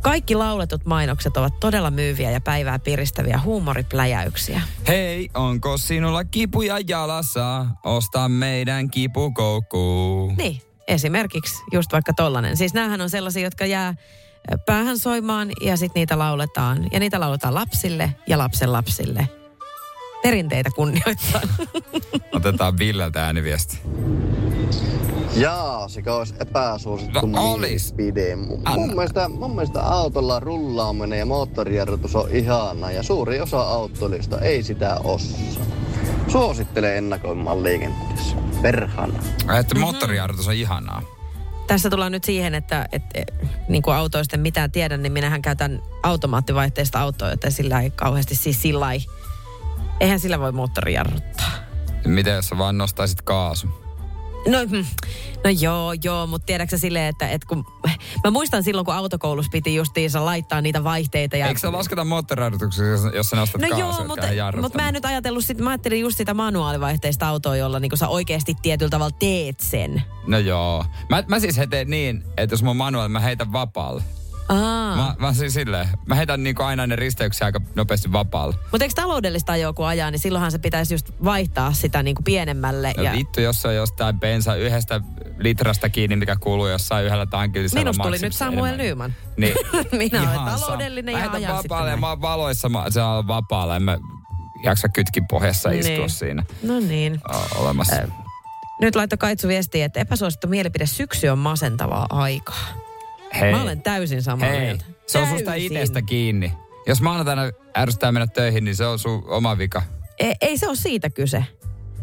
Kaikki 0.02 0.34
lauletut 0.34 0.84
mainokset 0.84 1.36
ovat 1.36 1.60
todella 1.60 1.90
myyviä 1.90 2.30
ja 2.30 2.40
päivää 2.40 2.78
piristäviä 2.78 3.40
huumoripläjäyksiä. 3.44 4.60
Hei, 4.88 5.28
onko 5.34 5.78
sinulla 5.78 6.24
kipuja 6.24 6.78
jalassa? 6.88 7.66
Osta 7.84 8.28
meidän 8.28 8.90
kipukoukku. 8.90 10.32
Niin, 10.36 10.60
esimerkiksi 10.88 11.62
just 11.72 11.92
vaikka 11.92 12.12
tollanen. 12.12 12.56
Siis 12.56 12.74
näähän 12.74 13.00
on 13.00 13.10
sellaisia, 13.10 13.42
jotka 13.42 13.66
jää 13.66 13.94
päähän 14.66 14.98
soimaan 14.98 15.50
ja 15.60 15.76
sitten 15.76 16.00
niitä 16.00 16.18
lauletaan. 16.18 16.86
Ja 16.92 17.00
niitä 17.00 17.20
lauletaan 17.20 17.54
lapsille 17.54 18.14
ja 18.26 18.38
lapsen 18.38 18.72
lapsille. 18.72 19.28
Perinteitä 20.22 20.70
kunnioittaa. 20.76 21.40
Otetaan 22.36 22.78
Villeltä 22.78 23.24
ääniviesti. 23.24 23.78
Jaa, 25.36 25.88
se 25.88 26.02
olisi 26.10 26.34
epäsuosittu 26.40 27.26
No 27.26 27.52
olis. 27.52 27.94
Mun, 28.46 28.62
mun, 28.74 28.96
mielestä, 28.96 29.28
mun 29.28 29.54
mielestä 29.54 29.80
autolla 29.82 30.40
rullaaminen 30.40 31.18
ja 31.18 31.26
moottorijarrutus 31.26 32.16
on 32.16 32.30
ihanaa 32.30 32.92
ja 32.92 33.02
suuri 33.02 33.40
osa 33.40 33.60
autoilista 33.60 34.40
ei 34.40 34.62
sitä 34.62 34.96
osaa. 35.04 35.38
Suosittelen 36.28 36.96
ennakoimaan 36.96 37.62
liikenteessä. 37.64 38.36
Perhana. 38.62 39.22
Että 39.60 39.78
moottorijarrutus 39.78 40.48
on 40.48 40.54
ihanaa. 40.54 41.17
Tässä 41.68 41.90
tullaan 41.90 42.12
nyt 42.12 42.24
siihen, 42.24 42.54
että, 42.54 42.88
että 42.92 43.32
niin 43.68 43.82
kuin 43.82 43.94
autoista 43.94 44.36
en 44.36 44.40
mitään 44.40 44.70
tiedä, 44.70 44.96
niin 44.96 45.12
minähän 45.12 45.42
käytän 45.42 45.82
automaattivaihteista 46.02 47.00
autoa, 47.00 47.30
joten 47.30 47.52
sillä 47.52 47.80
ei 47.80 47.90
kauheasti 47.90 48.34
siis 48.34 48.62
sillä 48.62 48.92
ei, 48.92 49.04
eihän 50.00 50.20
sillä 50.20 50.40
voi 50.40 50.52
moottori 50.52 50.94
jarruttaa. 50.94 51.50
Miten 52.06 52.34
jos 52.34 52.48
sä 52.48 52.58
vaan 52.58 52.78
nostaisit 52.78 53.22
kaasun? 53.22 53.87
No, 54.48 54.58
mm, 54.70 54.84
no 55.44 55.50
joo, 55.60 55.92
joo, 56.04 56.26
mutta 56.26 56.46
tiedätkö 56.46 56.78
silleen, 56.78 57.06
että, 57.06 57.28
että 57.28 57.48
kun, 57.48 57.64
mä 58.24 58.30
muistan 58.30 58.62
silloin, 58.62 58.84
kun 58.84 58.94
autokoulussa 58.94 59.50
piti 59.50 59.74
justiinsa 59.74 60.24
laittaa 60.24 60.60
niitä 60.60 60.84
vaihteita. 60.84 61.36
Ja, 61.36 61.46
Eikö 61.46 61.60
se 61.60 61.70
lasketa 61.70 62.04
moottorijarrutukseksi, 62.04 62.90
jos, 62.90 63.00
jos 63.14 63.30
sä 63.30 63.36
nostat 63.36 63.60
No 63.60 63.78
joo, 63.78 64.06
mutta, 64.06 64.26
mutta 64.60 64.78
mä 64.78 64.88
en 64.88 64.94
nyt 64.94 65.04
ajatellut 65.04 65.44
sitä, 65.44 65.62
mä 65.62 65.70
ajattelin 65.70 66.00
just 66.00 66.16
sitä 66.16 66.34
manuaalivaihteista 66.34 67.28
autoa, 67.28 67.56
jolla 67.56 67.80
niin 67.80 67.90
sä 67.94 68.08
oikeasti 68.08 68.54
tietyllä 68.62 68.90
tavalla 68.90 69.16
teet 69.18 69.60
sen. 69.60 70.02
No 70.26 70.38
joo. 70.38 70.84
Mä, 71.08 71.24
mä 71.28 71.40
siis 71.40 71.60
teen 71.70 71.90
niin, 71.90 72.24
että 72.36 72.52
jos 72.52 72.62
mun 72.62 72.76
manuaali, 72.76 73.08
mä 73.08 73.20
heitän 73.20 73.52
vapaalle. 73.52 74.02
Aa. 74.48 74.96
Mä, 74.96 75.14
mä 75.18 75.32
siis 75.34 75.54
silleen, 75.54 75.88
mä 76.06 76.14
heitän 76.14 76.42
niinku 76.42 76.62
aina 76.62 76.86
ne 76.86 76.96
risteyksiä 76.96 77.44
aika 77.44 77.60
nopeasti 77.74 78.12
vapaalle. 78.12 78.54
Mutta 78.72 78.84
eikö 78.84 78.94
taloudellista 78.94 79.52
ajoa 79.52 79.72
kun 79.72 79.86
ajaa, 79.86 80.10
niin 80.10 80.18
silloinhan 80.18 80.52
se 80.52 80.58
pitäisi 80.58 80.94
just 80.94 81.10
vaihtaa 81.24 81.72
sitä 81.72 82.02
niin 82.02 82.14
kuin 82.14 82.24
pienemmälle. 82.24 82.94
No 82.96 83.02
ja 83.02 83.12
vittu, 83.12 83.40
jos 83.40 83.66
on 83.66 83.74
jostain 83.74 84.20
bensa 84.20 84.54
yhdestä 84.54 85.00
litrasta 85.38 85.88
kiinni, 85.88 86.16
mikä 86.16 86.36
kuuluu 86.36 86.66
jossain 86.66 87.06
yhdellä 87.06 87.26
tankillisella 87.26 87.80
Minusta 87.84 88.02
tuli 88.02 88.18
nyt 88.18 88.32
Samuel 88.32 88.74
enemmän. 88.74 88.86
Nyman. 88.86 89.14
Niin. 89.36 89.54
Minä 90.10 90.20
olen 90.42 90.60
taloudellinen 90.60 91.12
ja 91.12 91.18
ajan 91.18 91.32
sitten 91.34 91.48
vapaalle 91.56 91.90
ja 91.90 91.96
näin. 91.96 92.00
mä 92.00 92.08
oon 92.08 92.20
valoissa, 92.22 92.68
mä, 92.68 92.84
se 92.90 93.02
on 93.02 93.28
vapaalla, 93.28 93.76
en 93.76 93.82
mä 93.82 93.98
jaksa 94.64 94.88
kytkin 94.88 95.26
pohjassa 95.30 95.70
istua 95.70 95.96
Niin. 95.96 96.10
siinä 96.10 96.42
No 96.62 96.80
niin. 96.80 97.20
o- 97.34 97.62
olemassa. 97.62 97.96
Ö, 97.96 98.08
Nyt 98.80 98.96
laittoi 98.96 99.18
Kaitsu 99.18 99.48
viestiä, 99.48 99.84
että 99.86 100.00
epäsuosittu 100.00 100.48
mielipide 100.48 100.86
syksy 100.86 101.28
on 101.28 101.38
masentavaa 101.38 102.06
aikaa. 102.10 102.64
Hei. 103.40 103.52
Mä 103.52 103.62
olen 103.62 103.82
täysin 103.82 104.22
samaa 104.22 104.48
Hei, 104.48 104.60
mieltä. 104.60 104.84
se 105.06 105.18
on 105.18 105.26
susta 105.26 105.44
Täysin. 105.44 105.72
itsestä 105.76 106.02
kiinni. 106.02 106.52
Jos 106.86 107.00
maanantaina 107.00 107.42
ärsyttää 107.76 108.12
mennä 108.12 108.26
töihin, 108.26 108.64
niin 108.64 108.76
se 108.76 108.86
on 108.86 108.98
sun 108.98 109.24
oma 109.26 109.58
vika. 109.58 109.82
Ei, 110.18 110.34
ei 110.40 110.58
se 110.58 110.68
ole 110.68 110.76
siitä 110.76 111.10
kyse. 111.10 111.44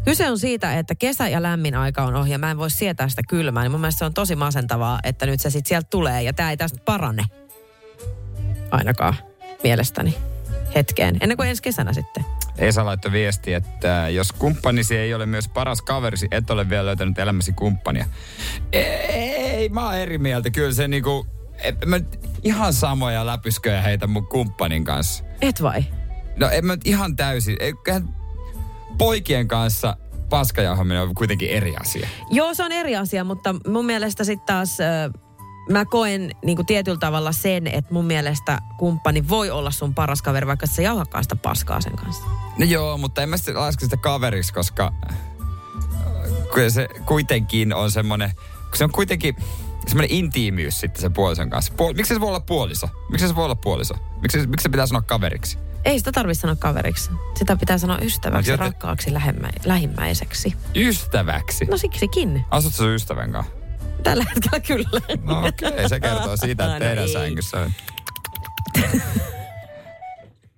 Kyse 0.04 0.30
on 0.30 0.38
siitä, 0.38 0.78
että 0.78 0.94
kesä 0.94 1.28
ja 1.28 1.42
lämmin 1.42 1.74
aika 1.74 2.02
on 2.02 2.14
ohi 2.16 2.30
ja 2.30 2.38
mä 2.38 2.50
en 2.50 2.58
voi 2.58 2.70
sietää 2.70 3.08
sitä 3.08 3.22
kylmää. 3.28 3.62
Niin 3.62 3.70
mun 3.70 3.80
mielestä 3.80 3.98
se 3.98 4.04
on 4.04 4.14
tosi 4.14 4.36
masentavaa, 4.36 5.00
että 5.02 5.26
nyt 5.26 5.40
se 5.40 5.50
sitten 5.50 5.68
sieltä 5.68 5.86
tulee 5.90 6.22
ja 6.22 6.32
tämä 6.32 6.50
ei 6.50 6.56
tästä 6.56 6.78
parane. 6.84 7.22
Ainakaan 8.70 9.14
mielestäni 9.62 10.16
hetkeen. 10.74 11.16
Ennen 11.20 11.36
kuin 11.36 11.48
ensi 11.48 11.62
kesänä 11.62 11.92
sitten. 11.92 12.24
Esa 12.58 12.84
laittoi 12.84 13.12
viesti, 13.12 13.54
että 13.54 14.08
jos 14.08 14.32
kumppanisi 14.32 14.96
ei 14.96 15.14
ole 15.14 15.26
myös 15.26 15.48
paras 15.48 15.82
kaverisi, 15.82 16.28
et 16.30 16.50
ole 16.50 16.68
vielä 16.68 16.86
löytänyt 16.86 17.18
elämäsi 17.18 17.52
kumppania. 17.52 18.06
Ei, 18.72 19.68
mä 19.68 19.84
oon 19.84 19.94
eri 19.96 20.18
mieltä. 20.18 20.50
Kyllä 20.50 20.72
se 20.72 20.88
niinku, 20.88 21.26
mä 21.86 22.00
ihan 22.42 22.72
samoja 22.72 23.26
läpysköjä 23.26 23.82
heitä 23.82 24.06
mun 24.06 24.26
kumppanin 24.26 24.84
kanssa. 24.84 25.24
Et 25.40 25.62
vai? 25.62 25.84
No 26.36 26.50
en 26.50 26.66
mä 26.66 26.72
nyt 26.72 26.86
ihan 26.86 27.16
täysin. 27.16 27.56
Eiköhän 27.60 28.08
poikien 28.98 29.48
kanssa 29.48 29.96
paskajauhaminen 30.30 31.02
on 31.02 31.14
kuitenkin 31.14 31.50
eri 31.50 31.74
asia. 31.80 32.08
Joo, 32.30 32.54
se 32.54 32.64
on 32.64 32.72
eri 32.72 32.96
asia, 32.96 33.24
mutta 33.24 33.54
mun 33.68 33.86
mielestä 33.86 34.24
sitten 34.24 34.46
taas... 34.46 34.80
Ö, 34.80 35.25
Mä 35.70 35.84
koen 35.84 36.30
niin 36.44 36.56
kuin 36.56 36.66
tietyllä 36.66 36.98
tavalla 36.98 37.32
sen, 37.32 37.66
että 37.66 37.94
mun 37.94 38.04
mielestä 38.04 38.58
kumppani 38.78 39.28
voi 39.28 39.50
olla 39.50 39.70
sun 39.70 39.94
paras 39.94 40.22
kaveri, 40.22 40.46
vaikka 40.46 40.66
se 40.66 40.82
jauhakaan 40.82 41.24
sitä 41.24 41.36
paskaa 41.36 41.80
sen 41.80 41.96
kanssa. 41.96 42.24
No 42.58 42.64
joo, 42.64 42.98
mutta 42.98 43.22
en 43.22 43.28
mä 43.28 43.36
sitten 43.36 43.54
laske 43.56 43.84
sitä 43.84 43.96
kaveriksi, 43.96 44.52
koska 44.54 44.92
äh, 45.10 45.16
se 46.68 46.88
kuitenkin 47.06 47.74
on 47.74 47.90
semmoinen, 47.90 48.30
kun 48.68 48.76
se 48.76 48.84
on 48.84 48.92
kuitenkin 48.92 49.36
semmoinen 49.86 50.16
intiimiys 50.16 50.80
sitten 50.80 51.00
se 51.02 51.10
puolison 51.10 51.50
kanssa. 51.50 51.72
Puol- 51.72 51.94
miksi 51.96 52.14
se 52.14 52.20
voi 52.20 52.28
olla 52.28 52.40
puoliso? 52.40 52.88
Miksi 53.10 53.28
se 53.28 53.36
voi 53.36 53.44
olla 53.44 53.54
puoliso? 53.54 53.94
Miksi, 54.22 54.46
miksi 54.46 54.62
se 54.62 54.68
pitää 54.68 54.86
sanoa 54.86 55.02
kaveriksi? 55.02 55.58
Ei 55.84 55.98
sitä 55.98 56.12
tarvitse 56.12 56.40
sanoa 56.40 56.56
kaveriksi. 56.56 57.10
Sitä 57.34 57.56
pitää 57.56 57.78
sanoa 57.78 57.98
ystäväksi, 57.98 58.50
Mut 58.50 58.58
joten- 58.60 58.72
rakkaaksi, 58.72 59.12
lähemmä, 59.12 59.50
lähimmäiseksi. 59.64 60.54
Ystäväksi. 60.76 61.64
No 61.64 61.76
siksikin. 61.76 62.44
Asutko 62.50 62.84
ystävän 62.84 63.32
kanssa? 63.32 63.52
Tällä 64.06 64.24
hetkellä 64.34 64.60
kyllä. 64.60 65.00
No 65.24 65.46
okei, 65.46 65.68
okay, 65.68 65.88
se 65.88 66.00
kertoo 66.00 66.36
siitä, 66.36 66.64
että 66.64 66.74
No 66.74 66.78
teidän 66.78 67.04
ei. 67.04 67.12
sängyssä 67.12 67.60
on. 67.60 67.72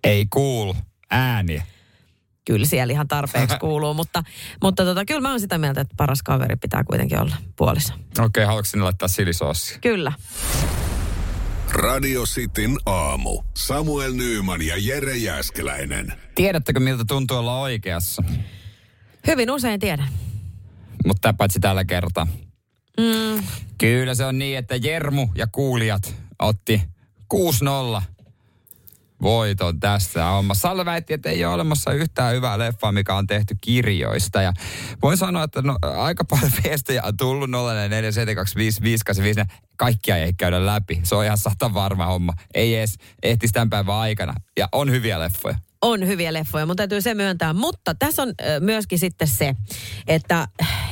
Ei 0.04 0.26
kuulu 0.32 0.76
ääniä. 1.10 1.62
Kyllä 2.46 2.66
siellä 2.66 2.92
ihan 2.92 3.08
tarpeeksi 3.08 3.58
kuuluu, 3.66 3.94
mutta, 3.94 4.22
mutta 4.62 4.84
tota, 4.84 5.04
kyllä 5.04 5.20
mä 5.20 5.30
oon 5.30 5.40
sitä 5.40 5.58
mieltä, 5.58 5.80
että 5.80 5.94
paras 5.96 6.22
kaveri 6.22 6.56
pitää 6.56 6.84
kuitenkin 6.84 7.20
olla 7.20 7.36
puoliso. 7.56 7.92
Okei, 7.94 8.24
okay, 8.24 8.44
haluatko 8.44 8.64
sinne 8.64 8.84
laittaa 8.84 9.08
silisoossia? 9.08 9.78
Kyllä. 9.80 10.12
Radio 11.70 12.22
Cityn 12.22 12.76
aamu. 12.86 13.42
Samuel 13.56 14.12
Nyyman 14.12 14.62
ja 14.62 14.74
Jere 14.78 15.16
Jäskeläinen. 15.16 16.12
Tiedättekö, 16.34 16.80
miltä 16.80 17.04
tuntuu 17.08 17.36
olla 17.36 17.60
oikeassa? 17.60 18.22
Hyvin 19.26 19.50
usein 19.50 19.80
tiedän. 19.80 20.08
Mutta 21.06 21.32
paitsi 21.32 21.60
tällä 21.60 21.84
kertaa. 21.84 22.26
Mm, 22.98 23.42
Kyllä 23.78 24.14
se 24.14 24.24
on 24.24 24.38
niin, 24.38 24.58
että 24.58 24.76
Jermu 24.76 25.28
ja 25.34 25.46
kuulijat 25.46 26.14
otti 26.38 26.82
6-0 27.34 28.02
voiton 29.22 29.80
tässä 29.80 30.24
hommassa. 30.24 30.68
Salle 30.68 30.84
väitti, 30.84 31.14
että 31.14 31.28
ei 31.28 31.44
ole 31.44 31.54
olemassa 31.54 31.92
yhtään 31.92 32.34
hyvää 32.34 32.58
leffaa, 32.58 32.92
mikä 32.92 33.14
on 33.14 33.26
tehty 33.26 33.56
kirjoista. 33.60 34.42
Ja 34.42 34.52
voin 35.02 35.16
sanoa, 35.16 35.44
että 35.44 35.62
no, 35.62 35.78
aika 35.82 36.24
paljon 36.24 36.52
viestejä 36.64 37.02
on 37.02 37.16
tullut 37.16 37.50
04725585. 37.50 37.54
Kaikkia 39.76 40.16
ei 40.16 40.32
käydä 40.32 40.66
läpi. 40.66 41.00
Se 41.02 41.14
on 41.14 41.24
ihan 41.24 41.38
sata 41.38 41.74
varma 41.74 42.06
homma. 42.06 42.32
Ei 42.54 42.74
edes 42.76 42.98
ehtisi 43.22 43.52
tämän 43.52 43.70
päivän 43.70 43.94
aikana. 43.94 44.34
Ja 44.58 44.68
on 44.72 44.90
hyviä 44.90 45.20
leffoja. 45.20 45.58
On 45.82 46.06
hyviä 46.06 46.32
leffoja, 46.32 46.66
mun 46.66 46.76
täytyy 46.76 47.00
se 47.00 47.14
myöntää. 47.14 47.52
Mutta 47.52 47.94
tässä 47.94 48.22
on 48.22 48.32
myöskin 48.60 48.98
sitten 48.98 49.28
se, 49.28 49.54
että 50.06 50.48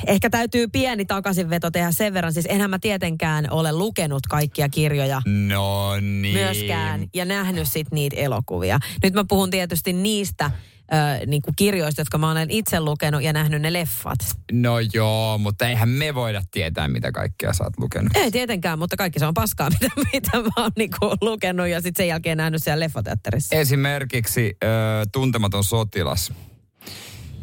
ehkä 0.07 0.31
täytyy 0.31 0.69
pieni 0.69 1.05
takaisinveto 1.05 1.71
tehdä 1.71 1.91
sen 1.91 2.15
verran. 2.15 2.33
Siis 2.33 2.47
enhän 2.49 2.71
mä 2.71 2.79
tietenkään 2.79 3.47
ole 3.51 3.73
lukenut 3.73 4.27
kaikkia 4.27 4.69
kirjoja 4.69 5.23
No 5.27 6.01
niin. 6.01 6.35
myöskään 6.35 7.07
ja 7.15 7.25
nähnyt 7.25 7.69
sit 7.69 7.87
niitä 7.91 8.17
elokuvia. 8.17 8.79
Nyt 9.03 9.15
mä 9.15 9.25
puhun 9.29 9.51
tietysti 9.51 9.93
niistä 9.93 10.51
ö, 10.93 11.27
niin 11.27 11.43
kuin 11.43 11.55
kirjoista, 11.57 12.01
jotka 12.01 12.19
mä 12.19 12.31
olen 12.31 12.51
itse 12.51 12.81
lukenut 12.81 13.23
ja 13.23 13.33
nähnyt 13.33 13.63
ne 13.63 13.73
leffat. 13.73 14.19
No 14.53 14.79
joo, 14.93 15.39
mutta 15.39 15.69
eihän 15.69 15.89
me 15.89 16.15
voida 16.15 16.43
tietää, 16.51 16.89
mitä 16.89 17.13
kaikkea 17.13 17.53
sä 17.53 17.65
oot 17.65 17.79
lukenut. 17.79 18.17
Ei 18.17 18.31
tietenkään, 18.31 18.79
mutta 18.79 18.97
kaikki 18.97 19.19
se 19.19 19.27
on 19.27 19.35
paskaa, 19.35 19.71
mitä, 19.81 19.89
mitä 20.13 20.37
mä 20.37 20.51
oon 20.57 20.71
niin 20.77 20.91
kuin 21.01 21.19
lukenut 21.21 21.67
ja 21.69 21.81
sitten 21.81 22.03
sen 22.03 22.09
jälkeen 22.09 22.39
nähnyt 22.39 22.63
siellä 22.63 22.81
leffateatterissa. 22.85 23.57
Esimerkiksi 23.57 24.57
ö, 24.65 24.67
Tuntematon 25.13 25.65
sotilas. 25.65 26.33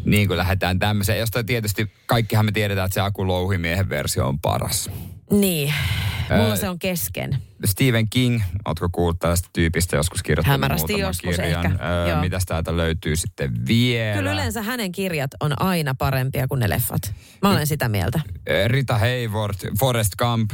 niin 0.06 0.28
kuin 0.28 0.38
lähdetään 0.38 0.80
tämmöiseen, 0.80 1.20
josta 1.20 1.44
tietysti 1.44 1.92
kaikkihan 2.06 2.46
me 2.46 2.52
tiedetään, 2.52 2.86
että 2.86 2.94
se 2.94 3.02
Aku 3.02 3.28
Louhimiehen 3.28 3.90
versio 3.90 4.28
on 4.28 4.40
paras. 4.40 4.90
Niin, 5.32 5.74
mulla 6.38 6.56
se 6.56 6.70
on 6.70 6.80
kesken. 6.80 7.38
Stephen 7.66 8.10
King, 8.10 8.42
ootko 8.66 8.90
kuullut 8.92 9.20
tästä 9.20 9.50
tyypistä 9.54 9.96
joskus 9.96 10.24
kirjoittanut 10.24 10.62
Hämärästi 10.62 11.00
joskus 11.00 11.36
kirjan? 11.36 11.66
ehkä, 11.66 11.86
Öö, 11.86 12.10
joo. 12.10 12.22
mitäs 12.22 12.44
täältä 12.46 12.78
löytyy 12.78 13.16
sitten 13.16 13.68
vielä? 13.68 14.18
Kyllä 14.18 14.34
yleensä 14.34 14.62
hänen 14.62 14.92
kirjat 14.92 15.32
on 15.40 15.62
aina 15.62 15.96
parempia 15.96 16.48
kuin 16.48 16.60
ne 16.60 16.70
leffat. 16.70 17.14
Mä 17.42 17.50
olen 17.50 17.68
sitä 17.68 17.90
mieltä. 17.90 18.20
Rita 18.68 18.98
Hayworth, 18.98 19.66
Forrest 19.80 20.16
Gump, 20.16 20.52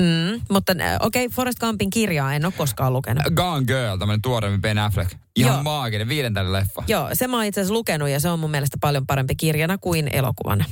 Mm, 0.00 0.40
mutta 0.50 0.72
okei, 1.00 1.26
okay, 1.26 1.34
Forrest 1.34 1.58
Gumpin 1.58 1.90
kirjaa 1.90 2.34
en 2.34 2.44
ole 2.44 2.52
koskaan 2.56 2.92
lukenut. 2.92 3.24
Gone 3.34 3.64
Girl, 3.66 3.96
tämmöinen 3.98 4.22
tuoreempi 4.22 4.58
Ben 4.60 4.78
Affleck. 4.78 5.10
Ihan 5.36 5.54
Joo. 5.54 5.62
maaginen, 5.62 6.08
viidentäinen 6.08 6.52
leffa. 6.52 6.82
Joo, 6.88 7.08
se 7.12 7.26
mä 7.28 7.36
oon 7.36 7.44
itse 7.44 7.60
asiassa 7.60 7.74
lukenut 7.74 8.08
ja 8.08 8.20
se 8.20 8.28
on 8.28 8.38
mun 8.40 8.50
mielestä 8.50 8.76
paljon 8.80 9.06
parempi 9.06 9.34
kirjana 9.36 9.78
kuin 9.78 10.08
elokuvana. 10.12 10.64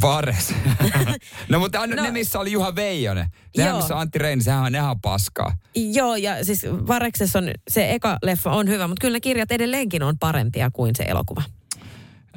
Vares. 0.00 0.54
no 1.48 1.58
mutta 1.58 1.86
no, 1.86 1.94
No. 1.96 2.02
ne, 2.02 2.10
missä 2.10 2.38
oli 2.38 2.52
Juha 2.52 2.74
Veijonen. 2.74 3.26
Nehän, 3.56 3.70
Joo. 3.70 3.78
missä 3.80 3.98
Antti 3.98 4.18
Reini, 4.18 4.42
sehän 4.42 4.76
on, 4.76 4.90
on 4.90 5.00
paskaa. 5.00 5.56
Joo, 5.92 6.16
ja 6.16 6.44
siis 6.44 6.66
Vareksessa 6.86 7.38
on, 7.38 7.50
se 7.68 7.92
eka 7.92 8.18
leffa 8.22 8.50
on 8.50 8.68
hyvä, 8.68 8.88
mutta 8.88 9.00
kyllä 9.00 9.16
ne 9.16 9.20
kirjat 9.20 9.52
edelleenkin 9.52 10.02
on 10.02 10.18
parempia 10.18 10.70
kuin 10.70 10.96
se 10.96 11.02
elokuva. 11.04 11.42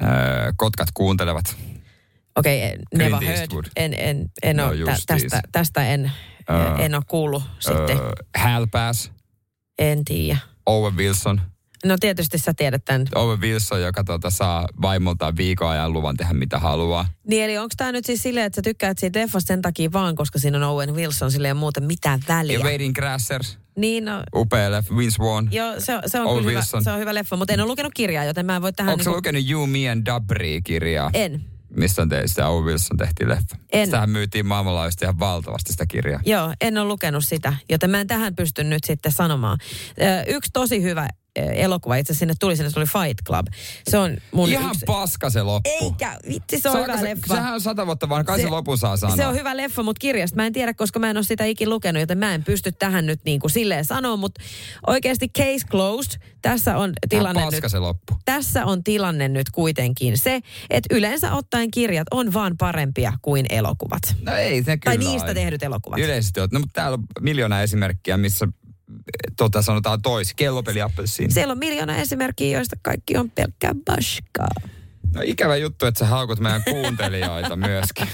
Öö, 0.02 0.52
kotkat 0.56 0.88
kuuntelevat. 0.94 1.56
Okei, 2.36 2.64
okay, 2.66 2.78
never 2.94 3.18
Clint 3.18 3.52
heard. 3.52 3.66
En, 3.76 3.94
en, 3.98 4.30
en 4.42 4.56
No 4.56 4.66
ole, 4.68 4.84
tä, 4.84 4.96
tästä, 5.06 5.40
tästä 5.52 5.86
en, 5.86 6.12
Öö, 6.50 6.76
en 6.76 6.94
ole 6.94 7.02
kuullut 7.08 7.42
sitten. 7.58 7.98
Öö, 7.98 8.10
Hal 8.38 8.66
Pass, 8.72 9.12
En 9.78 10.04
tiedä. 10.04 10.38
Owen 10.66 10.96
Wilson. 10.96 11.40
No 11.84 11.96
tietysti 12.00 12.38
sä 12.38 12.52
tiedät 12.56 12.84
tämän. 12.84 13.06
Owen 13.14 13.40
Wilson, 13.40 13.82
joka 13.82 14.04
tuota, 14.04 14.30
saa 14.30 14.68
vaimoltaan 14.82 15.36
viikon 15.36 15.68
ajan 15.70 15.92
luvan 15.92 16.16
tehdä 16.16 16.32
mitä 16.32 16.58
haluaa. 16.58 17.06
Niin 17.28 17.44
eli 17.44 17.58
onko 17.58 17.74
tämä 17.76 17.92
nyt 17.92 18.04
siis 18.04 18.22
silleen, 18.22 18.46
että 18.46 18.56
sä 18.56 18.62
tykkäät 18.62 18.98
siitä 18.98 19.18
leffasta 19.20 19.48
sen 19.48 19.62
takia 19.62 19.92
vaan, 19.92 20.14
koska 20.14 20.38
siinä 20.38 20.58
on 20.58 20.62
Owen 20.64 20.94
Wilson 20.94 21.30
silleen 21.32 21.56
muuten 21.56 21.84
mitään 21.84 22.20
väliä? 22.28 22.58
Ja 22.58 22.64
Wedding 22.64 22.94
Crashers, 22.94 23.58
Niin, 23.76 24.04
no, 24.04 24.22
upea 24.34 24.70
leffa, 24.70 24.96
Vince 24.96 25.18
Vaughn. 25.18 25.48
joo, 25.52 25.74
se, 25.78 25.96
on- 25.96 26.02
se 26.06 26.20
on 26.20 26.26
Owen 26.26 26.44
kyllä 26.44 26.50
hyvä, 26.50 26.82
se 26.82 26.90
on 26.90 26.98
hyvä 26.98 27.14
leffa, 27.14 27.36
mutta 27.36 27.52
en 27.52 27.60
ole 27.60 27.68
lukenut 27.68 27.92
kirjaa, 27.94 28.24
joten 28.24 28.46
mä 28.46 28.56
en 28.56 28.62
voi 28.62 28.72
tähän... 28.72 28.92
Onko 28.92 29.02
niinku- 29.04 29.16
lukenut 29.16 29.50
You, 29.50 29.66
Me 29.66 29.90
and 29.90 30.06
Dabri-kirjaa? 30.06 31.10
En. 31.14 31.44
Missä 31.76 32.02
on 32.02 32.08
te, 32.08 32.22
sitä 32.26 32.48
Owen 32.48 32.64
Wilson 32.64 32.96
tehtiin 32.96 33.28
leffa? 33.28 33.56
En. 33.72 33.86
Sitähän 33.86 34.10
myytiin 34.10 34.46
maailmanlaajuisesti 34.46 35.04
ihan 35.04 35.18
valtavasti 35.18 35.72
sitä 35.72 35.86
kirjaa. 35.86 36.20
Joo, 36.24 36.54
en 36.60 36.78
ole 36.78 36.88
lukenut 36.88 37.24
sitä, 37.24 37.54
joten 37.68 37.90
mä 37.90 38.00
en 38.00 38.06
tähän 38.06 38.34
pysty 38.36 38.64
nyt 38.64 38.84
sitten 38.84 39.12
sanomaan. 39.12 39.58
Ö, 40.00 40.24
Yksi 40.26 40.50
tosi 40.52 40.82
hyvä 40.82 41.08
elokuva, 41.36 41.96
itse 41.96 42.14
sinne 42.14 42.34
tuli, 42.40 42.56
sinne 42.56 42.70
tuli 42.70 42.84
Fight 42.84 43.18
Club. 43.26 43.46
Se 43.90 43.98
on 43.98 44.16
mun 44.32 44.48
Ihan 44.48 44.70
yksi... 44.70 44.84
paska 44.86 45.30
se 45.30 45.42
loppu. 45.42 45.70
Eikä, 45.80 46.18
vitsi 46.28 46.60
se 46.60 46.68
on 46.68 46.72
Saako 46.72 46.92
hyvä 46.92 46.96
se, 46.98 47.04
leffa. 47.04 47.34
Sehän 47.34 47.54
on 47.54 47.60
sata 47.60 47.86
vuotta 47.86 48.08
vaan, 48.08 48.24
kai 48.24 48.38
se, 48.38 48.42
Se- 48.42 48.48
lopun 48.50 48.78
saa 48.78 48.96
sanoa. 48.96 49.16
Se 49.16 49.26
on 49.26 49.34
hyvä 49.34 49.56
leffa, 49.56 49.82
mutta 49.82 50.00
kirjasta 50.00 50.36
mä 50.36 50.46
en 50.46 50.52
tiedä, 50.52 50.74
koska 50.74 50.98
mä 50.98 51.10
en 51.10 51.16
ole 51.16 51.24
sitä 51.24 51.44
ikin 51.44 51.70
lukenut, 51.70 52.00
joten 52.00 52.18
mä 52.18 52.34
en 52.34 52.44
pysty 52.44 52.72
tähän 52.72 53.06
nyt 53.06 53.20
niin 53.24 53.40
kuin 53.40 53.50
silleen 53.50 53.84
sanoa, 53.84 54.16
mutta 54.16 54.42
oikeasti 54.86 55.28
case 55.28 55.66
closed. 55.70 56.20
Tässä 56.42 56.76
on 56.76 56.92
tilanne 57.08 57.42
paska 57.42 57.60
nyt. 57.66 57.70
se 57.70 57.78
loppu. 57.78 58.14
Tässä 58.24 58.64
on 58.66 58.84
tilanne 58.84 59.28
nyt 59.28 59.50
kuitenkin 59.50 60.18
se, 60.18 60.40
että 60.70 60.94
yleensä 60.94 61.32
ottaen 61.34 61.70
kirjat 61.70 62.06
on 62.10 62.32
vaan 62.32 62.56
parempia 62.58 63.12
kuin 63.22 63.46
elokuvat. 63.50 64.02
No 64.22 64.34
ei 64.34 64.58
se 64.58 64.64
Tai 64.64 64.78
kyllä 64.78 65.10
niistä 65.10 65.28
aina. 65.28 65.34
tehdyt 65.40 65.62
elokuvat. 65.62 65.98
Yleisesti 65.98 66.40
on. 66.40 66.48
No 66.52 66.60
mutta 66.60 66.72
täällä 66.80 66.94
on 66.94 67.04
miljoona 67.20 67.62
esimerkkiä, 67.62 68.16
missä 68.16 68.44
eh, 68.46 68.52
tota 69.36 69.62
sanotaan 69.62 70.02
toisi. 70.02 70.34
Kellopeli 70.36 70.82
appelsiin. 70.82 71.32
Siellä 71.32 71.52
on 71.52 71.58
miljoona 71.58 71.96
esimerkkiä, 71.96 72.58
joista 72.58 72.76
kaikki 72.82 73.16
on 73.16 73.30
pelkkää 73.30 73.72
baskaa. 73.84 74.70
No 75.14 75.20
ikävä 75.24 75.56
juttu, 75.56 75.86
että 75.86 75.98
sä 75.98 76.06
haukut 76.06 76.40
meidän 76.40 76.62
kuuntelijoita 76.70 77.56
myöskin. 77.66 78.08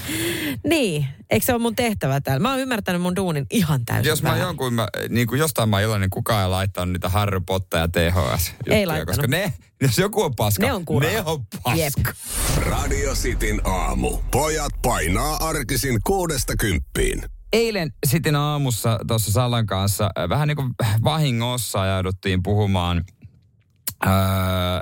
Niin, 0.63 1.07
eikö 1.29 1.45
se 1.45 1.53
ole 1.53 1.61
mun 1.61 1.75
tehtävä 1.75 2.21
täällä? 2.21 2.39
Mä 2.41 2.49
oon 2.51 2.59
ymmärtänyt 2.59 3.01
mun 3.01 3.15
duunin 3.15 3.45
ihan 3.49 3.85
täysin 3.85 4.09
Jos 4.09 4.23
mä 4.23 4.29
väärin. 4.29 4.43
jonkun, 4.45 4.73
mä, 4.73 4.87
niin 5.09 5.27
kuin 5.27 5.39
jostain 5.39 5.69
mä 5.69 5.75
oon 5.75 5.83
iloinen, 5.83 6.09
kukaan 6.09 6.43
ei 6.43 6.49
laittanut 6.49 6.93
niitä 6.93 7.09
Harry 7.09 7.39
Potter 7.41 7.79
ja 7.79 7.87
THS 7.87 8.47
juttuja, 8.49 8.87
laittanut. 8.87 9.05
koska 9.05 9.27
ne, 9.27 9.53
jos 9.81 9.97
joku 9.97 10.21
on 10.21 10.35
paska, 10.35 10.65
Ne 10.65 10.73
on 10.73 10.85
kuraa. 10.85 11.11
ne 11.11 11.21
on 11.25 11.45
paska. 11.63 11.79
Jep. 11.79 11.93
Radio 12.65 13.13
Cityn 13.13 13.61
aamu. 13.63 14.17
Pojat 14.31 14.73
painaa 14.81 15.47
arkisin 15.47 15.99
kuudesta 16.03 16.55
kymppiin. 16.55 17.23
Eilen 17.53 17.93
sitten 18.05 18.35
aamussa 18.35 18.99
tuossa 19.07 19.31
Sallan 19.31 19.65
kanssa 19.65 20.09
äh, 20.19 20.29
vähän 20.29 20.47
niin 20.47 20.55
kuin 20.55 20.73
vahingossa 21.03 21.81
ajauduttiin 21.81 22.43
puhumaan 22.43 23.05
ää, 24.05 24.81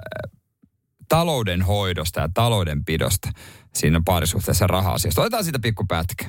taloudenhoidosta 1.09 2.20
ja 2.20 2.30
taloudenpidosta 2.34 3.30
siinä 3.76 4.01
parisuhteessa 4.05 4.68
raha-asiasta. 4.68 5.22
Otetaan 5.22 5.43
siitä 5.43 5.59
pikku 5.59 5.86
pätkä. 5.88 6.26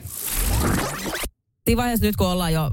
Siinä 1.66 1.82
vaiheessa 1.82 2.06
nyt 2.06 2.16
kun 2.16 2.26
ollaan 2.26 2.52
jo 2.52 2.70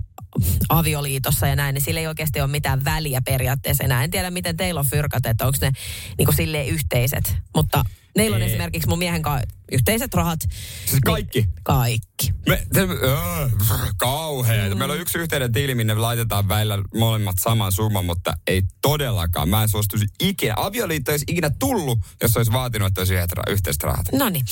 avioliitossa 0.69 1.47
ja 1.47 1.55
näin, 1.55 1.73
niin 1.73 1.81
sillä 1.81 1.99
ei 1.99 2.07
oikeasti 2.07 2.41
ole 2.41 2.47
mitään 2.47 2.85
väliä 2.85 3.21
periaatteessa 3.21 3.83
enää. 3.83 4.03
En 4.03 4.11
tiedä, 4.11 4.31
miten 4.31 4.57
teillä 4.57 4.79
on 4.79 4.85
fyrkat, 4.85 5.25
että 5.25 5.45
onko 5.45 5.57
ne 5.61 5.71
niin 6.17 6.25
kuin 6.25 6.35
silleen 6.35 6.67
yhteiset. 6.67 7.35
Mutta 7.55 7.83
meillä 8.15 8.35
on 8.35 8.41
Ei. 8.41 8.47
esimerkiksi 8.47 8.89
mun 8.89 8.99
miehen 8.99 9.21
kanssa 9.21 9.55
yhteiset 9.71 10.13
rahat. 10.13 10.39
Siis 10.85 11.01
kaikki? 11.05 11.41
Niin, 11.41 11.53
kaikki. 11.63 12.33
Me, 12.47 12.63
se, 12.73 12.81
äh, 12.81 13.89
kauheeta. 13.97 14.75
Mm. 14.75 14.79
Meillä 14.79 14.93
on 14.93 14.99
yksi 14.99 15.17
yhteinen 15.17 15.51
tili, 15.51 15.75
minne 15.75 15.93
laitetaan 15.93 16.47
välillä 16.47 16.79
molemmat 16.95 17.35
saman 17.39 17.71
summan, 17.71 18.05
mutta 18.05 18.33
ei 18.47 18.61
todellakaan. 18.81 19.49
Mä 19.49 19.63
en 19.63 19.69
suostuisi 19.69 20.05
ikinä. 20.21 20.53
Avioliitto 20.57 21.11
ei 21.11 21.13
olisi 21.13 21.25
ikinä 21.27 21.49
tullut, 21.49 21.99
jos 22.21 22.37
olisi 22.37 22.51
vaatinut, 22.51 22.87
että 22.87 23.01
olisi 23.01 23.13
yhteiset 23.49 23.83
rahat. 23.83 24.05
No 24.11 24.29
niin. 24.29 24.45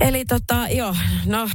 Eli 0.00 0.24
tota, 0.24 0.68
joo, 0.68 0.96
no 1.26 1.48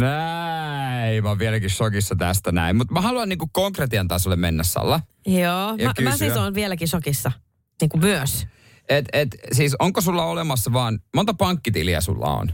Näin, 0.00 1.22
mä 1.22 1.28
oon 1.28 1.38
vieläkin 1.38 1.70
shokissa 1.70 2.16
tästä 2.16 2.52
näin. 2.52 2.76
Mutta 2.76 2.94
mä 2.94 3.00
haluan 3.00 3.28
niinku 3.28 3.50
konkretian 3.52 4.08
tasolle 4.08 4.36
mennä, 4.36 4.62
Salla. 4.62 5.00
joo. 5.26 5.76
Mä, 5.76 5.92
mä 6.02 6.16
siis 6.16 6.36
oon 6.36 6.54
vieläkin 6.54 6.88
shokissa. 6.88 7.32
Niin 7.80 7.88
kuin 7.88 8.00
myös. 8.00 8.46
Et, 8.88 9.04
et, 9.12 9.28
siis 9.52 9.76
onko 9.78 10.00
sulla 10.00 10.24
olemassa 10.24 10.72
vaan, 10.72 10.98
monta 11.14 11.34
pankkitiliä 11.34 12.00
sulla 12.00 12.26
on? 12.26 12.52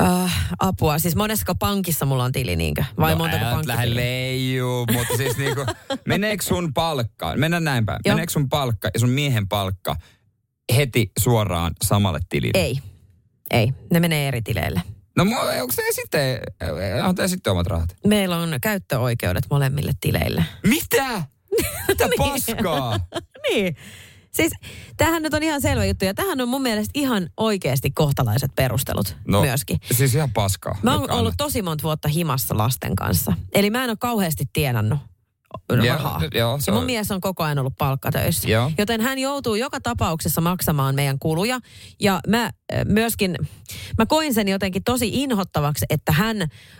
Uh, 0.00 0.30
apua. 0.58 0.98
Siis 0.98 1.16
monessa 1.16 1.54
pankissa 1.58 2.06
mulla 2.06 2.24
on 2.24 2.32
tili 2.32 2.56
niinkö? 2.56 2.84
Vai 2.98 3.12
no, 3.12 3.18
montako 3.18 3.44
nyt 3.44 3.66
lähde 3.66 3.66
pankkitiliä? 3.66 4.04
leijuu, 4.04 4.86
mutta 4.92 5.16
siis 5.16 5.36
niinku, 5.36 5.66
meneekö 6.08 6.44
sun 6.44 6.74
palkka, 6.74 7.36
mennään 7.36 7.64
näin 7.64 7.86
päin, 7.86 7.98
Joo. 8.04 8.14
meneekö 8.14 8.32
sun 8.32 8.48
palkka 8.48 8.90
ja 8.94 9.00
sun 9.00 9.08
miehen 9.08 9.48
palkka 9.48 9.96
heti 10.76 11.10
suoraan 11.18 11.72
samalle 11.84 12.20
tilille? 12.28 12.60
Ei. 12.60 12.78
Ei. 13.50 13.72
Ne 13.92 14.00
menee 14.00 14.28
eri 14.28 14.42
tileille. 14.42 14.82
No 15.16 15.22
onko 15.60 15.72
se 15.72 15.82
sitten, 15.92 16.40
on 17.04 17.14
te 17.14 17.28
sitten 17.28 17.50
omat 17.50 17.66
rahat? 17.66 17.96
Meillä 18.06 18.36
on 18.38 18.54
käyttöoikeudet 18.62 19.44
molemmille 19.50 19.92
tileille. 20.00 20.44
Mitä? 20.66 21.22
Mitä 21.88 22.08
paskaa? 22.18 23.00
niin. 23.50 23.76
Siis 24.32 24.52
tämähän 24.96 25.22
nyt 25.22 25.34
on 25.34 25.42
ihan 25.42 25.60
selvä 25.60 25.84
juttu 25.84 26.04
ja 26.04 26.14
tähän 26.14 26.40
on 26.40 26.48
mun 26.48 26.62
mielestä 26.62 26.90
ihan 26.94 27.30
oikeasti 27.36 27.90
kohtalaiset 27.90 28.50
perustelut 28.56 29.16
No, 29.28 29.40
myöskin. 29.40 29.78
siis 29.92 30.14
ihan 30.14 30.32
paskaa. 30.32 30.78
Mä 30.82 30.92
oon 30.92 31.02
Joka 31.02 31.14
ollut 31.14 31.34
tosi 31.36 31.62
monta 31.62 31.82
vuotta 31.82 32.08
himassa 32.08 32.56
lasten 32.56 32.96
kanssa. 32.96 33.32
Eli 33.54 33.70
mä 33.70 33.84
en 33.84 33.90
ole 33.90 33.96
kauheasti 34.00 34.44
tienannut 34.52 34.98
Rahaa. 35.68 36.20
se 36.20 36.70
ja 36.70 36.72
mun 36.72 36.80
on- 36.80 36.86
mies 36.86 37.10
on 37.10 37.20
koko 37.20 37.42
ajan 37.42 37.58
ollut 37.58 37.76
palkkatöissä. 37.78 38.48
Joo. 38.50 38.72
Joten 38.78 39.00
hän 39.00 39.18
joutuu 39.18 39.54
joka 39.54 39.80
tapauksessa 39.80 40.40
maksamaan 40.40 40.94
meidän 40.94 41.18
kuluja. 41.18 41.58
Ja 42.00 42.20
mä 42.28 42.44
äh, 42.44 42.50
myöskin, 42.84 43.36
mä 43.98 44.06
koin 44.06 44.34
sen 44.34 44.48
jotenkin 44.48 44.84
tosi 44.84 45.10
inhottavaksi, 45.12 45.86
että 45.90 46.12
hän 46.12 46.36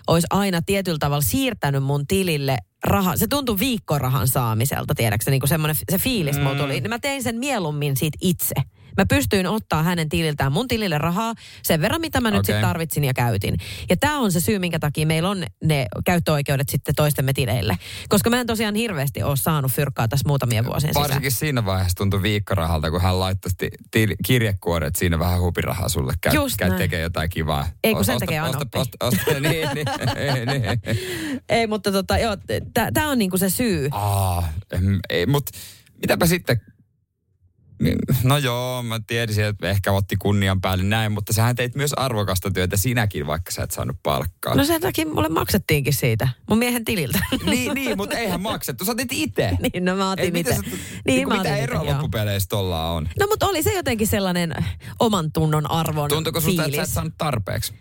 olisi 0.07 0.27
aina 0.31 0.63
tietyllä 0.63 0.99
tavalla 0.99 1.23
siirtänyt 1.23 1.83
mun 1.83 2.07
tilille 2.07 2.57
rahaa. 2.85 3.17
Se 3.17 3.27
tuntui 3.27 3.59
viikkorahan 3.59 4.29
saamiselta, 4.29 4.95
tiedätkö, 4.95 5.31
niin 5.31 5.41
kuin 5.41 5.49
semmoinen 5.49 5.77
se 5.91 5.99
fiilis 5.99 6.37
mm. 6.37 6.43
mulla 6.43 6.59
tuli. 6.59 6.81
Niin 6.81 6.89
Mä 6.91 6.99
tein 6.99 7.23
sen 7.23 7.37
mieluummin 7.37 7.97
siitä 7.97 8.19
itse. 8.21 8.55
Mä 8.97 9.07
pystyin 9.07 9.47
ottaa 9.47 9.83
hänen 9.83 10.09
tililtään 10.09 10.53
mun 10.53 10.69
tilille 10.69 10.99
rahaa 10.99 11.35
sen 11.63 11.81
verran, 11.81 12.01
mitä 12.01 12.21
mä 12.21 12.31
nyt 12.31 12.45
sitten 12.45 12.63
tarvitsin 12.63 13.05
ja 13.05 13.15
käytin. 13.15 13.55
Ja 13.91 13.97
tämä 13.97 14.19
on 14.19 14.33
se 14.33 14.41
syy, 14.41 14.59
minkä 14.59 14.79
takia 14.79 15.07
meillä 15.07 15.29
on 15.31 15.45
ne 15.65 15.87
käyttöoikeudet 16.05 16.69
sitten 16.69 16.95
toistemme 16.95 17.33
tileille. 17.33 17.79
Koska 18.09 18.31
mä 18.31 18.41
en 18.41 18.47
tosiaan 18.47 18.75
hirveästi 18.75 19.23
ole 19.23 19.37
saanut 19.37 19.73
fyrkkaa 19.73 20.09
tässä 20.09 20.29
muutamien 20.29 20.65
vuosien 20.65 20.91
sisään. 20.91 21.03
Varsinkin 21.05 21.33
siinä 21.33 21.65
vaiheessa 21.65 21.97
tuntui 21.97 22.23
viikkorahalta, 22.23 22.91
kun 22.91 23.01
hän 23.01 23.21
laittoi 23.21 23.51
til- 23.91 24.15
kirjekuoret 24.27 24.97
siinä 24.97 25.19
vähän 25.19 25.41
hupirahaa 25.41 25.89
sulle. 25.89 26.13
Käy, 26.21 26.35
Just 26.35 26.57
käy 26.57 26.69
näin. 26.69 26.79
tekee 26.79 27.01
jotain 27.01 27.31
kivaa. 27.31 27.69
Ei, 27.85 27.93
kun 27.93 28.01
Osta- 28.01 28.07
sen 28.13 28.19
tekee 28.21 28.43
osta- 28.43 28.57
Anoppi. 28.57 28.79
osta- 28.79 29.07
osta- 29.07 29.41
niin, 29.41 29.69
niin, 29.75 29.87
niin, 30.15 30.63
niin. 30.63 30.81
Ei, 31.49 31.67
mutta 31.67 31.93
tota, 31.93 32.19
joo, 32.19 32.37
tämä 32.95 33.09
on 33.11 33.19
niinku 33.19 33.39
se 33.39 33.51
syy. 33.51 33.89
Aa, 33.91 34.49
em, 34.73 34.99
ei, 35.11 35.27
mut 35.27 35.51
mitäpä 36.01 36.27
sitten, 36.27 36.61
No 38.25 38.39
joo, 38.39 38.83
mä 38.83 39.01
tiesin, 39.07 39.45
että 39.45 39.71
ehkä 39.71 39.93
otti 39.93 40.17
kunnian 40.17 40.61
päälle 40.61 40.85
näin, 40.85 41.13
mutta 41.13 41.33
sähän 41.33 41.57
teit 41.57 41.75
myös 41.75 41.93
arvokasta 41.93 42.51
työtä 42.51 42.77
sinäkin, 42.77 43.27
vaikka 43.27 43.53
sä 43.53 43.63
et 43.63 43.71
saanut 43.71 43.97
palkkaa. 44.03 44.55
No 44.55 44.65
sen 44.65 44.81
takia 44.81 45.07
mulle 45.07 45.29
maksettiinkin 45.29 45.95
siitä, 45.95 46.29
mun 46.49 46.59
miehen 46.59 46.85
tililtä. 46.85 47.19
Niin, 47.47 47.75
niin, 47.75 47.97
mutta 47.97 48.19
eihän 48.19 48.41
maksettu. 48.41 48.85
Sä 48.85 48.93
otit 48.93 49.13
itse. 49.13 49.51
niin, 49.73 49.85
no 49.85 49.97
mä 49.97 50.11
otin 50.11 50.37
itse. 50.37 50.59
Niin, 50.59 50.79
niin, 51.07 51.29
mä 51.29 51.37
mitä 51.37 51.57
eroa 51.57 51.87
loppupeleissä 51.87 52.49
tolla 52.49 52.91
on? 52.91 53.09
No 53.21 53.27
mutta 53.27 53.47
oli 53.47 53.63
se 53.63 53.75
jotenkin 53.77 54.07
sellainen 54.07 54.55
oman 54.99 55.33
tunnon 55.33 55.71
arvon 55.71 56.09
Tuntuuko 56.09 56.41
susta, 56.41 56.63
että 56.63 56.63
fiilis. 56.63 56.77
sä 56.77 56.83
et 56.83 56.95
saanut 56.95 57.15
tarpeeksi? 57.19 57.73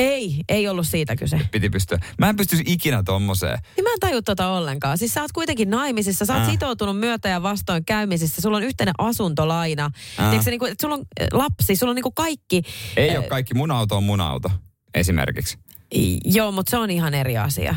Ei, 0.00 0.40
ei 0.48 0.68
ollut 0.68 0.86
siitä 0.86 1.16
kyse. 1.16 1.40
Piti 1.50 1.70
pystyä. 1.70 1.98
Mä 2.18 2.28
en 2.28 2.36
pystyisi 2.36 2.64
ikinä 2.66 3.02
tommoseen. 3.02 3.58
Niin 3.76 3.84
mä 3.84 3.90
en 3.92 4.00
taju 4.00 4.22
tota 4.22 4.48
ollenkaan. 4.48 4.98
Siis 4.98 5.14
sä 5.14 5.22
oot 5.22 5.32
kuitenkin 5.32 5.70
naimisissa, 5.70 6.24
sä 6.26 6.34
oot 6.34 6.42
Äh. 6.42 6.50
sitoutunut 6.50 6.98
myötä 6.98 7.28
ja 7.28 7.42
vastoin 7.42 7.84
käymisistä, 7.84 8.40
sulla 8.40 8.56
on 8.56 8.62
yhteinen 8.62 8.94
asuntolaina. 8.98 9.84
Äh. 9.84 9.92
Tiedätkö, 10.16 10.42
sä, 10.42 10.50
niinku, 10.50 10.64
että 10.64 10.82
sulla 10.82 10.94
on 10.94 11.00
äh, 11.20 11.26
lapsi, 11.32 11.76
sulla 11.76 11.90
on 11.90 11.94
niinku 11.94 12.10
kaikki. 12.12 12.62
Ei 12.96 13.10
Äh, 13.10 13.16
ole 13.16 13.24
kaikki. 13.26 13.54
Mun 13.54 13.70
auto 13.70 13.96
on 13.96 14.04
mun 14.04 14.20
auto, 14.20 14.50
esimerkiksi. 14.94 15.58
Joo, 16.24 16.52
mutta 16.52 16.70
se 16.70 16.76
on 16.76 16.90
ihan 16.90 17.14
eri 17.14 17.36
asia. 17.38 17.74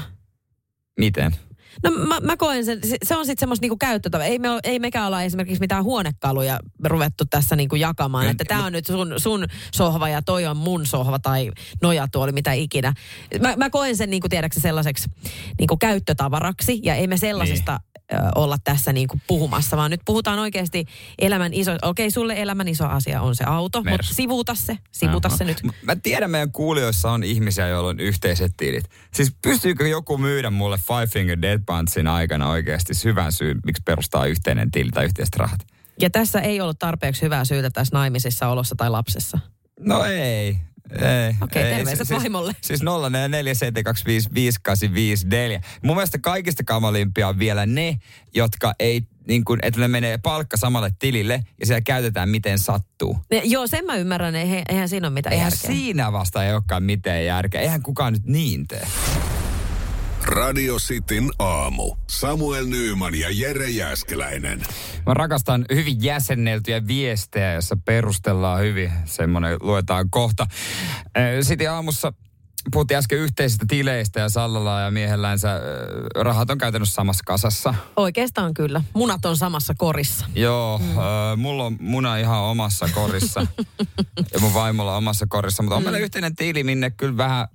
Miten? 1.00 1.36
No 1.84 1.92
mä, 1.92 2.20
mä 2.20 2.38
koen 2.38 2.66
sen, 2.66 2.80
se- 2.88 2.98
se 3.04 3.16
on 3.18 3.26
sitten 3.26 3.40
semmoista 3.40 3.64
niinku 3.64 3.78
käyttötavaa. 3.78 4.26
Ei, 4.26 4.40
me, 4.40 4.48
ei 4.64 4.80
mekään 4.80 5.08
olla 5.08 5.22
esimerkiksi 5.24 5.60
mitään 5.60 5.84
huonekaluja 5.84 6.60
ruvettu 6.84 7.24
tässä 7.30 7.56
niinku 7.56 7.76
jakamaan, 7.76 8.26
Mm, 8.26 8.32
että 8.32 8.44
tämä 8.48 8.66
on 8.66 8.72
nyt 8.74 8.86
sun, 8.86 9.14
sun 9.18 9.46
sohva 9.74 10.10
ja 10.10 10.22
toi 10.22 10.46
on 10.46 10.58
mun 10.58 10.86
sohva 10.86 11.20
tai 11.20 11.52
nojatuoli, 11.82 12.32
mitä 12.32 12.54
ikinä. 12.54 12.94
Mä, 13.42 13.54
mä 13.58 13.70
koen 13.70 13.98
sen 13.98 14.10
niinku 14.10 14.30
tiedäksä 14.30 14.60
sellaiseksi 14.60 15.10
niinku 15.60 15.78
käyttötavaraksi 15.78 16.80
ja 16.84 16.96
ei 16.96 17.08
me 17.08 17.18
sellaisesta 17.18 17.72
Niin. 17.72 17.93
Olla 18.36 18.58
tässä 18.64 18.94
niinku 18.94 19.20
puhumassa, 19.28 19.78
vaan 19.78 19.92
nyt 19.92 20.02
puhutaan 20.06 20.40
oikeasti 20.40 20.86
elämän 21.20 21.54
iso, 21.54 21.72
okei 21.82 22.12
sulle 22.12 22.42
elämän 22.42 22.68
iso 22.68 22.86
asia 22.86 23.22
on 23.22 23.36
se 23.36 23.44
auto, 23.44 23.84
Mersu. 23.84 23.98
mutta 23.98 24.16
sivuuta 24.16 24.56
se, 24.56 24.78
sivuuta 24.92 25.28
Aha. 25.28 25.38
se 25.38 25.44
nyt. 25.44 25.62
Mä 25.82 25.96
tiedän, 25.96 26.32
meidän 26.32 26.52
kuulijoissa 26.52 27.12
on 27.12 27.24
ihmisiä, 27.24 27.68
joilla 27.68 27.90
on 27.90 28.00
yhteiset 28.00 28.54
tilit. 28.58 28.86
Siis 29.14 29.36
pystyykö 29.42 29.88
joku 29.88 30.18
myydä 30.18 30.50
mulle 30.50 30.78
Five 30.78 31.08
Finger 31.08 31.42
Dead 31.42 31.62
Punchin 31.66 32.08
aikana 32.08 32.50
oikeasti 32.50 32.94
hyvän 33.04 33.32
syyn, 33.32 33.60
miksi 33.66 33.82
perustaa 33.86 34.26
yhteinen 34.26 34.72
tili 34.72 34.92
tai 34.92 35.06
yhteiset 35.06 35.36
rahat? 35.36 35.60
Ja 36.00 36.10
tässä 36.10 36.40
ei 36.40 36.62
ollut 36.62 36.80
tarpeeksi 36.80 37.22
hyvää 37.22 37.46
syytä 37.46 37.70
tässä 37.70 37.96
naimisissa 37.96 38.48
olossa 38.48 38.76
tai 38.76 38.90
lapsessa. 38.90 39.40
No 39.80 40.04
ei. 40.04 40.58
Ei, 40.92 41.36
Okei, 41.42 41.64
ei. 41.64 41.76
terveiset 41.76 42.08
siis, 42.08 42.20
vaimolle. 42.20 42.54
Siis 42.62 42.82
0447255854. 42.82 42.86
Mun 45.84 45.96
mielestä 45.96 46.18
kaikista 46.18 46.64
kamalimpia 46.64 47.28
on 47.28 47.40
vielä 47.40 47.66
ne, 47.66 47.98
jotka 48.36 48.74
ei, 48.80 49.02
niin 49.28 49.46
kuin, 49.46 49.60
että 49.64 49.80
ne 49.80 49.88
menee 49.88 50.18
palkka 50.18 50.58
samalle 50.58 50.92
tilille 51.00 51.44
ja 51.60 51.66
siellä 51.66 51.82
käytetään 51.82 52.30
miten 52.30 52.60
sattuu. 52.60 53.18
Ne, 53.32 53.42
joo, 53.44 53.68
sen 53.68 53.86
mä 53.86 53.96
ymmärrän, 53.96 54.36
eihän, 54.36 54.62
eihän 54.70 54.90
siinä 54.90 55.08
ole 55.08 55.14
mitään 55.14 55.34
Eihän 55.34 55.52
järkeä. 55.52 55.72
siinä 55.72 56.12
vasta 56.12 56.46
ei 56.46 56.54
olekaan 56.54 56.84
mitään 56.84 57.26
järkeä. 57.26 57.62
Eihän 57.62 57.82
kukaan 57.84 58.14
nyt 58.14 58.26
niin 58.26 58.68
tee. 58.68 58.88
Radio 60.34 60.76
Cityn 60.76 61.30
aamu. 61.40 61.96
Samuel 62.10 62.66
Nyyman 62.66 63.16
ja 63.16 63.28
Jere 63.32 63.70
Jäskeläinen. 63.70 64.60
Mä 65.06 65.14
rakastan 65.14 65.66
hyvin 65.74 66.04
jäsenneltyjä 66.04 66.88
viestejä, 66.88 67.54
jossa 67.54 67.78
perustellaan 67.86 68.62
hyvin. 68.62 68.92
Semmoinen 69.06 69.58
luetaan 69.62 70.10
kohta. 70.10 70.48
Sitten 71.42 71.72
aamussa 71.72 72.14
puhuttiin 72.72 72.98
äsken 72.98 73.18
yhteisistä 73.18 73.66
tileistä 73.68 74.20
ja 74.20 74.30
Sallalla 74.30 74.80
ja 74.80 74.92
miehellänsä 74.92 75.62
rahat 76.16 76.50
on 76.50 76.58
käytännössä 76.58 76.94
samassa 76.94 77.24
kasassa. 77.26 77.74
Oikeastaan 77.96 78.54
kyllä. 78.54 78.84
Munat 78.94 79.26
on 79.26 79.38
samassa 79.38 79.74
korissa. 79.78 80.26
Joo, 80.36 80.78
mm. 80.78 81.40
mulla 81.40 81.66
on 81.66 81.78
muna 81.80 82.18
ihan 82.18 82.40
omassa 82.40 82.90
korissa 82.94 83.48
ja 84.34 84.40
mun 84.40 84.54
vaimolla 84.54 84.98
omassa 84.98 85.26
korissa, 85.30 85.64
mutta 85.64 85.76
on 85.76 85.84
meillä 85.84 86.00
yhteinen 86.00 86.36
tiili, 86.36 86.64
minne 86.64 86.90
kyllä 86.90 87.18
vähän 87.18 87.48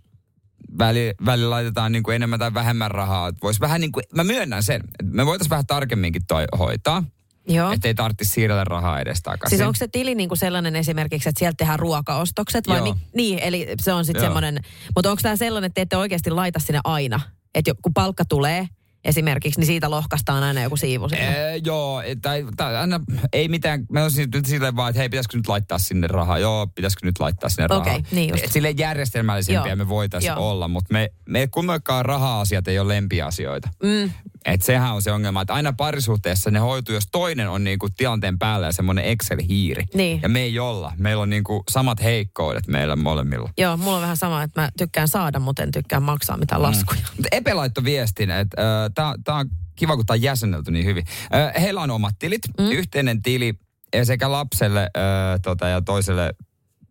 väli, 0.78 1.14
väli 1.26 1.44
laitetaan 1.44 1.92
niin 1.92 2.02
kuin 2.02 2.16
enemmän 2.16 2.38
tai 2.38 2.54
vähemmän 2.54 2.90
rahaa. 2.90 3.32
Vois 3.42 3.60
vähän 3.60 3.80
niin 3.80 3.92
kuin, 3.92 4.04
mä 4.14 4.24
myönnän 4.24 4.62
sen, 4.62 4.80
että 4.80 5.16
me 5.16 5.26
voitaisiin 5.26 5.50
vähän 5.50 5.66
tarkemminkin 5.66 6.22
toi 6.28 6.44
hoitaa, 6.58 7.04
Joo. 7.48 7.72
ettei 7.72 7.94
tarvitsisi 7.94 8.32
siirrellä 8.32 8.64
rahaa 8.64 9.00
edes 9.00 9.22
takaisin. 9.22 9.58
Siis 9.58 9.66
onko 9.66 9.76
se 9.76 9.88
tili 9.88 10.14
niinku 10.14 10.36
sellainen 10.36 10.76
esimerkiksi, 10.76 11.28
että 11.28 11.38
sieltä 11.38 11.56
tehdään 11.56 11.78
ruokaostokset 11.78 12.68
vai 12.68 12.78
Joo. 12.78 12.94
mi- 12.94 13.00
niin, 13.14 13.38
eli 13.38 13.66
se 13.80 13.92
on 13.92 14.04
sitten 14.04 14.24
semmoinen, 14.24 14.60
mutta 14.96 15.10
onko 15.10 15.20
tämä 15.22 15.36
sellainen, 15.36 15.66
että 15.66 15.74
te 15.74 15.80
ette 15.80 15.96
oikeasti 15.96 16.30
laita 16.30 16.58
sinne 16.58 16.80
aina, 16.84 17.20
että 17.54 17.72
kun 17.82 17.94
palkka 17.94 18.24
tulee 18.24 18.68
esimerkiksi, 19.04 19.60
niin 19.60 19.66
siitä 19.66 19.90
lohkastaan 19.90 20.42
aina 20.42 20.62
joku 20.62 20.76
siivu 20.76 21.08
sinne. 21.08 21.28
Ee, 21.28 21.56
joo, 21.64 22.02
tai, 22.22 22.46
tai 22.56 22.76
aina, 22.76 23.00
ei 23.32 23.48
mitään, 23.48 23.86
mä 23.92 24.02
olisin 24.02 24.28
nyt 24.34 24.46
silleen 24.46 24.76
vaan, 24.76 24.90
että 24.90 25.00
hei, 25.00 25.08
pitäisikö 25.08 25.36
nyt 25.36 25.48
laittaa 25.48 25.78
sinne 25.78 26.06
rahaa? 26.06 26.38
Joo, 26.38 26.66
pitäisikö 26.66 27.06
nyt 27.06 27.20
laittaa 27.20 27.48
sinne 27.48 27.66
rahaa? 27.66 27.82
Okei, 27.82 28.04
niin 28.10 28.30
just. 28.30 28.44
Et 28.44 28.52
silleen 28.52 28.78
järjestelmällisempiä 28.78 29.72
Joo. 29.72 29.76
me 29.76 29.88
voitaisiin 29.88 30.36
olla, 30.36 30.68
mutta 30.68 30.92
me, 30.92 31.08
me 31.28 31.46
kummankaan 31.46 32.04
raha-asiat 32.04 32.68
ei 32.68 32.78
ole 32.78 32.94
lempiasioita. 32.94 33.68
Mm. 33.82 34.10
Et 34.44 34.62
sehän 34.62 34.94
on 34.94 35.02
se 35.02 35.12
ongelma, 35.12 35.40
että 35.42 35.54
aina 35.54 35.72
parisuhteessa 35.72 36.50
ne 36.50 36.58
hoituu, 36.58 36.94
jos 36.94 37.06
toinen 37.12 37.48
on 37.50 37.64
niinku 37.64 37.88
tilanteen 37.96 38.38
päällä 38.38 38.66
ja 38.66 38.72
semmoinen 38.72 39.04
Excel-hiiri. 39.04 39.84
Niin. 39.94 40.20
Ja 40.22 40.28
me 40.28 40.40
ei 40.40 40.58
olla. 40.58 40.92
Meillä 40.98 41.22
on 41.22 41.30
niinku 41.30 41.62
samat 41.70 42.02
heikkoudet 42.02 42.66
meillä 42.66 42.96
molemmilla. 42.96 43.50
Joo, 43.58 43.76
mulla 43.76 43.96
on 43.96 44.02
vähän 44.02 44.16
sama, 44.16 44.42
että 44.42 44.60
mä 44.60 44.68
tykkään 44.78 45.08
saada, 45.08 45.38
mutta 45.38 45.62
en 45.62 45.70
tykkää 45.70 46.00
maksaa 46.00 46.36
Mm. 46.36 46.40
mitään 46.40 46.62
laskuja. 46.62 47.00
Mutta 47.16 47.28
Epe 47.32 47.54
laittoi 47.54 47.84
viestin, 47.84 48.30
että 48.30 48.84
äh, 48.84 48.90
tämä 49.24 49.38
on 49.38 49.48
kiva, 49.76 49.96
kun 49.96 50.06
tämä 50.06 50.14
on 50.14 50.22
jäsennelty 50.22 50.70
niin 50.70 50.84
hyvin. 50.86 51.04
Äh, 51.34 51.62
heillä 51.62 51.80
on 51.80 51.90
omat 51.90 52.14
tilit, 52.18 52.42
mm. 52.58 52.70
yhteinen 52.70 53.22
tili 53.22 53.54
ja 53.94 54.04
sekä 54.04 54.32
lapselle 54.32 54.80
äh, 54.80 55.40
tota, 55.42 55.68
ja 55.68 55.82
toiselle 55.82 56.32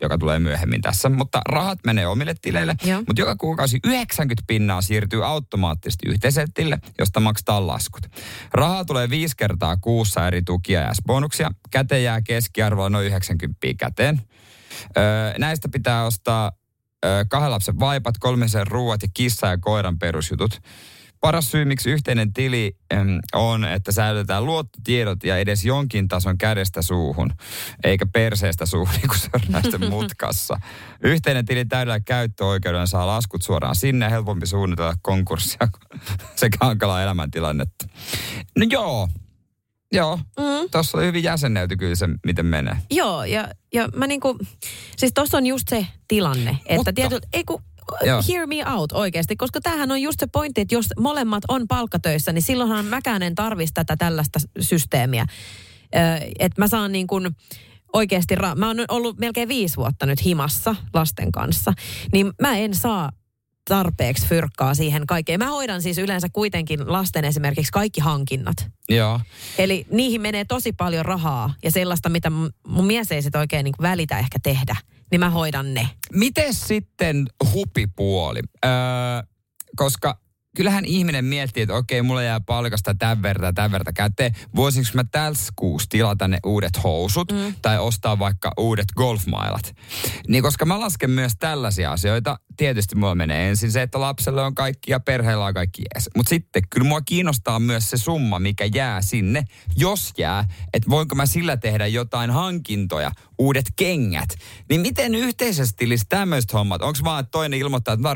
joka 0.02 0.18
tulee 0.18 0.40
myöhemmin 0.40 0.82
tässä. 0.82 1.10
Mutta 1.10 1.42
rahat 1.50 1.80
menee 1.86 2.08
omille 2.08 2.36
tileille. 2.42 2.76
Joo. 2.84 3.04
Mutta 3.08 3.22
joka 3.22 3.36
kuukausi 3.36 3.80
90 3.84 4.44
pinnaa 4.48 4.82
siirtyy 4.82 5.26
automaattisesti 5.26 6.10
yhteiselle 6.10 6.48
tilille, 6.54 6.80
josta 7.00 7.20
maksetaan 7.20 7.68
laskut. 7.68 8.04
Rahaa 8.54 8.86
tulee 8.86 9.10
viisi 9.10 9.38
kertaa 9.38 9.78
kuussa 9.78 10.28
eri 10.28 10.42
tukia 10.42 10.82
ja 10.82 10.92
bonuksia. 11.08 11.52
Käteen 11.72 12.04
jää 12.04 12.22
keskiarvoa 12.22 12.90
noin 12.90 13.08
90 13.08 13.68
käteen. 13.78 14.22
Öö, 14.98 15.34
näistä 15.38 15.70
pitää 15.70 16.06
ostaa 16.06 16.52
öö, 17.06 17.26
kahden 17.30 17.52
lapsen 17.52 17.80
vaipat, 17.80 18.16
kolmisen 18.20 18.68
ruuat 18.68 19.02
ja 19.02 19.08
kissa 19.14 19.48
ja 19.48 19.58
koiran 19.58 20.00
perusjutut. 20.00 20.62
Paras 21.22 21.52
syy, 21.52 21.66
miksi 21.66 21.90
yhteinen 21.92 22.34
tili 22.34 22.76
on, 23.34 23.66
että 23.66 23.92
säilytetään 23.92 24.46
luottotiedot 24.46 25.24
ja 25.24 25.38
edes 25.38 25.66
jonkin 25.66 26.08
tason 26.08 26.38
kädestä 26.38 26.82
suuhun, 26.82 27.34
eikä 27.84 28.06
perseestä 28.14 28.66
suuhun, 28.66 28.94
niin 28.98 29.08
kuin 29.08 29.20
se 29.20 29.30
on 29.34 29.42
näistä 29.50 29.78
mutkassa. 29.78 30.60
Yhteinen 31.04 31.46
tili 31.46 31.66
täydellä 31.66 32.00
käyttöoikeudella 32.00 32.86
saa 32.86 33.08
laskut 33.08 33.42
suoraan 33.42 33.76
sinne 33.76 34.10
helpompi 34.12 34.48
suunnitella 34.48 34.94
konkurssia 35.02 35.68
sekä 36.36 36.58
hankalaa 36.62 37.04
elämäntilannetta. 37.04 37.88
No 38.58 38.66
joo, 38.70 39.08
joo. 39.92 40.18
Mm. 40.18 40.70
Tuossa 40.72 40.98
oli 40.98 41.06
hyvin 41.06 41.24
jäsennelty 41.24 41.76
kyllä 41.76 41.96
se, 41.96 42.08
miten 42.26 42.46
menee. 42.46 42.78
Joo, 42.92 43.24
ja, 43.24 43.48
ja 43.74 43.88
mä 43.96 44.08
niinku, 44.08 44.38
siis 44.98 45.12
tossa 45.14 45.38
on 45.38 45.46
just 45.46 45.68
se 45.68 45.88
tilanne, 46.08 46.50
että 46.66 46.76
Mutta- 46.76 46.94
tietyt, 46.94 47.26
ei 47.34 47.44
kun, 47.44 47.62
Joo. 48.06 48.24
hear 48.30 48.48
me 48.48 48.72
out 48.72 48.92
oikeasti, 48.92 49.36
koska 49.36 49.62
tämähän 49.62 49.92
on 49.92 50.02
just 50.02 50.20
se 50.20 50.28
pointti, 50.28 50.62
että 50.62 50.76
jos 50.76 50.86
molemmat 51.00 51.44
on 51.48 51.68
palkkatöissä, 51.68 52.34
niin 52.34 52.42
silloinhan 52.42 52.86
mäkään 52.86 53.24
en 53.24 53.36
tarvitsisi 53.36 53.74
tätä 53.74 53.96
tällaista 53.98 54.40
systeemiä. 54.60 55.26
Että 56.40 56.62
mä 56.62 56.68
saan 56.68 56.92
niin 56.92 57.08
kuin 57.08 57.30
oikeasti, 57.94 58.36
ra- 58.36 58.56
mä 58.56 58.68
oon 58.68 58.78
ollut 58.90 59.20
melkein 59.20 59.48
viisi 59.48 59.78
vuotta 59.78 60.06
nyt 60.06 60.26
himassa 60.26 60.76
lasten 60.94 61.32
kanssa, 61.32 61.74
niin 62.14 62.32
mä 62.42 62.58
en 62.58 62.76
saa 62.76 63.12
tarpeeksi 63.68 64.28
fyrkkaa 64.28 64.74
siihen 64.74 65.08
kaikkeen. 65.08 65.40
Mä 65.40 65.50
hoidan 65.50 65.82
siis 65.82 65.98
yleensä 65.98 66.28
kuitenkin 66.34 66.92
lasten 66.92 67.26
esimerkiksi 67.26 67.72
kaikki 67.72 68.02
hankinnat. 68.02 68.56
Joo. 68.90 69.20
Eli 69.58 69.86
niihin 69.92 70.22
menee 70.22 70.46
tosi 70.46 70.74
paljon 70.74 71.06
rahaa 71.06 71.54
ja 71.64 71.72
sellaista, 71.72 72.10
mitä 72.10 72.30
mun 72.30 72.50
mun 72.68 72.86
mies 72.86 73.12
ei 73.12 73.22
sit 73.22 73.36
oikein 73.36 73.64
niin 73.64 73.74
välitä 73.82 74.20
ehkä 74.20 74.40
tehdä, 74.44 74.76
niin 75.12 75.20
mä 75.20 75.30
hoidan 75.30 75.74
ne. 75.74 75.90
Miten 76.14 76.54
sitten 76.54 77.28
hupipuoli? 77.54 78.40
Öö, 78.66 78.72
koska 79.76 80.20
kyllähän 80.58 80.86
ihminen 80.86 81.26
miettii, 81.26 81.64
että 81.64 81.76
okei, 81.76 82.02
mulla 82.02 82.24
jää 82.24 82.40
palkasta 82.40 82.96
tämän 82.96 83.22
verran, 83.22 83.56
tämän 83.56 83.72
verran 83.72 83.94
käteen. 83.94 84.32
Voisinko 84.56 84.90
mä 84.94 85.04
tässä 85.04 85.54
kuussa 85.56 85.90
tilata 85.90 86.28
ne 86.28 86.40
uudet 86.46 86.84
housut 86.84 87.32
mm. 87.32 87.56
tai 87.62 87.80
ostaa 87.80 88.20
vaikka 88.20 88.52
uudet 88.58 88.88
golfmailat? 88.96 89.76
Niin 90.28 90.44
koska 90.44 90.66
mä 90.66 90.80
lasken 90.80 91.10
myös 91.10 91.34
tällaisia 91.40 91.92
asioita. 91.92 92.40
Tietysti 92.58 92.96
mulla 92.96 93.16
menee 93.16 93.50
ensin 93.50 93.72
se, 93.72 93.82
että 93.82 94.00
lapselle 94.00 94.42
on 94.42 94.56
kaikki 94.56 94.92
ja 94.92 95.00
perheellä 95.00 95.46
on 95.46 95.54
kaikki 95.54 95.82
jees. 95.82 96.10
Mutta 96.16 96.30
sitten 96.30 96.64
kyllä 96.70 96.88
mua 96.88 97.02
kiinnostaa 97.02 97.60
myös 97.60 97.90
se 97.90 97.98
summa, 97.98 98.40
mikä 98.40 98.66
jää 98.76 99.02
sinne, 99.02 99.44
jos 99.76 100.14
jää, 100.18 100.46
että 100.74 100.90
voinko 100.90 101.16
mä 101.16 101.26
sillä 101.26 101.58
tehdä 101.58 101.88
jotain 101.88 102.32
hankintoja, 102.32 103.12
uudet 103.40 103.66
kengät. 103.76 104.30
Niin 104.70 104.82
miten 104.82 105.16
yhteisesti 105.16 105.78
tilisi 105.78 106.06
tämmöiset 106.10 106.54
hommat? 106.54 106.82
Onko 106.82 107.00
vaan, 107.04 107.20
että 107.20 107.32
toinen 107.32 107.60
ilmoittaa, 107.60 107.94
että 107.94 108.10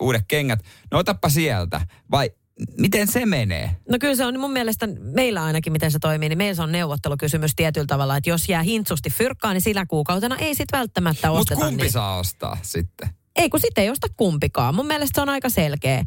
uudet 0.00 0.24
kengät? 0.28 0.64
No 0.90 0.98
otappa 0.98 1.28
sieltä. 1.28 1.79
Vai 2.10 2.30
miten 2.78 3.06
se 3.06 3.26
menee? 3.26 3.76
No 3.88 3.98
kyllä 4.00 4.14
se 4.14 4.24
on 4.24 4.40
mun 4.40 4.52
mielestä, 4.52 4.88
meillä 5.00 5.44
ainakin 5.44 5.72
miten 5.72 5.90
se 5.90 5.98
toimii, 5.98 6.28
niin 6.28 6.38
meillä 6.38 6.54
se 6.54 6.62
on 6.62 6.72
neuvottelukysymys 6.72 7.52
tietyllä 7.56 7.86
tavalla, 7.86 8.16
että 8.16 8.30
jos 8.30 8.48
jää 8.48 8.62
hintsusti 8.62 9.10
fyrkkaan, 9.10 9.54
niin 9.54 9.62
sillä 9.62 9.86
kuukautena 9.86 10.36
ei 10.36 10.54
sit 10.54 10.72
välttämättä 10.72 11.28
Mutta 11.28 11.40
osteta. 11.40 11.60
kumpi 11.60 11.82
niin. 11.82 11.92
saa 11.92 12.18
ostaa 12.18 12.58
sitten? 12.62 13.08
Ei, 13.36 13.50
kun 13.50 13.60
sitten 13.60 13.84
ei 13.84 13.90
osta 13.90 14.06
kumpikaan. 14.16 14.74
Mun 14.74 14.86
mielestä 14.86 15.14
se 15.14 15.20
on 15.20 15.28
aika 15.28 15.48
selkeä. 15.48 16.04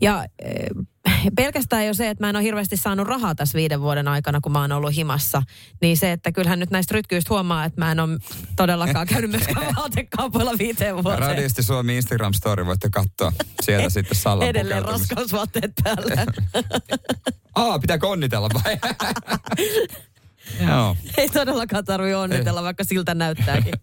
Ja 0.00 0.18
äh, 0.18 0.26
pelkästään 1.36 1.86
jo 1.86 1.94
se, 1.94 2.10
että 2.10 2.24
mä 2.24 2.30
en 2.30 2.36
ole 2.36 2.44
hirveästi 2.44 2.76
saanut 2.76 3.06
rahaa 3.06 3.34
tässä 3.34 3.56
viiden 3.56 3.80
vuoden 3.80 4.08
aikana, 4.08 4.40
kun 4.40 4.52
mä 4.52 4.60
oon 4.60 4.72
ollut 4.72 4.96
himassa, 4.96 5.42
niin 5.80 5.96
se, 5.96 6.12
että 6.12 6.32
kyllähän 6.32 6.58
nyt 6.58 6.70
näistä 6.70 6.94
rytkyistä 6.94 7.34
huomaa, 7.34 7.64
että 7.64 7.80
mä 7.80 7.92
en 7.92 8.00
ole 8.00 8.18
todellakaan 8.56 9.06
käynyt 9.06 9.30
myöskään 9.30 9.74
vaatekaupoilla 9.76 10.52
viiteen 10.58 10.94
vuoteen. 10.94 11.18
Radiosti 11.18 11.62
Suomi 11.62 12.00
Instagram-story 12.00 12.66
voitte 12.66 12.90
katsoa. 12.90 13.32
Sieltä 13.62 13.90
sitten 14.00 14.16
Sallan 14.16 14.48
Edelleen 14.48 14.84
raskausvaatteet 14.84 15.72
päällä. 15.84 16.26
Aa, 17.54 17.78
pitääkö 17.78 18.08
onnitella 18.08 18.48
vai? 18.64 18.78
Joo, 20.66 20.96
ei 21.16 21.28
todellakaan 21.28 21.84
tarvitse 21.84 22.16
onnitella, 22.16 22.62
vaikka 22.62 22.84
siltä 22.84 23.14
näyttääkin. 23.14 23.74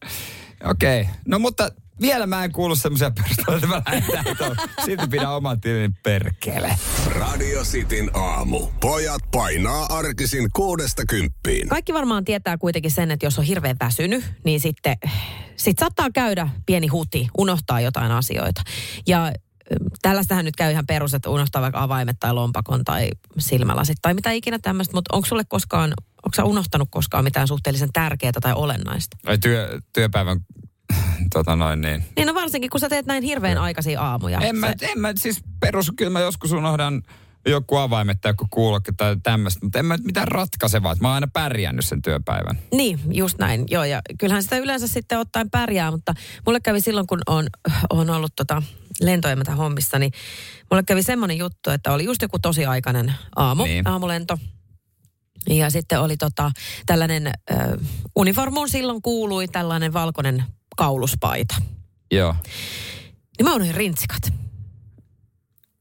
okei. 0.64 1.02
Okay. 1.02 1.14
No 1.28 1.40
mutta 1.40 1.72
vielä 2.02 2.28
mä 2.28 2.44
en 2.44 2.52
kuulu 2.52 2.76
semmoisia 2.76 3.12
perusteluja, 3.12 3.56
että 3.56 3.68
mä 3.68 3.82
lähdetään. 4.12 4.56
Silti 4.86 5.08
pidä 5.08 5.30
oman 5.30 5.62
tilin 5.62 5.94
perkele. 6.04 6.76
Radio 7.06 7.64
Cityn 7.64 8.12
aamu. 8.14 8.68
Pojat 8.82 9.22
painaa 9.32 9.86
arkisin 9.90 10.50
kuudesta 10.54 11.04
kymppiin. 11.10 11.70
Kaikki 11.70 11.94
varmaan 11.94 12.26
tietää 12.26 12.58
kuitenkin 12.58 12.92
sen, 12.92 13.12
että 13.12 13.26
jos 13.26 13.40
on 13.40 13.46
hirveän 13.46 13.76
väsynyt, 13.80 14.24
niin 14.46 14.60
sitten 14.60 14.98
sit 15.56 15.80
saattaa 15.80 16.10
käydä 16.14 16.50
pieni 16.66 16.88
huti, 16.88 17.28
unohtaa 17.38 17.82
jotain 17.82 18.12
asioita. 18.12 18.62
Ja 19.08 19.32
tällaistähän 20.02 20.46
nyt 20.46 20.56
käy 20.56 20.72
ihan 20.72 20.86
perus, 20.86 21.14
että 21.14 21.30
unohtaa 21.30 21.62
vaikka 21.62 21.84
avaimet 21.84 22.20
tai 22.20 22.34
lompakon 22.34 22.84
tai 22.84 23.10
silmälasit 23.40 23.98
tai 24.02 24.14
mitä 24.14 24.32
ikinä 24.32 24.60
tämmöistä, 24.60 24.94
mutta 24.94 25.16
onko 25.16 25.26
sulle 25.26 25.44
koskaan, 25.48 25.94
onko 26.26 26.36
sä 26.36 26.44
unohtanut 26.44 26.88
koskaan 26.92 27.24
mitään 27.24 27.48
suhteellisen 27.48 27.94
tärkeää 27.94 28.32
tai 28.42 28.54
olennaista? 28.54 29.18
Ai 29.26 29.38
työ, 29.38 29.80
työpäivän, 29.94 30.40
tota 31.34 31.56
noin 31.56 31.82
niin. 31.82 32.04
Niin 32.16 32.28
no 32.28 32.34
varsinkin, 32.34 32.70
kun 32.70 32.80
sä 32.80 32.90
teet 32.90 33.06
näin 33.06 33.24
hirveän 33.24 33.58
aikaisia 33.58 34.02
aamuja. 34.02 34.40
En 34.40 34.56
mä, 34.56 34.74
en 34.82 35.00
mä 35.00 35.14
siis 35.18 35.42
perus, 35.60 35.92
kyllä 35.96 36.12
mä 36.12 36.20
joskus 36.20 36.52
unohdan 36.52 37.04
joku 37.46 37.78
avaimet 37.78 38.22
tai 38.22 38.30
joku 38.30 38.48
kuulokke 38.50 38.92
tai 38.98 39.18
tämmöistä, 39.24 39.60
mutta 39.66 39.80
en 39.80 39.86
mä 39.86 39.98
nyt 39.98 40.06
mitään 40.06 40.28
ratkaisevaa. 40.28 40.96
Mä 41.00 41.08
oon 41.08 41.16
aina 41.16 41.28
pärjännyt 41.34 41.86
sen 41.86 42.02
työpäivän. 42.02 42.60
Niin, 42.74 43.00
just 43.12 43.38
näin. 43.38 43.66
Joo, 43.70 43.84
ja 43.84 44.02
kyllähän 44.20 44.44
sitä 44.44 44.58
yleensä 44.58 44.88
sitten 44.88 45.20
ottaen 45.20 45.50
pärjää, 45.50 45.92
mutta 45.92 46.14
mulle 46.46 46.60
kävi 46.60 46.82
silloin, 46.82 47.08
kun 47.08 47.22
on, 47.28 47.48
on 47.90 48.10
ollut 48.10 48.32
tota 48.36 48.64
lentoemätä 49.02 49.56
hommissa, 49.56 50.00
niin 50.00 50.12
mulle 50.72 50.84
kävi 50.84 51.04
semmoinen 51.04 51.38
juttu, 51.38 51.70
että 51.70 51.92
oli 51.92 52.04
just 52.04 52.22
joku 52.22 52.40
tosi 52.40 52.66
aikainen 52.66 53.14
aamu, 53.36 53.64
niin. 53.64 53.88
aamulento. 53.88 54.38
Ja 55.50 55.70
sitten 55.70 56.00
oli 56.00 56.18
tota, 56.18 56.52
tällainen, 56.86 57.28
äh, 57.28 57.58
uniformuun 58.16 58.70
silloin 58.70 59.02
kuului 59.02 59.48
tällainen 59.48 59.94
valkoinen 59.94 60.44
kauluspaita. 60.86 61.56
Joo. 62.12 62.36
Niin 63.38 63.44
mä 63.46 63.54
unohdin 63.56 63.76
rintsikat 63.76 64.34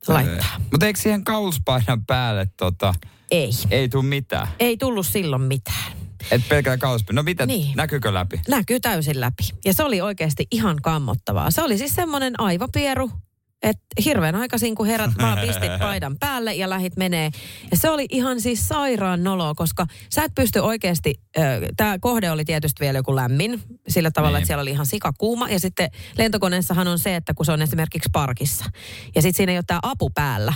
laittaa. 0.09 0.61
Mutta 0.71 0.87
eikö 0.87 1.01
siihen 1.01 1.25
kauluspainan 1.25 2.05
päälle 2.07 2.47
tota, 2.57 2.95
Ei. 3.31 3.51
ei 3.71 3.89
tuu 3.89 4.03
mitään? 4.03 4.49
Ei 4.59 4.77
tullut 4.77 5.07
silloin 5.07 5.43
mitään. 5.43 5.93
Et 6.31 6.49
pelkää 6.49 6.79
kauluspainan. 6.79 7.17
No 7.17 7.23
mitä, 7.23 7.47
Niin. 7.47 7.77
näkyykö 7.77 8.15
läpi? 8.15 8.41
näkyy 8.49 8.81
täysin 8.81 9.21
läpi. 9.21 9.49
Ja 9.65 9.75
se 9.75 9.83
oli 9.85 10.01
oikeasti 10.01 10.47
ihan 10.51 10.77
kammottavaa. 10.83 11.51
Se 11.51 11.63
oli 11.63 11.79
siis 11.79 11.95
semmoinen 11.95 12.41
aivopieru, 12.41 13.11
että 13.63 13.85
hirveän 14.05 14.35
aikaisin 14.35 14.75
kun 14.75 14.87
herät, 14.87 15.11
vaan 15.23 15.39
pistit 15.39 15.79
paidan 15.79 16.17
päälle 16.21 16.55
ja 16.55 16.71
lähit 16.71 16.97
menee. 16.97 17.31
Ja 17.71 17.77
se 17.77 17.91
oli 17.91 18.07
ihan 18.11 18.41
siis 18.41 18.69
sairaan 18.69 19.25
noloa, 19.25 19.55
koska 19.55 19.87
sä 20.15 20.25
et 20.25 20.35
pysty 20.35 20.59
oikeasti, 20.59 21.15
tämä 21.77 21.99
kohde 21.99 22.31
oli 22.31 22.45
tietysti 22.45 22.81
vielä 22.81 22.99
joku 22.99 23.17
lämmin, 23.17 23.63
sillä 23.89 24.11
tavalla, 24.11 24.37
Niin. 24.39 24.43
että 24.43 24.47
siellä 24.47 24.63
oli 24.63 24.71
ihan 24.71 24.87
sikakuuma. 24.87 25.49
Ja 25.49 25.61
sitten 25.61 25.91
lentokoneessahan 26.19 26.89
on 26.89 26.99
se, 26.99 27.17
että 27.17 27.35
kun 27.35 27.47
se 27.47 27.53
on 27.53 27.63
esimerkiksi 27.63 28.09
parkissa, 28.13 28.65
ja 29.15 29.23
sitten 29.23 29.37
siinä 29.37 29.53
ei 29.53 29.59
ole 29.59 29.65
tämä 29.67 29.81
apu 29.83 30.11
päällä, 30.11 30.53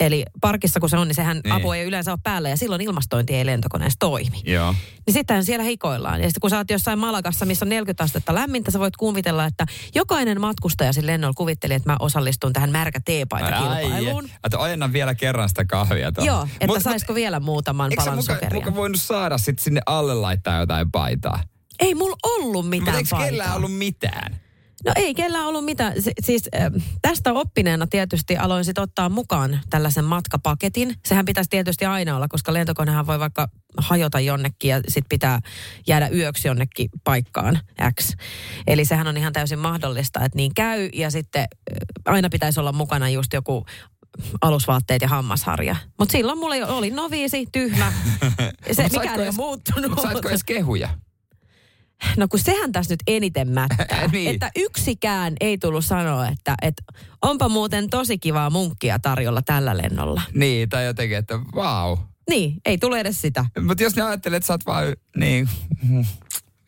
Eli 0.00 0.24
parkissa 0.40 0.80
kun 0.80 0.88
se 0.88 0.96
on, 0.96 1.08
niin 1.08 1.14
sehän 1.14 1.40
Niin. 1.44 1.52
apu 1.52 1.72
ei 1.72 1.84
yleensä 1.84 2.12
ole 2.12 2.18
päällä 2.22 2.48
ja 2.48 2.56
silloin 2.56 2.80
ilmastointi 2.80 3.34
ei 3.34 3.46
lentokoneessa 3.46 3.98
toimi. 3.98 4.40
Joo. 4.44 4.74
Niin 5.06 5.14
sittenhän 5.14 5.44
siellä 5.44 5.64
hikoillaan. 5.64 6.20
Ja 6.20 6.28
sitten 6.28 6.40
kun 6.40 6.50
sä 6.50 6.56
oot 6.56 6.70
jossain 6.70 6.98
Malagassa, 6.98 7.46
missä 7.46 7.64
on 7.64 7.68
40 7.68 8.04
astetta 8.04 8.34
lämmintä, 8.34 8.70
sä 8.70 8.78
voit 8.78 8.96
kuvitella, 8.96 9.44
että 9.44 9.66
jokainen 9.94 10.40
matkustaja 10.40 10.92
sillä 10.92 11.12
lennolla 11.12 11.34
kuvitteli, 11.36 11.74
että 11.74 11.90
mä 11.90 11.96
osallistun 12.00 12.52
tähän 12.52 12.70
märkä 12.70 13.00
teepaita 13.04 13.52
kilpailuun. 13.58 14.28
Että 14.44 14.58
ojenna 14.58 14.92
vielä 14.92 15.14
kerran 15.14 15.48
sitä 15.48 15.64
kahvia. 15.64 16.12
tuohon. 16.12 16.26
Joo, 16.26 16.48
että 16.60 16.66
Mut- 16.66 16.82
saisiko 16.82 17.14
vielä 17.14 17.40
muutaman 17.40 17.90
Eikö 17.92 18.02
palan 18.02 18.18
muka, 18.18 18.34
sokeria? 18.34 18.54
muka 18.54 18.74
voinut 18.74 19.00
saada 19.00 19.38
sit 19.38 19.58
sinne 19.58 19.80
alle 19.86 20.14
laittaa 20.14 20.60
jotain 20.60 20.90
paitaa? 20.90 21.40
Ei 21.80 21.94
mulla 21.94 22.16
ollut 22.24 22.66
Mutta 22.66 22.70
mitään 22.70 22.96
eikö 22.96 23.16
kellään 23.16 23.56
ollut 23.56 23.74
mitään? 23.78 24.40
No 24.86 24.92
ei 24.96 25.14
kellään 25.14 25.46
ollut 25.46 25.64
mitään. 25.64 26.02
Si- 26.02 26.12
siis 26.22 26.48
äh, 26.56 26.72
tästä 27.02 27.32
oppineena 27.32 27.86
tietysti 27.86 28.36
aloin 28.36 28.64
sitten 28.64 28.82
ottaa 28.82 29.08
mukaan 29.08 29.60
tällaisen 29.70 30.04
matkapaketin. 30.04 30.94
Sehän 31.06 31.24
pitäisi 31.24 31.50
tietysti 31.50 31.84
aina 31.84 32.16
olla, 32.16 32.28
koska 32.28 32.52
lentokonehan 32.52 33.06
voi 33.06 33.18
vaikka 33.18 33.48
hajota 33.76 34.20
jonnekin 34.20 34.68
ja 34.68 34.76
sitten 34.76 35.08
pitää 35.08 35.40
jäädä 35.86 36.08
yöksi 36.08 36.48
jonnekin 36.48 36.88
paikkaan 37.04 37.58
X. 38.00 38.12
Eli 38.66 38.84
sehän 38.84 39.06
on 39.06 39.16
ihan 39.16 39.32
täysin 39.32 39.58
mahdollista, 39.58 40.24
että 40.24 40.36
niin 40.36 40.54
käy 40.54 40.88
ja 40.94 41.10
sitten 41.10 41.42
äh, 41.42 41.46
aina 42.14 42.28
pitäisi 42.30 42.60
olla 42.60 42.72
mukana 42.72 43.08
just 43.08 43.32
joku 43.32 43.64
alusvaatteet 44.40 45.02
ja 45.02 45.08
hammasharja. 45.08 45.76
Mutta 45.98 46.12
silloin 46.12 46.38
mulla 46.38 46.54
oli 46.54 46.90
noviisi, 46.90 47.46
tyhmä. 47.52 47.92
Se 48.66 48.74
saitko 48.74 49.00
ei 49.02 49.08
ole 49.14 49.22
edes- 49.24 49.36
muuttunut. 49.36 49.90
Mut 49.90 50.00
Saitko 50.00 50.28
edes 50.28 50.44
kehuja? 50.44 50.88
No 52.16 52.28
kun 52.28 52.40
sehän 52.40 52.72
tässä 52.72 52.92
nyt 52.92 53.02
eniten 53.06 53.48
mättää. 53.48 54.08
Niin. 54.12 54.34
Että 54.34 54.50
yksikään 54.56 55.34
ei 55.40 55.58
tullut 55.58 55.84
sanoa, 55.84 56.28
että, 56.28 56.54
että 56.62 56.82
onpa 57.22 57.48
muuten 57.48 57.90
tosi 57.90 58.18
kivaa 58.18 58.50
munkkia 58.50 58.98
tarjolla 58.98 59.42
tällä 59.42 59.76
lennolla. 59.76 60.22
Niin, 60.34 60.68
tai 60.68 60.84
jotenkin, 60.86 61.18
että 61.18 61.38
vau. 61.54 61.96
Niin, 62.30 62.54
ei 62.64 62.78
tule 62.78 63.00
edes 63.00 63.20
sitä. 63.20 63.44
Mutta 63.62 63.82
jos 63.82 63.96
ne 63.96 64.02
ajattelee, 64.02 64.36
että 64.36 64.46
sä 64.46 64.52
oot 64.52 64.66
vaan, 64.66 64.96
niin, 65.16 65.48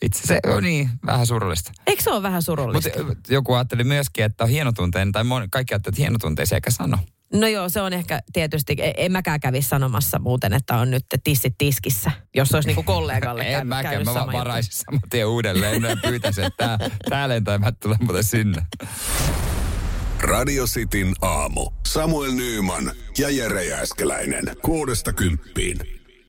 itse 0.03 0.27
se 0.27 0.41
on 0.47 0.63
niin 0.63 0.91
vähän 1.07 1.27
surullista. 1.27 1.73
Eikö 1.87 2.03
se 2.03 2.11
ole 2.11 2.23
vähän 2.23 2.43
surullista? 2.43 3.05
Mutta 3.05 3.33
joku 3.35 3.53
ajatteli 3.53 3.85
myöskin, 3.85 4.25
että 4.25 4.45
on 4.45 4.51
hienotunteinen, 4.51 5.13
tai 5.13 5.25
moni, 5.25 5.47
kaikki 5.51 5.75
ajattelevat, 5.75 5.95
että 5.95 6.03
hienotunteisia 6.03 6.57
eikä 6.57 6.71
sano. 6.71 6.99
No 7.35 7.47
joo, 7.47 7.69
se 7.69 7.81
on 7.81 7.93
ehkä 7.93 8.21
tietysti, 8.33 8.77
e- 8.79 8.95
en 8.97 9.13
mäkään 9.13 9.41
kävisi 9.41 9.69
sanomassa 9.69 10.19
muuten, 10.19 10.53
että 10.53 10.77
on 10.77 10.91
nyt 10.91 11.05
tissit 11.25 11.55
tiskissä, 11.59 12.11
jos 12.35 12.55
olisi 12.55 12.69
niinku 12.69 12.83
kollegalle 12.83 13.43
en 13.47 13.53
käy, 13.53 13.65
mäkään, 13.65 13.95
käynyt 13.95 14.07
mä 14.07 14.15
vaan 14.15 14.33
varaisin 14.33 14.73
saman 14.73 15.01
tien 15.11 15.27
uudelleen 15.27 15.83
ja 15.83 15.97
pyytäisin, 16.03 16.45
että 16.45 16.79
tää, 17.11 17.29
tää 17.61 17.73
tulee 17.81 17.99
muuten 18.01 18.25
sinne. 18.25 18.63
Radio 20.21 20.65
Cityn 20.65 21.15
aamu. 21.23 21.71
Samuel 21.87 22.33
Nyyman 22.33 22.93
ja 23.19 23.31
Jere 23.31 23.65
Jääskeläinen. 23.65 24.45
Kuudesta 24.63 25.13
kymppiin. 25.13 25.94